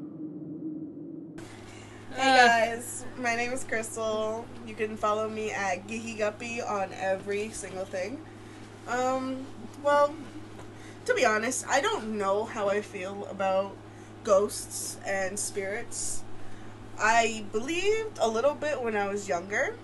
Hey 2.15 2.71
guys, 2.73 3.05
my 3.19 3.35
name 3.35 3.53
is 3.53 3.63
Crystal. 3.63 4.43
You 4.65 4.73
can 4.73 4.97
follow 4.97 5.29
me 5.29 5.51
at 5.51 5.87
Geeky 5.87 6.17
Guppy 6.17 6.59
on 6.59 6.89
every 6.93 7.49
single 7.51 7.85
thing. 7.85 8.19
Um, 8.87 9.45
well, 9.83 10.15
to 11.05 11.13
be 11.13 11.23
honest, 11.23 11.67
I 11.67 11.81
don't 11.81 12.17
know 12.17 12.45
how 12.45 12.67
I 12.67 12.81
feel 12.81 13.27
about 13.29 13.77
ghosts 14.23 14.97
and 15.05 15.37
spirits. 15.37 16.23
I 16.99 17.45
believed 17.51 18.17
a 18.19 18.27
little 18.27 18.55
bit 18.55 18.81
when 18.81 18.97
I 18.97 19.07
was 19.07 19.29
younger 19.29 19.75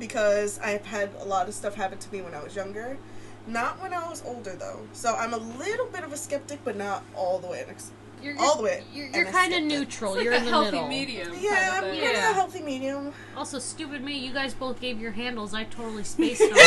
because 0.00 0.58
I've 0.58 0.84
had 0.84 1.10
a 1.20 1.24
lot 1.24 1.46
of 1.46 1.54
stuff 1.54 1.76
happen 1.76 1.98
to 1.98 2.12
me 2.12 2.22
when 2.22 2.34
I 2.34 2.42
was 2.42 2.56
younger. 2.56 2.98
Not 3.46 3.80
when 3.80 3.94
I 3.94 4.06
was 4.08 4.22
older 4.26 4.56
though. 4.56 4.80
So 4.92 5.14
I'm 5.14 5.32
a 5.32 5.38
little 5.38 5.86
bit 5.86 6.02
of 6.02 6.12
a 6.12 6.16
skeptic, 6.16 6.58
but 6.64 6.76
not 6.76 7.04
all 7.14 7.38
the 7.38 7.46
way. 7.46 7.64
An 8.22 8.28
ex- 8.28 8.38
You're, 8.38 8.46
all 8.46 8.56
the 8.56 8.62
way 8.62 8.82
You're, 8.92 9.06
you're 9.08 9.26
kind 9.26 9.52
of 9.54 9.62
neutral. 9.62 10.14
It's 10.14 10.24
you're 10.24 10.32
like 10.34 10.42
in 10.42 10.48
a 10.48 10.50
the 10.50 10.52
healthy 10.56 10.70
middle. 10.72 10.88
medium. 10.88 11.32
Yeah, 11.40 11.50
kind 11.50 11.72
I'm 11.72 11.84
of 11.84 11.90
thing. 11.90 12.00
kind 12.00 12.16
of 12.16 12.22
Yeah. 12.22 12.30
a 12.30 12.34
healthy 12.34 12.60
medium. 12.62 13.12
Also, 13.36 13.58
stupid 13.58 14.02
me. 14.04 14.18
You 14.18 14.32
guys 14.32 14.54
both 14.54 14.80
gave 14.80 15.00
your 15.00 15.12
handles. 15.12 15.54
I 15.54 15.64
totally 15.64 16.04
spaced 16.14 16.42
on. 16.42 16.48
Give 16.48 16.58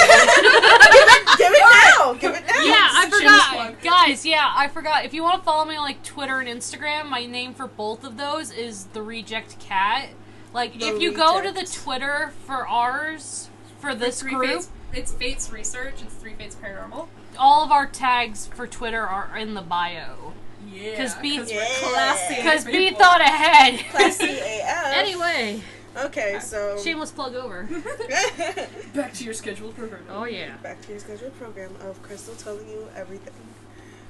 it 1.52 1.98
now. 1.98 2.14
Give 2.14 2.34
it 2.36 2.44
now. 2.48 2.64
Yeah, 2.64 2.88
I 2.92 3.06
It's 3.08 3.16
a 3.16 3.20
shameless 3.20 3.46
forgot. 3.46 3.82
Guys, 3.82 4.26
yeah, 4.26 4.52
I 4.56 4.68
forgot. 4.68 5.06
If 5.06 5.14
you 5.14 5.24
want 5.24 5.42
to 5.42 5.46
follow 5.46 5.66
me 5.66 5.76
on 5.76 5.84
like 5.84 6.04
Twitter 6.04 6.40
and 6.40 6.48
Instagram, 6.48 7.08
my 7.10 7.26
name 7.26 7.54
for 7.54 7.68
both 7.68 8.04
of 8.04 8.18
those 8.18 8.52
is 8.52 8.86
the 8.88 9.02
Reject 9.02 9.60
Cat. 9.60 10.10
Like, 10.54 10.78
The 10.80 10.88
if 10.88 11.02
you 11.02 11.14
go 11.14 11.42
to 11.42 11.52
the 11.52 11.64
Twitter 11.66 12.34
for 12.46 12.68
ours 12.68 13.50
for 13.80 13.96
this 13.96 14.22
Three 14.22 14.34
group, 14.34 14.50
Fates, 14.62 14.70
it's 14.94 15.12
Fates 15.14 15.52
Research. 15.52 15.96
It's 16.04 16.14
Three 16.16 16.34
Fates 16.34 16.56
Paranormal. 16.56 17.08
all 17.40 17.64
of 17.64 17.72
our 17.72 17.88
tags 17.88 18.48
for 18.48 18.68
Twitter 18.68 19.02
are 19.02 19.36
in 19.38 19.54
the 19.54 19.62
bio. 19.62 20.34
Yeah. 20.74 20.96
'Cause 20.98 21.16
B- 21.16 21.40
we're 21.40 21.46
Yeah. 21.46 21.66
classy. 21.80 22.36
Because 22.36 22.66
B 22.66 22.92
thought 22.92 23.22
ahead. 23.22 23.80
Classy 23.92 24.26
AF. 24.40 24.94
anyway, 24.96 25.62
Okay, 25.98 26.40
so 26.40 26.78
shameless 26.82 27.12
plug 27.12 27.36
over. 27.36 27.64
Back 28.94 29.14
to 29.16 29.24
your 29.26 29.34
scheduled 29.34 29.76
program. 29.76 30.04
Oh 30.10 30.24
yeah. 30.26 30.56
back 30.64 30.82
to 30.84 30.92
your 30.92 31.00
scheduled 31.00 31.38
program 31.38 31.76
of 31.82 32.02
Crystal 32.04 32.34
telling 32.36 32.68
you 32.70 32.88
everything. 32.96 33.34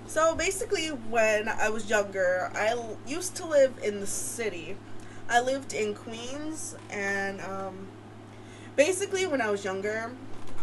So 0.08 0.36
basically, 0.36 0.88
when 0.90 1.48
I 1.50 1.70
was 1.70 1.90
younger, 1.90 2.52
I 2.54 2.68
l- 2.70 2.98
used 3.08 3.36
to 3.38 3.46
live 3.46 3.74
in 3.84 4.00
the 4.00 4.08
city. 4.08 4.76
I 5.30 5.40
lived 5.40 5.74
in 5.74 5.94
Queens, 5.96 6.76
and 6.92 7.40
um, 7.42 7.88
basically, 8.76 9.26
when 9.26 9.42
I 9.42 9.50
was 9.50 9.64
younger, 9.64 10.12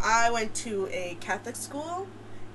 I 0.03 0.29
went 0.31 0.53
to 0.65 0.87
a 0.91 1.17
Catholic 1.19 1.55
school 1.55 2.07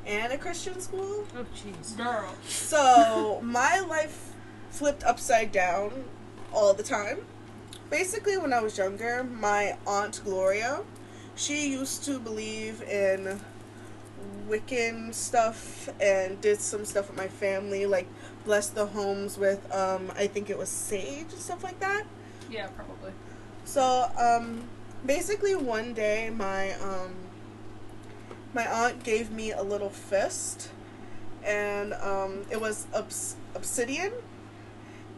and 0.06 0.32
a 0.32 0.38
Christian 0.38 0.80
school. 0.80 1.24
Oh 1.36 1.46
jeez. 1.54 1.96
Girl. 1.96 2.34
So 2.46 3.40
my 3.42 3.80
life 3.80 4.32
flipped 4.70 5.04
upside 5.04 5.52
down 5.52 6.04
all 6.52 6.74
the 6.74 6.82
time. 6.82 7.18
Basically, 7.90 8.36
when 8.38 8.52
I 8.52 8.60
was 8.60 8.78
younger, 8.78 9.24
my 9.24 9.76
aunt 9.86 10.20
Gloria, 10.24 10.82
she 11.36 11.70
used 11.70 12.04
to 12.04 12.18
believe 12.18 12.82
in 12.82 13.40
Wiccan 14.48 15.12
stuff 15.14 15.88
and 16.00 16.40
did 16.40 16.60
some 16.60 16.84
stuff 16.84 17.08
with 17.08 17.16
my 17.16 17.28
family, 17.28 17.86
like 17.86 18.06
bless 18.44 18.68
the 18.68 18.86
homes 18.86 19.38
with, 19.38 19.72
um, 19.74 20.12
I 20.16 20.26
think 20.26 20.50
it 20.50 20.58
was 20.58 20.68
sage 20.68 21.32
and 21.32 21.40
stuff 21.40 21.62
like 21.62 21.78
that. 21.80 22.04
Yeah, 22.50 22.66
probably. 22.68 23.12
So, 23.64 24.10
um, 24.18 24.64
basically, 25.06 25.54
one 25.54 25.94
day 25.94 26.30
my 26.30 26.72
um, 26.80 27.14
my 28.54 28.66
aunt 28.66 29.02
gave 29.02 29.30
me 29.30 29.50
a 29.52 29.62
little 29.62 29.90
fist, 29.90 30.70
and 31.44 31.92
um, 31.94 32.42
it 32.50 32.60
was 32.60 32.86
obs- 32.94 33.36
obsidian, 33.54 34.12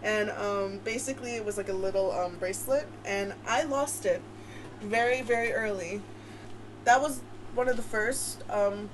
and 0.03 0.31
um, 0.31 0.81
basically 0.85 1.33
it 1.33 1.45
was 1.45 1.57
like 1.57 1.69
a 1.69 1.75
little 1.75 2.11
um, 2.13 2.37
bracelet, 2.37 2.87
and 3.05 3.35
I 3.47 3.63
lost 3.65 4.07
it 4.07 4.23
very 4.81 5.23
very 5.23 5.53
early. 5.53 6.01
That 6.85 7.01
was 7.01 7.21
one 7.55 7.69
of 7.69 7.77
the 7.77 7.83
first 7.83 8.43
um, 8.51 8.91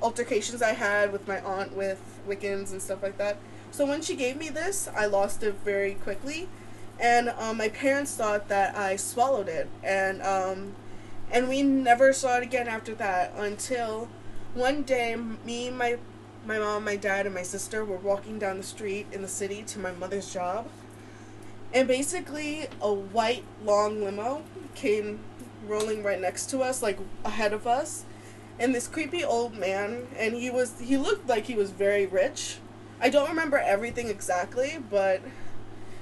altercations 0.00 0.62
I 0.62 0.72
had 0.72 1.12
with 1.12 1.26
my 1.28 1.40
aunt 1.40 1.76
with 1.76 2.00
Wiccans 2.28 2.72
and 2.72 2.82
stuff 2.82 3.02
like 3.02 3.18
that. 3.18 3.36
So 3.70 3.86
when 3.86 4.02
she 4.02 4.16
gave 4.16 4.36
me 4.36 4.48
this, 4.48 4.88
I 4.94 5.06
lost 5.06 5.42
it 5.42 5.54
very 5.64 5.94
quickly, 5.94 6.48
and 7.00 7.30
um, 7.30 7.56
my 7.56 7.68
parents 7.68 8.14
thought 8.14 8.48
that 8.48 8.76
I 8.76 8.96
swallowed 8.96 9.48
it, 9.48 9.68
and 9.82 10.20
um, 10.22 10.74
and 11.32 11.48
we 11.48 11.62
never 11.62 12.12
saw 12.12 12.36
it 12.36 12.42
again 12.42 12.68
after 12.68 12.94
that 12.94 13.32
until 13.36 14.08
one 14.54 14.82
day 14.82 15.16
me, 15.16 15.70
my 15.70 15.98
my 16.44 16.58
mom, 16.58 16.84
my 16.84 16.96
dad, 16.96 17.24
and 17.24 17.34
my 17.34 17.42
sister 17.42 17.84
were 17.84 17.96
walking 17.96 18.38
down 18.38 18.56
the 18.56 18.62
street 18.64 19.06
in 19.12 19.22
the 19.22 19.28
city 19.28 19.62
to 19.62 19.78
my 19.78 19.92
mother's 19.92 20.32
job, 20.32 20.68
and 21.72 21.88
basically 21.88 22.66
a 22.80 22.92
white 22.92 23.44
long 23.64 24.02
limo 24.04 24.42
came 24.74 25.20
rolling 25.66 26.02
right 26.02 26.20
next 26.20 26.50
to 26.50 26.60
us, 26.60 26.82
like 26.82 26.98
ahead 27.24 27.52
of 27.52 27.66
us, 27.66 28.04
and 28.58 28.74
this 28.74 28.88
creepy 28.88 29.24
old 29.24 29.54
man, 29.54 30.08
and 30.18 30.34
he 30.34 30.50
was 30.50 30.80
he 30.80 30.96
looked 30.96 31.28
like 31.28 31.46
he 31.46 31.54
was 31.54 31.70
very 31.70 32.06
rich. 32.06 32.58
I 33.00 33.08
don't 33.08 33.28
remember 33.28 33.58
everything 33.58 34.08
exactly, 34.08 34.78
but 34.90 35.22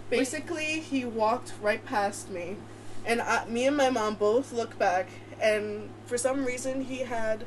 basically 0.09 0.81
he 0.81 1.05
walked 1.05 1.53
right 1.63 1.85
past 1.85 2.31
me, 2.31 2.57
and 3.07 3.21
I, 3.21 3.45
me 3.47 3.67
and 3.67 3.77
my 3.77 3.91
mom 3.91 4.15
both 4.15 4.53
looked 4.53 4.79
back, 4.79 5.09
and 5.41 5.91
for 6.07 6.19
some 6.19 6.45
reason 6.45 6.83
he 6.85 6.99
had 6.99 7.45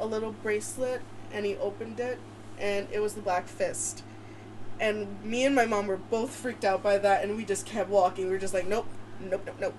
a 0.00 0.06
little 0.06 0.32
bracelet, 0.32 1.00
and 1.32 1.44
he 1.46 1.56
opened 1.56 2.00
it, 2.00 2.18
and 2.58 2.86
it 2.92 3.00
was 3.00 3.14
the 3.14 3.20
Black 3.22 3.46
Fist. 3.46 4.02
And 4.80 5.22
me 5.24 5.44
and 5.44 5.54
my 5.54 5.64
mom 5.66 5.86
were 5.86 5.96
both 5.96 6.30
freaked 6.30 6.64
out 6.64 6.82
by 6.82 6.98
that, 6.98 7.22
and 7.24 7.36
we 7.36 7.44
just 7.44 7.66
kept 7.66 7.88
walking. 7.88 8.24
We 8.26 8.32
were 8.32 8.38
just 8.38 8.54
like, 8.54 8.66
nope, 8.66 8.86
nope, 9.20 9.42
nope, 9.46 9.56
nope. 9.60 9.74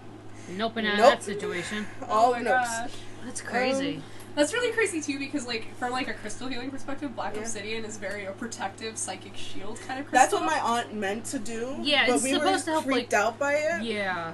Nope, 0.50 0.78
and 0.78 0.86
Nope. 0.88 0.98
that 0.98 1.24
situation. 1.24 1.86
All 2.10 2.30
oh 2.30 2.32
my 2.34 2.40
nopes. 2.40 2.46
gosh. 2.66 2.92
That's 3.26 3.42
crazy. 3.42 3.96
Um, 3.98 4.04
That's 4.36 4.52
really 4.54 4.74
crazy 4.74 5.00
too 5.02 5.18
because 5.20 5.48
like 5.48 5.74
from 5.78 5.92
like 5.94 6.10
a 6.10 6.14
crystal 6.14 6.48
healing 6.50 6.70
perspective, 6.70 7.16
Black 7.16 7.36
Yeah. 7.36 7.42
Obsidian 7.44 7.86
is 7.86 7.96
very 7.98 8.26
a 8.26 8.32
protective 8.34 8.98
psychic 8.98 9.38
shield 9.38 9.80
kind 9.88 10.02
of 10.02 10.08
crystal. 10.08 10.12
That's 10.12 10.34
what 10.34 10.44
my 10.44 10.60
aunt 10.60 10.94
meant 10.94 11.24
to 11.28 11.40
do. 11.40 11.78
Yeah, 11.82 12.08
but 12.08 12.16
it's 12.16 12.24
we 12.26 12.34
supposed 12.34 12.66
were 12.66 12.66
to 12.66 12.72
help, 12.72 12.84
freaked 12.86 13.14
like- 13.14 13.22
out 13.22 13.40
by 13.40 13.54
it. 13.54 13.84
yeah. 13.84 14.34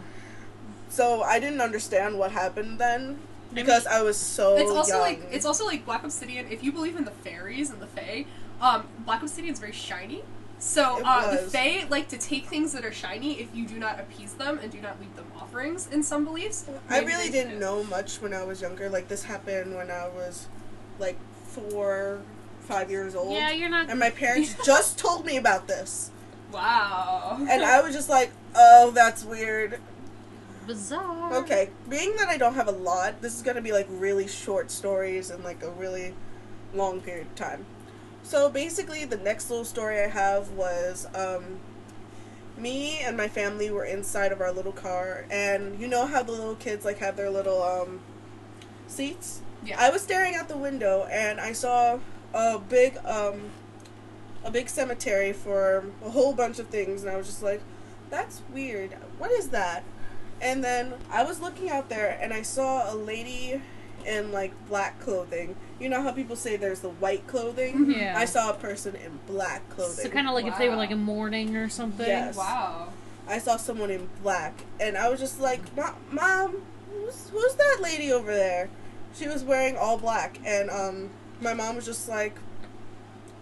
So 0.89 1.21
I 1.21 1.39
didn't 1.39 1.61
understand 1.61 2.17
what 2.17 2.31
happened 2.31 2.79
then 2.79 3.19
because 3.53 3.87
I, 3.87 4.01
was 4.01 4.17
so. 4.17 4.57
It's 4.57 4.71
also 4.71 4.93
young. 4.93 5.01
like 5.01 5.21
it's 5.31 5.45
also 5.45 5.65
like 5.65 5.85
Black 5.85 6.03
Obsidian. 6.03 6.47
If 6.49 6.63
you 6.63 6.71
believe 6.71 6.95
in 6.97 7.05
the 7.05 7.11
fairies 7.11 7.69
and 7.69 7.81
the 7.81 7.87
Fae, 7.87 8.25
um, 8.61 8.87
Black 9.05 9.21
Obsidian 9.21 9.53
is 9.53 9.59
very 9.59 9.71
shiny. 9.71 10.23
So 10.59 11.01
uh, 11.05 11.35
the 11.35 11.43
was. 11.43 11.51
Fae 11.51 11.85
like 11.89 12.09
to 12.09 12.17
take 12.17 12.45
things 12.47 12.73
that 12.73 12.83
are 12.83 12.91
shiny 12.91 13.39
if 13.39 13.55
you 13.55 13.65
do 13.65 13.79
not 13.79 13.99
appease 13.99 14.33
them 14.33 14.59
and 14.61 14.71
do 14.71 14.81
not 14.81 14.99
leave 14.99 15.15
them 15.15 15.31
offerings. 15.39 15.87
In 15.87 16.03
some 16.03 16.25
beliefs, 16.25 16.65
I 16.89 16.99
really 17.01 17.29
didn't 17.29 17.53
do. 17.53 17.59
know 17.59 17.83
much 17.85 18.17
when 18.17 18.33
I 18.33 18.43
was 18.43 18.61
younger. 18.61 18.89
Like 18.89 19.07
this 19.07 19.23
happened 19.23 19.75
when 19.75 19.89
I 19.89 20.09
was 20.09 20.47
like 20.99 21.17
four, 21.45 22.21
five 22.61 22.91
years 22.91 23.15
old. 23.15 23.33
Yeah, 23.33 23.51
you're 23.51 23.69
not. 23.69 23.89
And 23.89 23.99
my 23.99 24.09
parents 24.09 24.55
just 24.65 24.97
told 24.97 25.25
me 25.25 25.37
about 25.37 25.67
this, 25.67 26.11
Wow. 26.51 27.37
and 27.49 27.63
I 27.63 27.81
was 27.81 27.95
just 27.95 28.09
like, 28.09 28.31
"Oh, 28.53 28.91
that's 28.91 29.23
weird." 29.23 29.79
Bizarre. 30.69 31.33
Okay, 31.33 31.71
being 31.89 32.15
that 32.17 32.29
I 32.29 32.37
don't 32.37 32.53
have 32.53 32.67
a 32.67 32.71
lot, 32.71 33.21
this 33.21 33.35
is 33.35 33.41
gonna 33.41 33.61
be 33.61 33.71
like 33.71 33.87
really 33.89 34.27
short 34.27 34.69
stories 34.69 35.31
and 35.31 35.43
like 35.43 35.63
a 35.63 35.71
really 35.71 36.13
long 36.75 37.01
period 37.01 37.25
of 37.25 37.35
time. 37.35 37.65
So 38.21 38.49
basically, 38.49 39.03
the 39.05 39.17
next 39.17 39.49
little 39.49 39.65
story 39.65 39.99
I 39.99 40.07
have 40.07 40.51
was 40.51 41.07
um, 41.15 41.59
me 42.55 42.99
and 42.99 43.17
my 43.17 43.27
family 43.27 43.71
were 43.71 43.83
inside 43.83 44.31
of 44.31 44.41
our 44.41 44.51
little 44.51 44.71
car, 44.71 45.25
and 45.31 45.79
you 45.79 45.87
know 45.87 46.05
how 46.05 46.21
the 46.21 46.31
little 46.31 46.55
kids 46.55 46.85
like 46.85 46.99
have 46.99 47.15
their 47.17 47.31
little 47.31 47.63
um, 47.63 48.01
seats. 48.87 49.41
yeah. 49.65 49.75
I 49.79 49.89
was 49.89 50.03
staring 50.03 50.35
out 50.35 50.47
the 50.49 50.57
window 50.57 51.07
and 51.11 51.39
I 51.41 51.53
saw 51.53 51.99
a 52.33 52.59
big 52.59 52.95
um, 53.05 53.49
a 54.43 54.51
big 54.51 54.69
cemetery 54.69 55.33
for 55.33 55.85
a 56.05 56.11
whole 56.11 56.33
bunch 56.33 56.59
of 56.59 56.67
things, 56.67 57.01
and 57.01 57.11
I 57.11 57.17
was 57.17 57.25
just 57.25 57.41
like, 57.41 57.61
"That's 58.11 58.43
weird. 58.53 58.93
What 59.17 59.31
is 59.31 59.49
that?" 59.49 59.83
And 60.41 60.63
then 60.63 60.93
I 61.11 61.23
was 61.23 61.39
looking 61.41 61.69
out 61.69 61.89
there 61.89 62.17
and 62.21 62.33
I 62.33 62.41
saw 62.43 62.91
a 62.91 62.95
lady 62.95 63.61
in 64.05 64.31
like 64.31 64.53
black 64.67 64.99
clothing. 65.01 65.55
You 65.79 65.89
know 65.89 66.01
how 66.01 66.11
people 66.11 66.35
say 66.35 66.55
there's 66.55 66.79
the 66.79 66.89
white 66.89 67.27
clothing? 67.27 67.87
Mhm. 67.87 67.95
Yeah. 67.97 68.15
I 68.17 68.25
saw 68.25 68.49
a 68.49 68.53
person 68.53 68.95
in 68.95 69.19
black 69.27 69.67
clothing. 69.69 70.05
So 70.05 70.09
kind 70.09 70.27
of 70.27 70.33
like 70.33 70.45
if 70.45 70.57
they 70.57 70.69
were 70.69 70.75
like 70.75 70.91
in 70.91 70.99
mourning 70.99 71.55
or 71.55 71.67
something. 71.69 72.07
Yes. 72.07 72.35
wow. 72.37 72.89
I 73.27 73.37
saw 73.37 73.57
someone 73.57 73.91
in 73.91 74.09
black, 74.23 74.53
and 74.79 74.97
I 74.97 75.07
was 75.09 75.19
just 75.19 75.39
like, 75.39 75.61
"Mo- 75.77 75.93
"Mom, 76.11 76.63
who's, 76.89 77.29
who's 77.29 77.53
that 77.55 77.77
lady 77.79 78.11
over 78.11 78.33
there?" 78.33 78.69
She 79.13 79.27
was 79.27 79.43
wearing 79.43 79.77
all 79.77 79.97
black, 79.99 80.39
and 80.43 80.67
um, 80.71 81.09
my 81.39 81.53
mom 81.53 81.75
was 81.75 81.85
just 81.85 82.09
like, 82.09 82.33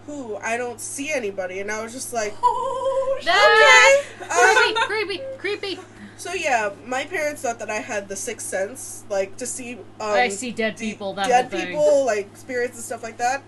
"Who? 0.06 0.36
I 0.36 0.56
don't 0.58 0.78
see 0.80 1.10
anybody." 1.10 1.60
And 1.60 1.70
I 1.70 1.82
was 1.82 1.92
just 1.94 2.12
like, 2.12 2.34
Oh, 2.42 3.18
That- 3.24 4.02
"Okay." 4.20 4.74
Creepy, 4.86 5.20
creepy, 5.38 5.74
creepy. 5.76 5.80
So 6.18 6.34
yeah, 6.34 6.72
my 6.84 7.04
parents 7.04 7.42
thought 7.42 7.58
that 7.60 7.70
I 7.70 7.76
had 7.76 8.08
the 8.08 8.16
sixth 8.16 8.46
sense, 8.46 9.04
like 9.08 9.36
to 9.38 9.46
see. 9.46 9.74
Um, 9.74 9.84
I 10.00 10.28
see 10.28 10.50
dead 10.50 10.76
people. 10.76 11.14
That 11.14 11.28
dead 11.28 11.50
people, 11.50 12.04
like 12.04 12.36
spirits 12.36 12.74
and 12.74 12.84
stuff 12.84 13.02
like 13.02 13.16
that. 13.18 13.42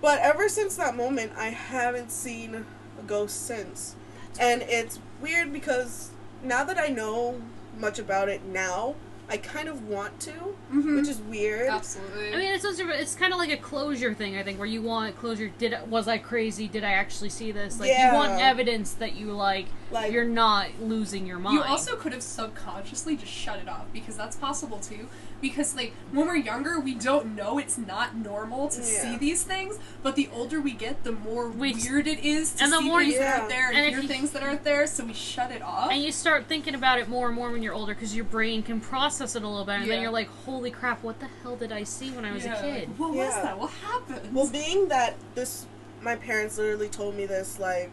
But 0.00 0.20
ever 0.20 0.48
since 0.48 0.76
that 0.76 0.96
moment, 0.96 1.32
I 1.36 1.48
haven't 1.48 2.10
seen 2.10 2.64
a 2.98 3.02
ghost 3.06 3.46
since, 3.46 3.96
and 4.38 4.62
it's 4.62 4.98
weird 5.20 5.52
because 5.52 6.10
now 6.42 6.64
that 6.64 6.78
I 6.78 6.86
know 6.88 7.42
much 7.76 7.98
about 7.98 8.28
it 8.28 8.44
now, 8.44 8.94
I 9.30 9.36
kind 9.36 9.68
of 9.68 9.88
want 9.88 10.18
to, 10.20 10.32
Mhm. 10.72 10.96
which 10.96 11.08
is 11.08 11.20
weird. 11.20 11.68
Absolutely. 11.70 12.34
I 12.34 12.36
mean, 12.36 12.52
it's 12.52 12.64
also, 12.64 12.88
it's 12.88 13.14
kind 13.14 13.32
of 13.32 13.38
like 13.38 13.50
a 13.52 13.56
closure 13.56 14.12
thing. 14.12 14.36
I 14.36 14.42
think 14.42 14.58
where 14.58 14.66
you 14.66 14.82
want 14.82 15.16
closure. 15.18 15.48
Did 15.56 15.74
was 15.88 16.08
I 16.08 16.18
crazy? 16.18 16.66
Did 16.66 16.82
I 16.82 16.90
actually 16.92 17.28
see 17.28 17.52
this? 17.52 17.78
Like 17.78 17.90
you 17.90 18.12
want 18.12 18.40
evidence 18.40 18.92
that 18.94 19.14
you 19.14 19.26
like. 19.32 19.66
Like 19.92 20.12
you're 20.12 20.24
not 20.24 20.68
losing 20.80 21.26
your 21.26 21.38
mind. 21.38 21.56
You 21.58 21.62
also 21.62 21.96
could 21.96 22.12
have 22.12 22.22
subconsciously 22.22 23.16
just 23.16 23.32
shut 23.32 23.58
it 23.58 23.68
off 23.68 23.86
because 23.92 24.16
that's 24.16 24.36
possible 24.36 24.78
too. 24.78 25.08
Because 25.40 25.74
like 25.74 25.92
when 26.12 26.26
we're 26.26 26.36
younger, 26.36 26.78
we 26.78 26.94
don't 26.94 27.34
know 27.34 27.58
it's 27.58 27.78
not 27.78 28.14
normal 28.16 28.68
to 28.68 28.78
Yeah. 28.80 28.84
see 28.84 29.16
these 29.16 29.42
things, 29.42 29.78
but 30.02 30.14
the 30.16 30.28
older 30.32 30.60
we 30.60 30.72
get, 30.72 31.02
the 31.04 31.12
more 31.12 31.48
We- 31.48 31.72
weird 31.74 32.06
it 32.06 32.20
is 32.24 32.52
to 32.52 32.64
and 32.64 32.72
the 32.72 32.78
see 32.78 32.84
more 32.84 33.00
things 33.00 33.14
you- 33.14 33.18
that 33.20 33.24
Yeah. 33.24 33.36
aren't 33.38 33.48
there 33.48 33.68
and, 33.68 33.76
And 33.78 33.86
hear 33.88 34.00
you- 34.00 34.08
things 34.08 34.30
that 34.32 34.42
aren't 34.42 34.64
there. 34.64 34.86
So 34.86 35.04
we 35.04 35.14
shut 35.14 35.50
it 35.50 35.62
off. 35.62 35.90
and 35.90 36.02
you 36.02 36.12
start 36.12 36.46
thinking 36.46 36.74
about 36.74 36.98
it 36.98 37.08
more 37.08 37.26
and 37.28 37.34
more 37.36 37.50
when 37.50 37.62
you're 37.62 37.74
older 37.74 37.94
because 37.94 38.14
your 38.14 38.24
brain 38.26 38.62
can 38.62 38.80
process 38.80 39.34
it 39.36 39.42
a 39.42 39.48
little 39.48 39.64
better. 39.64 39.82
And 39.82 39.90
then 39.90 40.02
you're 40.02 40.10
like, 40.10 40.28
"Holy 40.44 40.70
crap! 40.70 41.02
What 41.02 41.20
the 41.20 41.28
hell 41.42 41.56
did 41.56 41.72
I 41.72 41.84
see 41.84 42.10
when 42.10 42.24
I 42.24 42.32
was 42.32 42.44
Yeah, 42.44 42.58
a 42.58 42.60
kid?" 42.62 42.88
Like, 42.90 42.98
what 42.98 43.14
was 43.14 43.34
that? 43.34 43.58
What 43.58 43.70
happened? 43.70 44.34
Well, 44.34 44.46
being 44.48 44.88
that 44.88 45.14
this, 45.34 45.66
my 46.02 46.16
parents 46.16 46.58
literally 46.58 46.88
told 46.88 47.14
me 47.14 47.24
this 47.26 47.58
like 47.58 47.90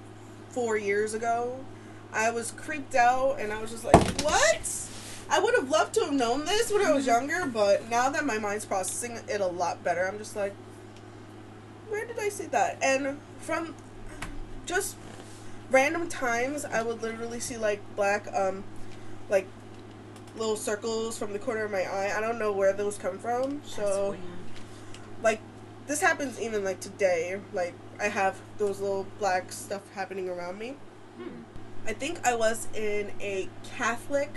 four 0.49 0.77
years 0.77 1.13
ago, 1.13 1.59
I 2.13 2.29
was 2.31 2.51
creeped 2.51 2.95
out 2.95 3.37
and 3.39 3.51
I 3.53 3.61
was 3.61 3.71
just 3.71 3.83
like, 3.83 3.95
what? 4.21 4.59
I 5.29 5.39
would 5.39 5.55
have 5.55 5.69
loved 5.69 5.93
to 5.95 6.01
have 6.05 6.13
known 6.13 6.45
this 6.45 6.71
when 6.71 6.85
I 6.85 6.93
was 6.93 7.05
younger, 7.05 7.45
but 7.45 7.89
now 7.89 8.09
that 8.09 8.25
my 8.25 8.37
mind's 8.37 8.65
processing 8.65 9.19
it 9.27 9.41
a 9.41 9.47
lot 9.47 9.83
better, 9.83 10.07
I'm 10.07 10.17
just 10.17 10.35
like, 10.35 10.53
where 11.89 12.05
did 12.05 12.17
I 12.19 12.29
see 12.29 12.45
that? 12.47 12.77
And 12.81 13.19
from 13.39 13.75
just 14.65 14.95
random 15.69 16.07
times, 16.07 16.65
I 16.65 16.81
would 16.81 17.01
literally 17.01 17.39
see 17.39 17.57
like 17.57 17.81
black, 17.95 18.27
um, 18.33 18.63
like 19.29 19.47
little 20.37 20.55
circles 20.55 21.17
from 21.17 21.33
the 21.33 21.39
corner 21.39 21.65
of 21.65 21.71
my 21.71 21.81
eye. 21.83 22.13
I 22.15 22.21
don't 22.21 22.39
know 22.39 22.51
where 22.51 22.73
those 22.73 22.97
come 22.97 23.17
from, 23.17 23.61
so 23.65 24.15
like 25.23 25.41
this 25.87 26.01
happens 26.01 26.39
even 26.39 26.63
like 26.63 26.79
today 26.79 27.39
like 27.53 27.73
i 27.99 28.07
have 28.07 28.39
those 28.57 28.79
little 28.79 29.07
black 29.19 29.51
stuff 29.51 29.81
happening 29.95 30.29
around 30.29 30.59
me 30.59 30.75
Hmm. 31.17 31.29
i 31.87 31.93
think 31.93 32.19
i 32.27 32.35
was 32.35 32.67
in 32.75 33.11
a 33.19 33.49
catholic 33.63 34.29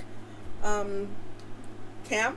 um 0.65 1.09
camp 2.05 2.37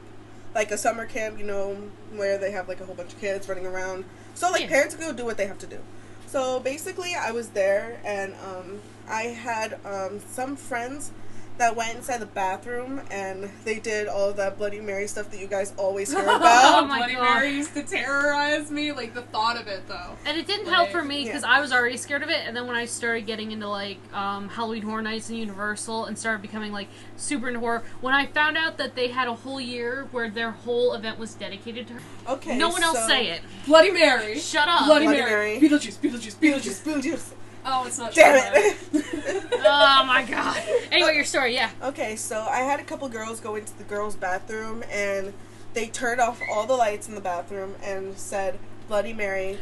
like 0.56 0.72
a 0.72 0.78
summer 0.78 1.06
camp 1.06 1.38
you 1.38 1.46
know 1.46 1.76
where 2.16 2.38
they 2.38 2.52
have 2.52 2.68
like 2.68 2.80
a 2.80 2.86
whole 2.86 2.96
bunch 2.96 3.14
of 3.14 3.20
kids 3.20 3.48
running 3.50 3.66
around 3.66 4.06
so 4.36 4.50
like 4.52 4.62
Yeah. 4.62 4.68
parents 4.70 4.96
go 4.96 5.12
do 5.12 5.26
what 5.26 5.38
they 5.38 5.48
have 5.48 5.60
to 5.60 5.68
do 5.68 5.80
so 6.28 6.60
basically 6.60 7.16
i 7.16 7.32
was 7.32 7.50
there 7.50 8.00
and 8.06 8.34
um 8.46 8.80
i 9.08 9.24
had 9.24 9.80
um 9.86 10.20
some 10.20 10.56
friends 10.56 11.12
that 11.58 11.76
went 11.76 11.96
inside 11.96 12.20
the 12.20 12.26
bathroom 12.26 13.02
and 13.12 13.50
they 13.64 13.80
did 13.80 14.08
all 14.08 14.30
of 14.30 14.38
that 14.38 14.58
bloody 14.58 14.82
mary 14.82 15.08
stuff 15.08 15.30
that 15.30 15.40
you 15.40 15.48
guys 15.48 15.74
always 15.78 16.12
hear 16.12 16.24
about 16.24 16.42
Oh 16.84 16.86
Bloody 16.88 17.14
God. 17.14 17.36
Mary 17.36 17.52
used 17.52 17.74
to 17.74 17.84
terrorize 17.84 18.72
me. 18.72 18.92
Like 18.92 19.14
the 19.14 19.22
thought 19.22 19.60
of 19.60 19.68
it, 19.68 19.88
though. 19.88 20.18
And 20.26 20.38
it 20.38 20.48
didn't 20.48 20.68
help 20.68 20.90
for 20.90 21.04
me 21.04 21.26
because 21.26 21.44
yeah. 21.44 21.52
I 21.52 21.62
was 21.62 21.72
already 21.72 21.98
scared 21.98 22.24
of 22.24 22.30
it. 22.30 22.42
And 22.46 22.56
then 22.56 22.68
when 22.68 22.76
I 22.76 22.86
started 22.86 23.26
getting 23.26 23.52
into 23.52 23.68
like 23.68 23.98
um, 24.14 24.50
Halloween 24.50 24.84
Horror 24.84 25.02
Nights 25.02 25.30
and 25.30 25.38
Universal 25.38 26.06
and 26.06 26.18
started 26.18 26.42
becoming 26.42 26.72
like 26.72 26.88
super 27.18 27.48
into 27.48 27.60
horror, 27.60 27.84
when 28.02 28.14
I 28.14 28.26
found 28.28 28.58
out 28.58 28.78
that 28.78 28.96
they 28.96 29.10
had 29.10 29.28
a 29.28 29.34
whole 29.34 29.62
year 29.62 30.08
where 30.12 30.30
their 30.30 30.52
whole 30.52 30.94
event 30.94 31.20
was 31.20 31.34
dedicated 31.34 31.88
to 31.88 31.94
her, 31.94 32.02
okay 32.28 32.58
no 32.58 32.70
one 32.70 32.84
else 32.84 33.06
say 33.06 33.28
it. 33.30 33.42
Bloody 33.66 33.92
Mary. 33.92 34.40
Shut 34.40 34.68
up. 34.68 34.86
Bloody, 34.86 35.06
Bloody 35.06 35.22
Mary. 35.22 35.60
Mary. 35.60 35.70
Beetlejuice. 35.70 35.98
Beetlejuice. 35.98 36.36
Beetlejuice. 36.36 36.84
Beetlejuice, 36.84 37.02
Beetlejuice. 37.02 37.34
Oh, 37.66 37.86
it's 37.86 37.98
not. 37.98 38.14
Damn 38.14 38.54
it. 38.56 38.78
oh 39.54 40.04
my 40.06 40.26
god. 40.30 40.62
Anyway, 40.92 41.16
your 41.16 41.24
story, 41.24 41.54
yeah. 41.54 41.72
okay, 41.82 42.16
so 42.16 42.42
I 42.42 42.60
had 42.60 42.80
a 42.80 42.84
couple 42.84 43.08
girls 43.10 43.40
go 43.40 43.56
into 43.56 43.76
the 43.78 43.84
girls' 43.84 44.16
bathroom 44.16 44.84
and 44.92 45.34
they 45.74 45.88
turned 45.88 46.22
off 46.22 46.42
all 46.52 46.68
the 46.68 46.76
lights 46.76 47.08
in 47.08 47.16
the 47.16 47.22
bathroom 47.22 47.76
and 47.82 48.18
said, 48.18 48.60
Bloody 48.88 49.14
Mary, 49.14 49.60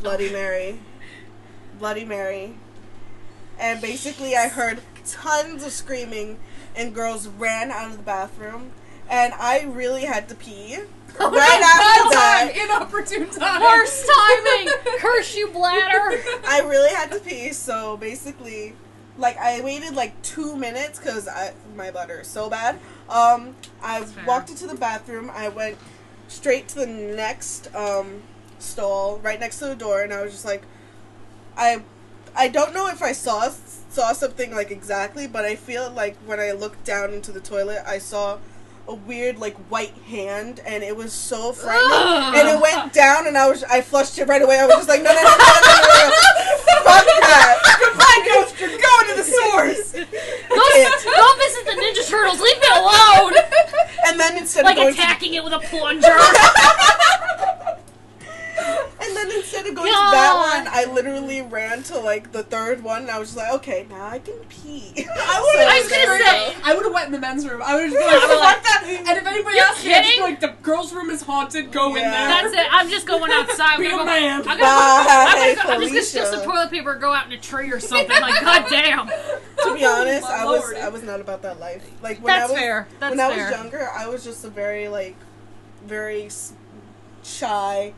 Bloody 0.00 0.30
oh. 0.30 0.32
Mary. 0.32 0.78
Bloody 1.78 2.04
Mary, 2.04 2.54
and 3.58 3.80
basically 3.80 4.36
I 4.36 4.48
heard 4.48 4.82
tons 5.04 5.64
of 5.64 5.72
screaming, 5.72 6.38
and 6.76 6.94
girls 6.94 7.26
ran 7.26 7.70
out 7.70 7.90
of 7.90 7.96
the 7.96 8.02
bathroom, 8.02 8.72
and 9.10 9.32
I 9.34 9.62
really 9.62 10.04
had 10.04 10.28
to 10.28 10.34
pee. 10.34 10.78
Oh 11.20 11.30
right 11.30 11.60
after 11.62 12.10
that, 12.14 12.52
time, 12.54 12.64
inopportune 12.64 13.30
time. 13.30 13.62
Worst 13.62 14.08
timing! 14.08 14.72
Curse 14.98 15.36
you, 15.36 15.48
bladder! 15.48 16.22
I 16.46 16.60
really 16.60 16.92
had 16.94 17.10
to 17.12 17.18
pee. 17.20 17.52
So 17.52 17.96
basically, 17.96 18.74
like 19.18 19.36
I 19.38 19.60
waited 19.60 19.94
like 19.94 20.20
two 20.22 20.56
minutes 20.56 20.98
because 20.98 21.28
my 21.76 21.90
bladder 21.90 22.20
is 22.20 22.28
so 22.28 22.48
bad. 22.48 22.78
Um, 23.08 23.56
I 23.82 24.06
walked 24.26 24.50
into 24.50 24.66
the 24.66 24.74
bathroom. 24.74 25.30
I 25.34 25.48
went 25.48 25.76
straight 26.28 26.68
to 26.68 26.76
the 26.76 26.86
next 26.86 27.74
um 27.74 28.22
stall, 28.58 29.18
right 29.18 29.38
next 29.38 29.58
to 29.58 29.66
the 29.66 29.76
door, 29.76 30.02
and 30.02 30.12
I 30.12 30.22
was 30.22 30.32
just 30.32 30.44
like, 30.44 30.62
I, 31.56 31.82
I 32.34 32.48
don't 32.48 32.72
know 32.72 32.88
if 32.88 33.02
I 33.02 33.12
saw 33.12 33.50
saw 33.90 34.12
something 34.12 34.54
like 34.54 34.70
exactly, 34.70 35.26
but 35.26 35.44
I 35.44 35.56
feel 35.56 35.90
like 35.90 36.16
when 36.24 36.40
I 36.40 36.52
looked 36.52 36.84
down 36.84 37.12
into 37.12 37.32
the 37.32 37.40
toilet, 37.40 37.82
I 37.86 37.98
saw 37.98 38.38
a 38.88 38.94
weird 38.94 39.38
like 39.38 39.56
white 39.70 39.94
hand, 40.06 40.60
and 40.66 40.82
it 40.82 40.96
was 40.96 41.12
so 41.12 41.52
frightening. 41.52 42.40
And 42.40 42.48
it 42.48 42.60
went 42.60 42.92
down, 42.92 43.26
and 43.26 43.36
I 43.38 43.48
was 43.48 43.62
I 43.64 43.80
flushed 43.80 44.18
it 44.18 44.28
right 44.28 44.42
away. 44.42 44.58
I 44.58 44.66
was 44.66 44.76
just 44.76 44.88
like, 44.88 45.02
no, 45.02 45.10
no, 45.10 45.22
no, 45.22 45.30
no, 45.30 45.36
no, 45.36 45.74
no, 45.76 46.08
no. 46.08 46.42
fuck 46.82 47.06
that. 47.22 47.78
Goodbye, 47.80 48.20
ghost. 48.26 48.60
You're 48.60 48.70
going 48.70 49.06
to 49.10 49.14
the 49.16 49.24
source. 49.24 49.92
Go, 50.52 50.58
go 50.58 51.36
visit 51.38 51.64
the 51.64 51.72
Ninja 51.72 52.08
Turtles, 52.08 52.40
leave 52.40 52.58
me 52.60 52.68
alone! 52.76 53.32
And 54.06 54.20
then 54.20 54.36
instead 54.36 54.64
Like 54.64 54.76
of 54.76 54.82
going 54.82 54.94
attacking 54.94 55.34
it 55.34 55.42
with 55.42 55.54
a 55.54 55.60
plunger. 55.60 56.08
to, 59.84 59.92
and 59.92 60.12
then 60.12 60.12
instead 60.12 60.12
of 60.12 60.12
going 60.12 60.12
to 60.12 60.12
God. 60.12 60.12
that 60.12 60.64
one, 60.64 60.68
I 60.72 60.92
literally 60.94 61.42
ran 61.42 61.82
to 61.84 61.98
like 61.98 62.32
the 62.32 62.42
third 62.42 62.82
one, 62.82 63.02
and 63.02 63.10
I 63.10 63.18
was 63.18 63.28
just 63.28 63.38
like, 63.38 63.52
okay, 63.54 63.86
now 63.90 64.06
I 64.06 64.18
can 64.18 64.34
pee. 64.48 64.92
I 64.96 65.72
I 65.72 65.80
was 65.80 65.90
gonna 65.90 66.62
I 66.64 66.74
would 66.74 66.84
have 66.84 66.92
went 66.94 67.06
in 67.06 67.12
the 67.12 67.18
men's 67.20 67.46
room. 67.48 67.62
I 67.64 67.74
would 67.74 67.84
have 67.84 67.92
just 67.92 68.02
been 68.28 68.38
like, 68.38 68.40
like- 68.40 68.62
that. 68.62 68.84
And 68.86 69.18
if 69.18 69.26
anybody 69.26 69.56
You 69.56 69.62
asked 69.62 69.84
me, 69.84 69.94
I'd 69.94 70.04
just 70.04 70.20
like, 70.20 70.40
the 70.40 70.54
girls' 70.62 70.92
room 70.92 71.10
is 71.10 71.22
haunted. 71.22 71.72
Go 71.72 71.88
in 71.96 72.02
there. 72.02 72.10
That's 72.10 72.52
it. 72.54 72.66
I'm 72.70 72.88
just 72.88 73.06
going 73.06 73.30
outside. 73.34 73.74
I'm 73.74 73.80
Be 73.80 73.88
gonna 73.88 74.02
a 74.02 74.04
go, 74.04 74.10
man. 74.10 74.40
I'm, 74.40 74.44
gonna, 74.46 74.60
Bye, 74.60 75.06
I'm, 75.08 75.56
gonna, 75.56 75.74
I'm 75.74 75.80
just 75.80 75.92
gonna 75.92 76.02
steal 76.04 76.26
some 76.26 76.44
toilet 76.44 76.70
paper 76.70 76.92
and 76.92 77.00
go 77.00 77.12
out 77.12 77.26
in 77.26 77.32
a 77.32 77.38
tree 77.40 77.70
or 77.72 77.80
something. 77.80 78.08
Like, 78.20 78.40
goddamn. 78.40 79.06
to 79.08 79.74
be 79.74 79.84
honest, 79.84 80.26
I 80.26 80.44
was 80.44 80.60
Lord. 80.60 80.76
I 80.76 80.88
was 80.88 81.02
not 81.02 81.20
about 81.20 81.42
that 81.42 81.58
life. 81.60 81.88
Like 82.02 82.18
when 82.18 82.26
That's 82.34 82.50
I 82.50 82.52
was 82.52 82.60
fair. 82.60 82.88
That's 83.00 83.10
when 83.16 83.20
I 83.20 83.28
was 83.28 83.50
younger, 83.50 83.88
I 83.90 84.08
was 84.08 84.24
just 84.24 84.44
a 84.44 84.48
very 84.48 84.88
like 84.88 85.16
very 85.86 86.28
shy, 87.24 87.92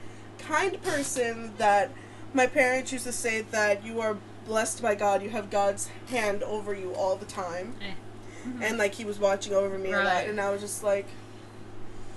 kind 0.46 0.80
person 0.82 1.52
that 1.58 1.90
my 2.32 2.46
parents 2.46 2.92
used 2.92 3.04
to 3.04 3.12
say 3.12 3.42
that 3.42 3.84
you 3.84 4.00
are 4.00 4.16
blessed 4.46 4.82
by 4.82 4.94
God. 4.94 5.22
You 5.22 5.30
have 5.30 5.50
God's 5.50 5.88
hand 6.08 6.42
over 6.42 6.74
you 6.74 6.92
all 6.94 7.16
the 7.16 7.26
time. 7.26 7.74
Eh. 7.80 7.92
And 8.60 8.76
like 8.78 8.94
he 8.94 9.04
was 9.04 9.18
watching 9.18 9.54
over 9.54 9.78
me 9.78 9.92
a 9.92 10.02
lot, 10.02 10.24
and 10.26 10.40
I 10.40 10.50
was 10.50 10.60
just 10.60 10.82
like, 10.82 11.06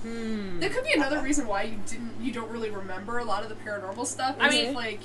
Hmm. 0.03 0.59
There 0.59 0.69
could 0.69 0.83
be 0.83 0.93
another 0.93 1.21
reason 1.21 1.47
why 1.47 1.63
you 1.63 1.79
didn't, 1.87 2.13
you 2.21 2.31
don't 2.31 2.51
really 2.51 2.69
remember 2.69 3.17
a 3.17 3.25
lot 3.25 3.41
of 3.43 3.49
the 3.49 3.55
paranormal 3.55 4.05
stuff. 4.05 4.35
I 4.39 4.47
is 4.47 4.53
mean- 4.53 4.73
like 4.75 4.99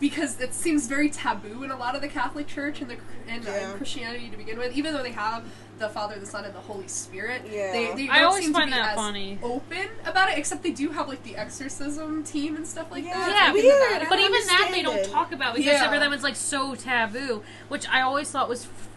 because 0.00 0.40
it 0.40 0.54
seems 0.54 0.86
very 0.86 1.08
taboo 1.10 1.62
in 1.62 1.70
a 1.70 1.76
lot 1.76 1.94
of 1.94 2.00
the 2.02 2.08
Catholic 2.08 2.46
Church 2.46 2.80
and 2.80 2.90
the 2.90 2.96
and 3.28 3.46
uh, 3.46 3.50
Yeah. 3.50 3.72
Christianity 3.72 4.28
to 4.30 4.36
begin 4.36 4.58
with. 4.58 4.76
Even 4.76 4.94
though 4.94 5.02
they 5.02 5.12
have 5.12 5.44
the 5.78 5.88
Father, 5.88 6.18
the 6.18 6.26
Son, 6.26 6.44
and 6.44 6.54
the 6.54 6.58
Holy 6.60 6.88
Spirit, 6.88 7.42
Yeah. 7.50 7.72
they, 7.72 7.94
they 7.94 8.08
I 8.08 8.18
don't 8.20 8.28
always 8.28 8.44
seem 8.44 8.52
to 8.52 8.58
find 8.58 8.70
be 8.70 8.76
that 8.76 8.90
as 8.90 8.94
funny. 8.96 9.38
open 9.42 9.88
about 10.04 10.28
it. 10.30 10.38
Except 10.38 10.62
they 10.62 10.72
do 10.72 10.90
have 10.90 11.08
like 11.08 11.22
the 11.22 11.36
exorcism 11.36 12.24
team 12.24 12.56
and 12.56 12.66
stuff 12.66 12.90
like 12.90 13.04
Yeah, 13.04 13.14
that. 13.14 13.28
Yeah, 13.28 13.52
like, 13.52 13.62
in 13.62 13.66
weird. 13.66 13.88
Vatican. 13.90 14.08
But 14.08 14.18
even 14.20 14.46
that 14.46 14.68
they 14.72 14.82
don't 14.82 15.04
talk 15.10 15.32
about 15.32 15.54
because 15.54 15.72
Yeah. 15.72 15.90
for 15.92 15.98
them 15.98 16.12
it's 16.12 16.24
like 16.24 16.36
so 16.36 16.74
taboo, 16.74 17.42
which 17.68 17.88
I 17.88 18.00
always 18.00 18.30
thought 18.30 18.48
was 18.48 18.64
f- 18.64 18.88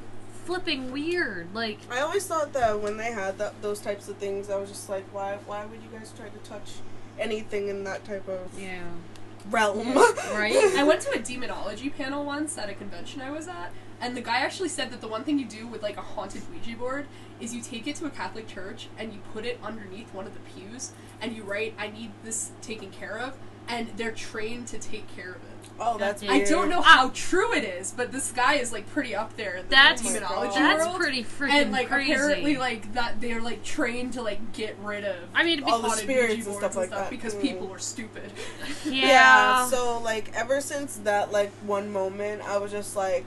flipping 0.46 0.92
weird. 0.92 1.54
Like, 1.54 1.78
I 1.92 2.00
always 2.02 2.26
thought 2.26 2.52
that 2.54 2.80
when 2.82 2.98
they 2.98 3.12
had 3.12 3.38
that, 3.38 3.62
those 3.62 3.80
types 3.80 4.08
of 4.10 4.18
things, 4.18 4.50
I 4.50 4.56
was 4.58 4.70
just 4.70 4.90
like, 4.90 5.06
why 5.14 5.38
why 5.46 5.66
would 5.66 5.82
you 5.84 5.90
guys 5.98 6.12
try 6.18 6.30
to 6.30 6.38
touch 6.40 6.72
anything 7.20 7.68
in 7.68 7.84
that 7.84 8.04
type 8.06 8.28
of 8.28 8.40
yeah, 8.60 8.82
realm? 9.50 9.96
right. 10.34 10.56
I 10.78 10.84
went 10.84 11.02
to 11.02 11.12
a 11.12 11.20
demonology 11.20 11.90
panel 11.90 12.26
once 12.26 12.58
at 12.58 12.70
a 12.70 12.74
convention 12.74 13.22
I 13.22 13.32
was 13.32 13.48
at, 13.48 13.72
and 14.00 14.16
the 14.16 14.22
guy 14.22 14.38
actually 14.38 14.70
said 14.70 14.92
that 14.92 15.02
the 15.02 15.08
one 15.08 15.24
thing 15.24 15.40
you 15.40 15.46
do 15.46 15.68
with 15.68 15.82
like 15.82 15.98
a 15.98 16.02
haunted 16.02 16.44
Ouija 16.52 16.78
board 16.78 17.08
is 17.40 17.54
you 17.54 17.62
take 17.62 17.88
it 17.88 17.96
to 17.98 18.06
a 18.06 18.10
Catholic 18.10 18.48
church 18.48 18.88
and 18.98 19.14
you 19.14 19.20
put 19.34 19.46
it 19.46 19.60
underneath 19.64 20.14
one 20.14 20.26
of 20.26 20.34
the 20.34 20.40
pews 20.40 20.92
and 21.22 21.36
you 21.36 21.44
write, 21.44 21.76
"I 21.78 21.90
need 21.90 22.12
this 22.24 22.52
taken 22.62 22.92
care 22.92 23.18
of," 23.18 23.38
and 23.68 23.90
they're 23.98 24.12
trained 24.12 24.68
to 24.68 24.80
take 24.80 25.14
care 25.16 25.32
of 25.32 25.44
it. 25.44 25.51
Oh, 25.84 25.98
that's 25.98 26.22
That's 26.22 26.32
I 26.32 26.38
weird. 26.38 26.50
don't 26.50 26.70
know 26.70 26.82
how 26.82 27.10
true 27.14 27.54
it 27.54 27.64
is, 27.64 27.92
but 27.92 28.12
this 28.12 28.32
guy 28.32 28.54
is 28.56 28.72
like 28.72 28.88
pretty 28.92 29.16
up 29.16 29.36
there 29.36 29.56
in 29.56 29.64
the 29.66 29.70
That's 29.72 30.02
demonology 30.04 30.60
that's 30.60 30.86
world. 30.86 30.98
pretty 30.98 31.24
freaking 31.24 31.50
and 31.64 31.72
like 31.72 31.88
crazy. 31.88 32.12
apparently 32.14 32.58
like 32.58 32.94
that 32.94 33.20
they're 33.20 33.42
like 33.42 33.64
trained 33.64 34.14
to 34.14 34.22
like 34.22 34.54
get 34.54 34.78
rid 34.84 35.04
of 35.06 35.16
I 35.34 35.44
mean, 35.44 35.64
All 35.64 35.80
the 35.80 35.88
haunted 35.90 36.04
spirits 36.04 36.30
Ouija 36.30 36.36
and 36.36 36.46
boards 36.46 36.60
stuff 36.60 36.76
like 36.76 36.90
that. 36.92 37.10
because 37.10 37.34
Mm. 37.36 37.42
people 37.42 37.68
were 37.68 37.80
stupid. 37.80 38.32
yeah. 38.86 39.08
Yeah. 39.08 39.66
So 39.68 40.00
like 40.00 40.32
ever 40.36 40.62
since 40.62 40.98
that 40.98 41.32
like 41.32 41.52
one 41.66 41.92
moment, 41.92 42.44
I 42.48 42.58
was 42.60 42.72
just 42.72 42.96
like, 42.96 43.26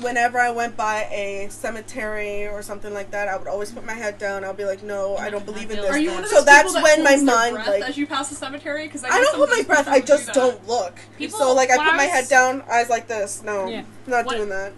whenever 0.00 0.38
I 0.38 0.50
went 0.50 0.76
by 0.76 1.02
a 1.10 1.48
cemetery 1.50 2.46
or 2.46 2.62
something 2.62 2.92
like 2.94 3.10
that, 3.10 3.28
I 3.28 3.36
would 3.36 3.48
always 3.48 3.72
put 3.72 3.84
my 3.84 3.92
head 3.94 4.18
down. 4.18 4.44
I'll 4.44 4.54
be 4.54 4.64
like, 4.64 4.82
no, 4.82 5.16
I 5.16 5.30
don't 5.30 5.44
believe 5.44 5.70
in 5.70 5.76
this. 5.78 5.90
Are 5.90 5.98
you 5.98 6.12
one 6.12 6.24
of 6.24 6.30
So 6.30 6.42
that's 6.42 6.72
that 6.74 6.82
when 6.82 7.02
my 7.04 7.16
mind, 7.16 7.54
like- 7.56 7.82
as 7.82 7.96
you 7.98 8.06
pass 8.06 8.28
the 8.28 8.34
cemetery? 8.34 8.86
Because 8.86 9.04
I, 9.04 9.08
I 9.08 9.20
don't 9.20 9.34
hold 9.36 9.50
my 9.50 9.62
breath. 9.62 9.88
I 9.88 10.00
just 10.00 10.28
do 10.28 10.32
don't 10.40 10.66
look. 10.68 10.94
People- 11.16 11.38
so 11.38 11.54
like 11.54 11.70
I 11.70 11.76
put 11.76 11.96
my 11.96 12.04
head 12.04 12.28
down, 12.28 12.62
eyes 12.70 12.88
like 12.88 13.08
this. 13.08 13.42
No, 13.42 13.66
Yeah. 13.66 13.82
not 14.06 14.26
What- 14.26 14.36
doing 14.36 14.48
that. 14.50 14.72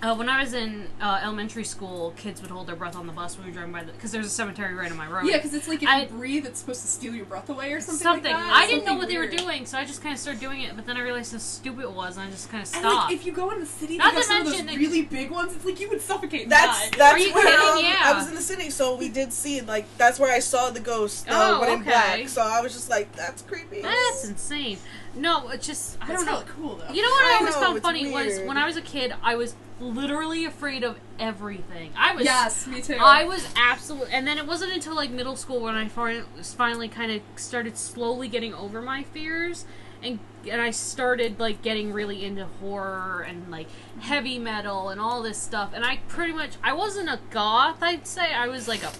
Uh, 0.00 0.14
when 0.14 0.28
I 0.28 0.40
was 0.40 0.54
in 0.54 0.86
uh, 1.00 1.18
elementary 1.24 1.64
school, 1.64 2.12
kids 2.16 2.40
would 2.40 2.52
hold 2.52 2.68
their 2.68 2.76
breath 2.76 2.94
on 2.94 3.08
the 3.08 3.12
bus 3.12 3.36
when 3.36 3.46
we 3.46 3.50
were 3.50 3.54
driving 3.56 3.72
by 3.72 3.82
the 3.82 3.90
because 3.90 4.12
there's 4.12 4.26
a 4.26 4.30
cemetery 4.30 4.72
right 4.72 4.88
on 4.92 4.96
my 4.96 5.08
road. 5.08 5.26
Yeah, 5.26 5.38
because 5.38 5.52
it's 5.54 5.66
like 5.66 5.82
if 5.82 5.88
I- 5.88 6.02
you 6.02 6.06
breathe, 6.06 6.46
it's 6.46 6.60
supposed 6.60 6.82
to 6.82 6.86
steal 6.86 7.12
your 7.16 7.24
breath 7.24 7.48
away 7.48 7.72
or 7.72 7.80
something. 7.80 8.04
something. 8.04 8.32
Like 8.32 8.40
that. 8.44 8.52
I 8.54 8.66
didn't 8.68 8.84
know 8.84 8.92
Something 8.92 8.98
what 8.98 9.08
they 9.08 9.18
were 9.18 9.26
doing, 9.26 9.66
so 9.66 9.76
I 9.76 9.84
just 9.84 10.00
kind 10.00 10.12
of 10.14 10.20
started 10.20 10.38
doing 10.40 10.60
it. 10.62 10.76
But 10.76 10.86
then 10.86 10.96
I 10.96 11.00
realized 11.00 11.32
how 11.32 11.38
stupid 11.38 11.82
it 11.82 11.90
was, 11.90 12.16
and 12.16 12.28
I 12.28 12.30
just 12.30 12.48
kind 12.48 12.62
of 12.62 12.68
stopped. 12.68 12.84
And 12.84 12.94
like 12.94 13.12
if 13.12 13.26
you 13.26 13.32
go 13.32 13.50
in 13.50 13.58
the 13.58 13.66
city, 13.66 13.98
Not 13.98 14.14
they 14.14 14.20
to 14.20 14.26
some 14.26 14.40
of 14.42 14.46
those 14.46 14.62
mention 14.62 14.78
really 14.80 15.02
big 15.02 15.32
ones. 15.32 15.56
It's 15.56 15.64
like 15.64 15.80
you 15.80 15.88
would 15.88 16.00
suffocate 16.00 16.48
That's 16.48 16.90
that's 16.90 17.14
Are 17.14 17.18
you 17.18 17.34
where 17.34 17.44
kidding? 17.44 17.60
um, 17.60 17.84
Yeah. 17.84 18.00
I 18.04 18.12
was 18.16 18.28
in 18.28 18.36
the 18.36 18.40
city, 18.40 18.70
so 18.70 18.94
we 18.94 19.08
did 19.08 19.32
see 19.32 19.62
like 19.62 19.84
that's 19.98 20.20
where 20.20 20.32
I 20.32 20.38
saw 20.38 20.70
the 20.70 20.78
ghost, 20.78 21.26
the 21.26 21.32
Oh, 21.34 21.58
one 21.58 21.68
in 21.70 21.74
okay. 21.80 21.90
black. 21.90 22.28
So 22.28 22.40
I 22.42 22.60
was 22.60 22.72
just 22.72 22.88
like, 22.88 23.10
that's 23.16 23.42
creepy. 23.42 23.82
That's 23.82 24.24
insane. 24.28 24.78
No, 25.16 25.48
it's 25.48 25.66
just 25.66 25.98
I 26.00 26.06
That's 26.06 26.20
don't 26.20 26.26
know. 26.26 26.32
hella 26.34 26.44
cool 26.56 26.76
though. 26.76 26.94
You 26.94 27.02
know 27.02 27.08
what 27.10 27.24
I, 27.24 27.32
I 27.32 27.38
always 27.40 27.54
know, 27.56 27.60
found 27.62 27.76
it's 27.78 27.84
funny 27.84 28.12
was 28.12 28.38
when 28.46 28.56
I 28.56 28.64
was 28.64 28.76
a 28.76 28.82
kid, 28.82 29.12
I 29.24 29.34
was 29.34 29.56
literally 29.80 30.44
afraid 30.44 30.84
of 30.84 30.98
everything. 31.18 31.92
I 31.96 32.14
was 32.14 32.24
yes, 32.24 32.66
me 32.66 32.80
too. 32.80 32.96
I 33.00 33.24
was 33.24 33.46
absolutely, 33.56 34.12
and 34.12 34.26
then 34.26 34.38
it 34.38 34.46
wasn't 34.46 34.72
until 34.72 34.94
like 34.94 35.10
middle 35.10 35.36
school 35.36 35.60
when 35.60 35.74
I 35.74 35.88
finally 35.88 36.88
kind 36.88 37.12
of 37.12 37.22
started 37.36 37.76
slowly 37.76 38.28
getting 38.28 38.54
over 38.54 38.82
my 38.82 39.02
fears, 39.02 39.64
and 40.02 40.18
and 40.50 40.60
I 40.60 40.70
started 40.70 41.38
like 41.40 41.62
getting 41.62 41.92
really 41.92 42.24
into 42.24 42.46
horror 42.60 43.24
and 43.26 43.50
like 43.50 43.68
heavy 44.00 44.38
metal 44.38 44.88
and 44.88 45.00
all 45.00 45.22
this 45.22 45.38
stuff. 45.38 45.72
And 45.74 45.84
I 45.84 45.98
pretty 46.08 46.32
much 46.32 46.52
I 46.62 46.72
wasn't 46.72 47.08
a 47.08 47.20
goth, 47.30 47.82
I'd 47.82 48.06
say. 48.06 48.32
I 48.32 48.48
was 48.48 48.68
like 48.68 48.82
a, 48.82 48.92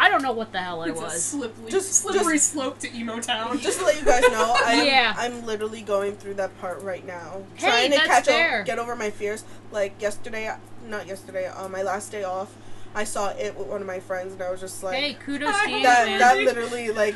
I 0.00 0.08
don't 0.08 0.22
know 0.22 0.32
what 0.32 0.50
the 0.50 0.58
hell 0.60 0.80
I 0.82 0.88
it's 0.88 0.98
a 0.98 1.02
was. 1.04 1.22
slippery, 1.22 1.70
Just- 1.70 1.92
slippery 1.92 2.38
slope 2.38 2.78
to 2.80 2.96
emo 2.96 3.20
town. 3.20 3.58
Just 3.60 3.80
to 3.80 3.84
let 3.84 3.98
you 3.98 4.04
guys 4.04 4.22
know, 4.22 4.56
I'm, 4.64 4.86
Yeah. 4.86 5.14
I'm 5.16 5.44
literally 5.44 5.82
going 5.82 6.16
through 6.16 6.34
that 6.34 6.58
part 6.60 6.80
right 6.82 7.06
now. 7.06 7.42
Hey, 7.56 7.68
trying 7.68 7.90
to 7.90 7.96
that's 7.98 8.08
catch 8.08 8.26
fair. 8.26 8.60
up, 8.60 8.66
get 8.66 8.78
over 8.78 8.96
my 8.96 9.10
fears. 9.10 9.44
Like 9.70 10.00
yesterday, 10.00 10.50
not 10.88 11.06
yesterday, 11.06 11.48
on 11.48 11.70
my 11.70 11.82
last 11.82 12.10
day 12.10 12.24
off, 12.24 12.52
I 12.92 13.04
saw 13.04 13.28
it 13.28 13.56
with 13.56 13.68
one 13.68 13.80
of 13.82 13.86
my 13.86 14.00
friends, 14.00 14.32
and 14.32 14.42
I 14.42 14.50
was 14.50 14.58
just 14.58 14.82
like, 14.82 14.96
Hey, 14.96 15.14
kudos 15.14 15.54
to 15.62 15.70
you, 15.70 15.82
that 15.84 16.06
man. 16.08 16.18
that 16.18 16.36
literally 16.38 16.90
like 16.90 17.14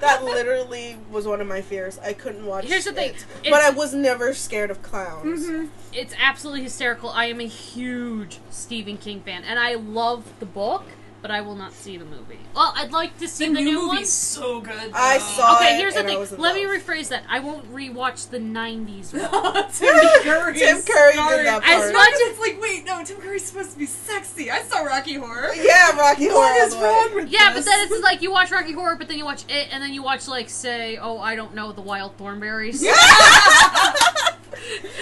that 0.00 0.24
literally 0.24 0.96
was 1.10 1.26
one 1.26 1.42
of 1.42 1.46
my 1.46 1.60
fears. 1.60 1.98
I 1.98 2.14
couldn't 2.14 2.46
watch. 2.46 2.64
Here's 2.64 2.86
the 2.86 2.92
thing, 2.92 3.10
it. 3.10 3.16
it's- 3.16 3.50
but 3.50 3.60
I 3.60 3.68
was 3.68 3.92
never 3.92 4.32
scared 4.32 4.70
of 4.70 4.80
clowns. 4.82 5.46
Mhm. 5.46 5.68
it's 5.92 6.14
absolutely 6.18 6.62
hysterical. 6.62 7.10
I 7.10 7.26
am 7.26 7.40
a 7.40 7.46
huge 7.46 8.38
Stephen 8.50 8.96
King 8.96 9.20
fan, 9.20 9.44
and 9.44 9.58
I 9.58 9.74
love 9.74 10.24
the 10.40 10.46
book, 10.46 10.84
but 11.22 11.30
I 11.30 11.40
will 11.42 11.54
not 11.56 11.72
see 11.72 11.96
the 11.96 12.04
movie. 12.04 12.38
Well, 12.54 12.72
I'd 12.76 12.92
like 12.92 13.18
to 13.18 13.28
see 13.28 13.48
The, 13.48 13.54
the, 13.54 13.60
new, 13.60 13.64
new, 13.72 13.82
movie's 13.88 13.98
one. 13.98 14.04
so 14.06 14.60
good. 14.60 14.90
I 14.94 15.18
though. 15.18 15.24
saw- 15.24 15.56
Okay, 15.56 15.74
it, 15.74 15.78
here's 15.78 15.94
the 15.94 16.00
and 16.00 16.08
thing. 16.08 16.18
was 16.18 16.32
in 16.32 16.40
Let 16.40 16.54
me 16.54 16.62
rephrase 16.64 17.08
that. 17.08 17.24
I 17.28 17.40
won't 17.40 17.70
rewatch 17.72 18.30
the 18.30 18.38
'90s 18.38 19.12
one. 19.32 19.70
Tim 19.72 20.22
Curry. 20.22 20.54
Tim 20.58 20.82
Curry 20.82 21.12
did 21.12 21.20
starring- 21.20 21.44
that 21.44 21.62
As 21.64 21.80
part. 21.82 21.92
much 21.94 22.08
it's 22.14 22.38
like, 22.40 22.60
wait, 22.60 22.84
no, 22.84 23.02
Tim 23.04 23.16
Curry's 23.18 23.44
supposed 23.44 23.72
to 23.72 23.78
be 23.78 23.86
sexy. 23.86 24.50
I 24.50 24.62
saw 24.62 24.78
Rocky 24.80 25.14
Horror. 25.14 25.50
Yeah, 25.54 25.96
Rocky 25.98 26.28
Horror. 26.28 26.36
What 26.40 26.60
all 26.60 26.66
is 26.66 26.74
the 26.74 26.80
wrong 26.82 27.14
with 27.14 27.28
Yeah, 27.30 27.52
but 27.54 27.64
then 27.64 27.80
it's 27.90 28.02
like 28.10 28.22
you 28.22 28.30
watch 28.32 28.50
Rocky 28.50 28.72
Horror, 28.72 28.96
but 28.96 29.08
then 29.08 29.18
you 29.18 29.24
watch 29.24 29.44
it, 29.48 29.68
and 29.72 29.82
then 29.82 29.92
you 29.92 30.02
watch 30.02 30.26
like 30.28 30.48
say, 30.48 30.96
oh, 30.96 31.18
I 31.18 31.36
don't 31.36 31.54
know, 31.54 31.72
the 31.72 31.80
Wild 31.82 32.16
Thornberrys. 32.18 32.82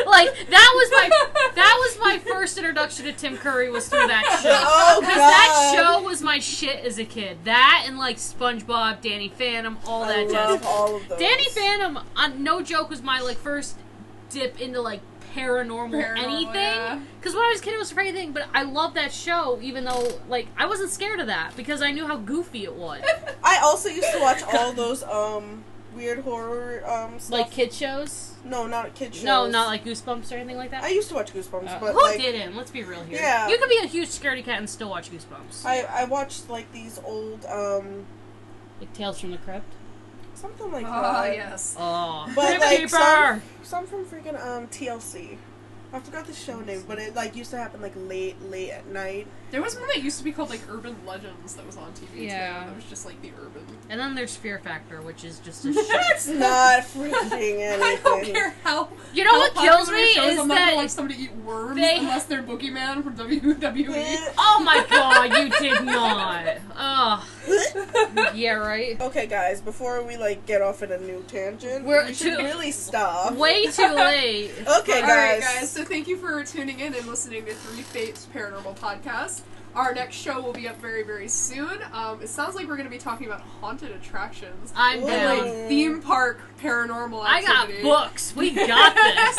like 0.07 0.31
that 0.49 0.71
was 0.75 0.91
my 0.93 1.11
that 1.59 1.77
was 1.81 1.99
my 2.01 2.19
first 2.19 2.57
introduction 2.57 3.05
to 3.07 3.13
Tim 3.13 3.37
Curry 3.37 3.71
was 3.71 3.89
through 3.89 4.07
that 4.07 4.25
show. 4.43 4.51
Oh 4.65 5.01
Because 5.01 5.17
that 5.17 5.73
show 5.75 6.03
was 6.03 6.23
my 6.23 6.39
shit 6.39 6.85
as 6.85 6.99
a 6.99 7.05
kid. 7.05 7.39
That 7.45 7.85
and 7.87 7.99
like 7.99 8.17
SpongeBob, 8.17 9.01
Danny 9.01 9.29
Phantom, 9.29 9.79
all 9.87 10.07
that 10.07 10.19
I 10.19 10.25
that 10.27 10.33
love 10.33 10.61
jazz. 10.61 10.67
all 10.69 10.97
of 10.97 11.09
those. 11.09 11.19
Danny 11.19 11.45
Phantom, 11.51 11.99
uh, 12.17 12.29
no 12.37 12.63
joke, 12.63 12.91
was 12.91 13.03
my 13.03 13.21
like 13.21 13.37
first 13.39 13.77
dip 14.31 14.61
into 14.61 14.81
like 14.81 15.01
paranormal, 15.35 15.91
Paranormal, 15.91 16.19
anything. 16.19 17.07
Because 17.21 17.35
when 17.35 17.45
I 17.45 17.49
was 17.53 17.61
a 17.61 17.65
kid, 17.65 17.75
it 17.75 17.79
was 17.79 17.91
afraid 17.93 18.09
of 18.09 18.15
anything. 18.17 18.33
But 18.33 18.49
I 18.55 18.63
love 18.63 18.95
that 18.95 19.13
show, 19.13 19.59
even 19.63 19.85
though 19.85 20.21
like 20.29 20.49
I 20.57 20.67
wasn't 20.67 20.91
scared 20.91 21.21
of 21.21 21.27
that 21.27 21.57
because 21.57 21.83
I 21.83 21.91
knew 21.91 22.07
how 22.07 22.17
goofy 22.17 22.65
it 22.65 22.75
was. 22.75 23.03
I 23.45 23.59
also 23.63 23.89
used 23.89 24.11
to 24.13 24.21
watch 24.21 24.43
all 24.55 24.73
those 24.85 25.03
um 25.03 25.65
weird 25.99 26.21
horror 26.21 26.83
um 26.89 27.19
stuff. 27.21 27.31
like 27.39 27.51
kid 27.51 27.73
shows. 27.73 28.33
no, 28.45 28.67
not 28.67 28.95
kid 28.95 29.15
shows. 29.15 29.25
No, 29.25 29.47
not 29.47 29.67
like 29.67 29.85
Goosebumps 29.85 30.33
or 30.33 30.37
anything 30.37 30.57
like 30.57 30.71
that. 30.71 30.83
I 30.85 30.89
used 30.89 31.09
to 31.11 31.15
watch 31.15 31.35
Goosebumps, 31.35 31.69
Uh, 31.69 31.81
but 31.81 31.93
who 31.93 32.01
like 32.03 32.19
didn't? 32.19 32.57
Let's 32.57 32.71
be 32.71 32.85
real 32.85 33.03
here. 33.05 33.19
Yeah. 33.21 33.49
You 33.49 33.59
could 33.59 33.69
be 33.69 33.79
a 33.83 33.87
huge 33.87 34.09
scaredy 34.09 34.43
cat 34.45 34.59
and 34.59 34.71
still 34.71 34.89
watch 34.89 35.11
Goosebumps. 35.11 35.67
I 35.67 35.83
I 35.83 36.05
watched 36.05 36.49
like 36.49 36.73
these 36.73 36.99
old 37.05 37.45
um 37.47 38.07
like 38.81 38.93
Tales 38.95 39.21
from 39.21 39.33
the 39.33 39.39
Crypt. 39.39 39.71
something 40.35 40.71
like 40.71 40.87
Ah, 40.87 41.23
that. 41.25 41.35
yes. 41.37 41.75
Oh, 41.79 42.31
But 42.35 42.47
Crypt 42.59 42.63
like 42.65 42.89
some, 42.89 43.43
some 43.63 43.87
from 43.87 44.05
freaking 44.07 44.41
um 44.41 44.69
TLC. 44.69 45.37
I 45.93 46.01
forgot 46.01 46.27
the 46.27 46.35
show 46.35 46.61
name, 46.61 46.85
but 46.87 46.99
it 46.99 47.15
like 47.15 47.35
used 47.35 47.51
to 47.51 47.57
happen 47.59 47.81
like 47.83 47.95
late, 47.97 48.37
late 48.43 48.71
at 48.71 48.87
night. 48.87 49.27
There 49.51 49.63
was 49.63 49.77
one 49.77 49.89
that 49.89 50.03
used 50.03 50.19
to 50.19 50.25
be 50.25 50.33
called 50.33 50.51
like 50.51 50.61
Urban 50.69 50.95
Legends 51.07 51.55
that 51.55 51.65
was 51.67 51.77
on 51.79 51.91
TV 51.93 52.27
Yeah. 52.27 52.61
too. 52.65 52.67
That 52.67 52.77
was 52.77 52.85
just 52.85 53.07
like 53.07 53.21
the 53.23 53.31
urban. 53.41 53.65
And 53.89 53.99
then 53.99 54.15
there's 54.15 54.37
Fear 54.37 54.59
Factor, 54.59 55.01
which 55.01 55.25
is 55.25 55.39
just 55.39 55.65
a 55.65 55.73
shit. 55.75 55.87
It's 55.89 56.27
not 56.29 56.83
freaking 56.83 57.33
anything. 57.33 57.83
I 57.83 57.99
don't 58.05 58.25
care 58.25 58.55
how. 58.63 58.89
You 59.15 59.25
know 59.25 59.31
how 59.33 59.39
what 59.39 59.55
kills 59.55 59.91
me 59.91 60.13
shows, 60.13 60.33
is 60.35 60.39
I'm 60.39 60.49
not 60.49 60.59
gonna 60.59 60.71
that 60.73 60.77
watch 60.77 60.91
somebody 60.91 61.23
eat 61.23 61.35
worms 61.37 61.77
they- 61.81 61.99
unless 61.99 62.25
they're 62.27 62.43
Boogeyman 62.43 63.03
from 63.03 63.17
WWE. 63.17 64.17
Oh 64.39 64.63
my 64.65 64.85
god, 64.91 65.37
you 65.39 65.51
did 65.51 65.85
not. 65.85 66.59
Ugh. 66.77 67.23
Yeah, 68.35 68.53
right. 68.55 69.01
okay, 69.01 69.27
guys, 69.27 69.61
before 69.61 70.03
we 70.05 70.17
like 70.17 70.45
get 70.47 70.61
off 70.63 70.83
in 70.83 70.93
a 70.93 70.99
new 70.99 71.25
tangent, 71.29 71.85
We're 71.85 72.07
we 72.07 72.15
should 72.15 72.37
too- 72.39 72.45
really 72.45 72.71
stop. 72.73 73.35
Way 73.35 73.67
too 73.67 73.89
late. 73.95 74.51
Okay, 74.81 75.01
All 75.01 75.09
right, 75.09 75.41
guys. 75.41 75.61
guys. 75.61 75.73
So 75.73 75.85
thank 75.85 76.07
you 76.09 76.17
for 76.19 76.43
tuning 76.45 76.81
in 76.81 76.95
and 76.95 77.07
listening 77.07 77.45
to 77.47 77.55
Three 77.55 77.83
Fates 77.83 78.27
Paranormal 78.35 78.77
Podcast. 78.79 79.38
Our 79.79 79.95
next 79.95 80.17
show 80.17 80.41
will 80.41 80.53
be 80.53 80.67
up 80.67 80.81
very, 80.81 81.05
very 81.05 81.29
soon. 81.29 81.79
Um, 81.93 82.21
it 82.21 82.29
sounds 82.29 82.57
like 82.57 82.67
we're 82.67 82.77
going 82.77 82.89
to 82.89 82.91
be 82.91 82.99
talking 82.99 83.29
about 83.29 83.43
haunted 83.43 83.93
attractions 83.93 84.73
I'm 84.75 85.05
Ooh. 85.05 85.07
and 85.07 85.39
down. 85.39 85.39
like 85.39 85.69
theme 85.69 86.03
park 86.03 86.41
paranormal 86.61 87.23
I 87.25 87.43
got 87.43 87.63
activity. 87.63 87.83
books. 87.85 88.35
We 88.35 88.51
got 88.51 88.95
this. 88.97 89.39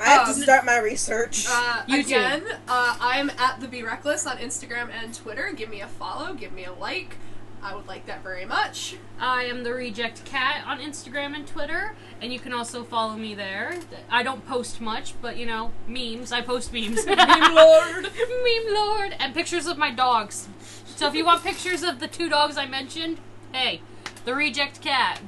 I 0.00 0.04
have 0.08 0.26
um, 0.28 0.34
to 0.34 0.40
start 0.40 0.64
my 0.64 0.78
research. 0.78 1.44
Uh, 1.46 1.82
You 1.86 2.02
too. 2.02 2.08
again, 2.08 2.44
uh, 2.66 2.96
I'm 2.98 3.28
at 3.38 3.60
the 3.60 3.68
Be 3.68 3.82
Reckless 3.82 4.26
on 4.26 4.38
Instagram 4.38 4.88
and 4.90 5.12
Twitter. 5.14 5.52
Give 5.54 5.68
me 5.68 5.82
a 5.82 5.86
follow, 5.86 6.32
give 6.32 6.52
me 6.52 6.64
a 6.64 6.72
like. 6.72 7.16
I 7.64 7.74
would 7.74 7.86
like 7.88 8.04
that 8.06 8.22
very 8.22 8.44
much. 8.44 8.96
I 9.18 9.44
am 9.44 9.64
the 9.64 9.72
Reject 9.72 10.22
Cat 10.26 10.64
on 10.66 10.80
Instagram 10.80 11.34
and 11.34 11.46
Twitter, 11.46 11.96
and 12.20 12.30
you 12.30 12.38
can 12.38 12.52
also 12.52 12.84
follow 12.84 13.14
me 13.14 13.34
there. 13.34 13.78
I 14.10 14.22
don't 14.22 14.46
post 14.46 14.82
much, 14.82 15.14
but 15.22 15.38
you 15.38 15.46
know, 15.46 15.72
memes. 15.88 16.30
I 16.30 16.42
post 16.42 16.74
memes. 16.74 17.06
Meme 17.06 17.54
lord. 17.54 18.02
Meme 18.04 18.74
lord, 18.74 19.16
and 19.18 19.32
pictures 19.34 19.66
of 19.66 19.78
my 19.78 19.90
dogs. 19.90 20.46
So 20.84 21.06
if 21.08 21.14
you 21.14 21.24
want 21.24 21.42
pictures 21.42 21.82
of 21.82 22.00
the 22.00 22.06
two 22.06 22.28
dogs 22.28 22.58
I 22.58 22.66
mentioned, 22.66 23.18
hey, 23.52 23.80
the 24.26 24.34
Reject 24.34 24.82
Cat. 24.82 25.20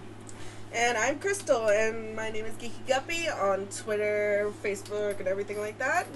and 0.75 0.99
I'm 0.99 1.19
Crystal, 1.19 1.69
and 1.71 2.15
my 2.15 2.29
name 2.31 2.45
is 2.45 2.55
Geeky 2.57 2.87
Guppy 2.87 3.31
on 3.31 3.67
Twitter, 3.69 4.53
Facebook, 4.63 5.21
and 5.21 5.27
everything 5.27 5.59
like 5.59 5.79
that. 5.79 6.07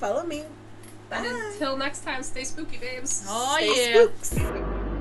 Follow 0.00 0.24
me. 0.24 0.40
And 1.12 1.24
Bye. 1.24 1.50
until 1.52 1.76
next 1.76 2.02
time, 2.02 2.24
stay 2.24 2.42
spooky, 2.42 2.78
babes. 2.78 3.24
Oh 3.28 3.56
Stay 3.58 3.92
yeah. 3.92 4.06
spooks. 4.06 4.93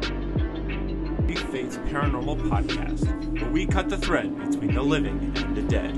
Big 1.27 1.39
Fates 1.39 1.77
Paranormal 1.77 2.37
Podcast, 2.49 3.39
where 3.39 3.51
we 3.51 3.65
cut 3.65 3.89
the 3.89 3.97
thread 3.97 4.35
between 4.49 4.73
the 4.73 4.81
living 4.81 5.31
and 5.37 5.55
the 5.55 5.61
dead. 5.63 5.93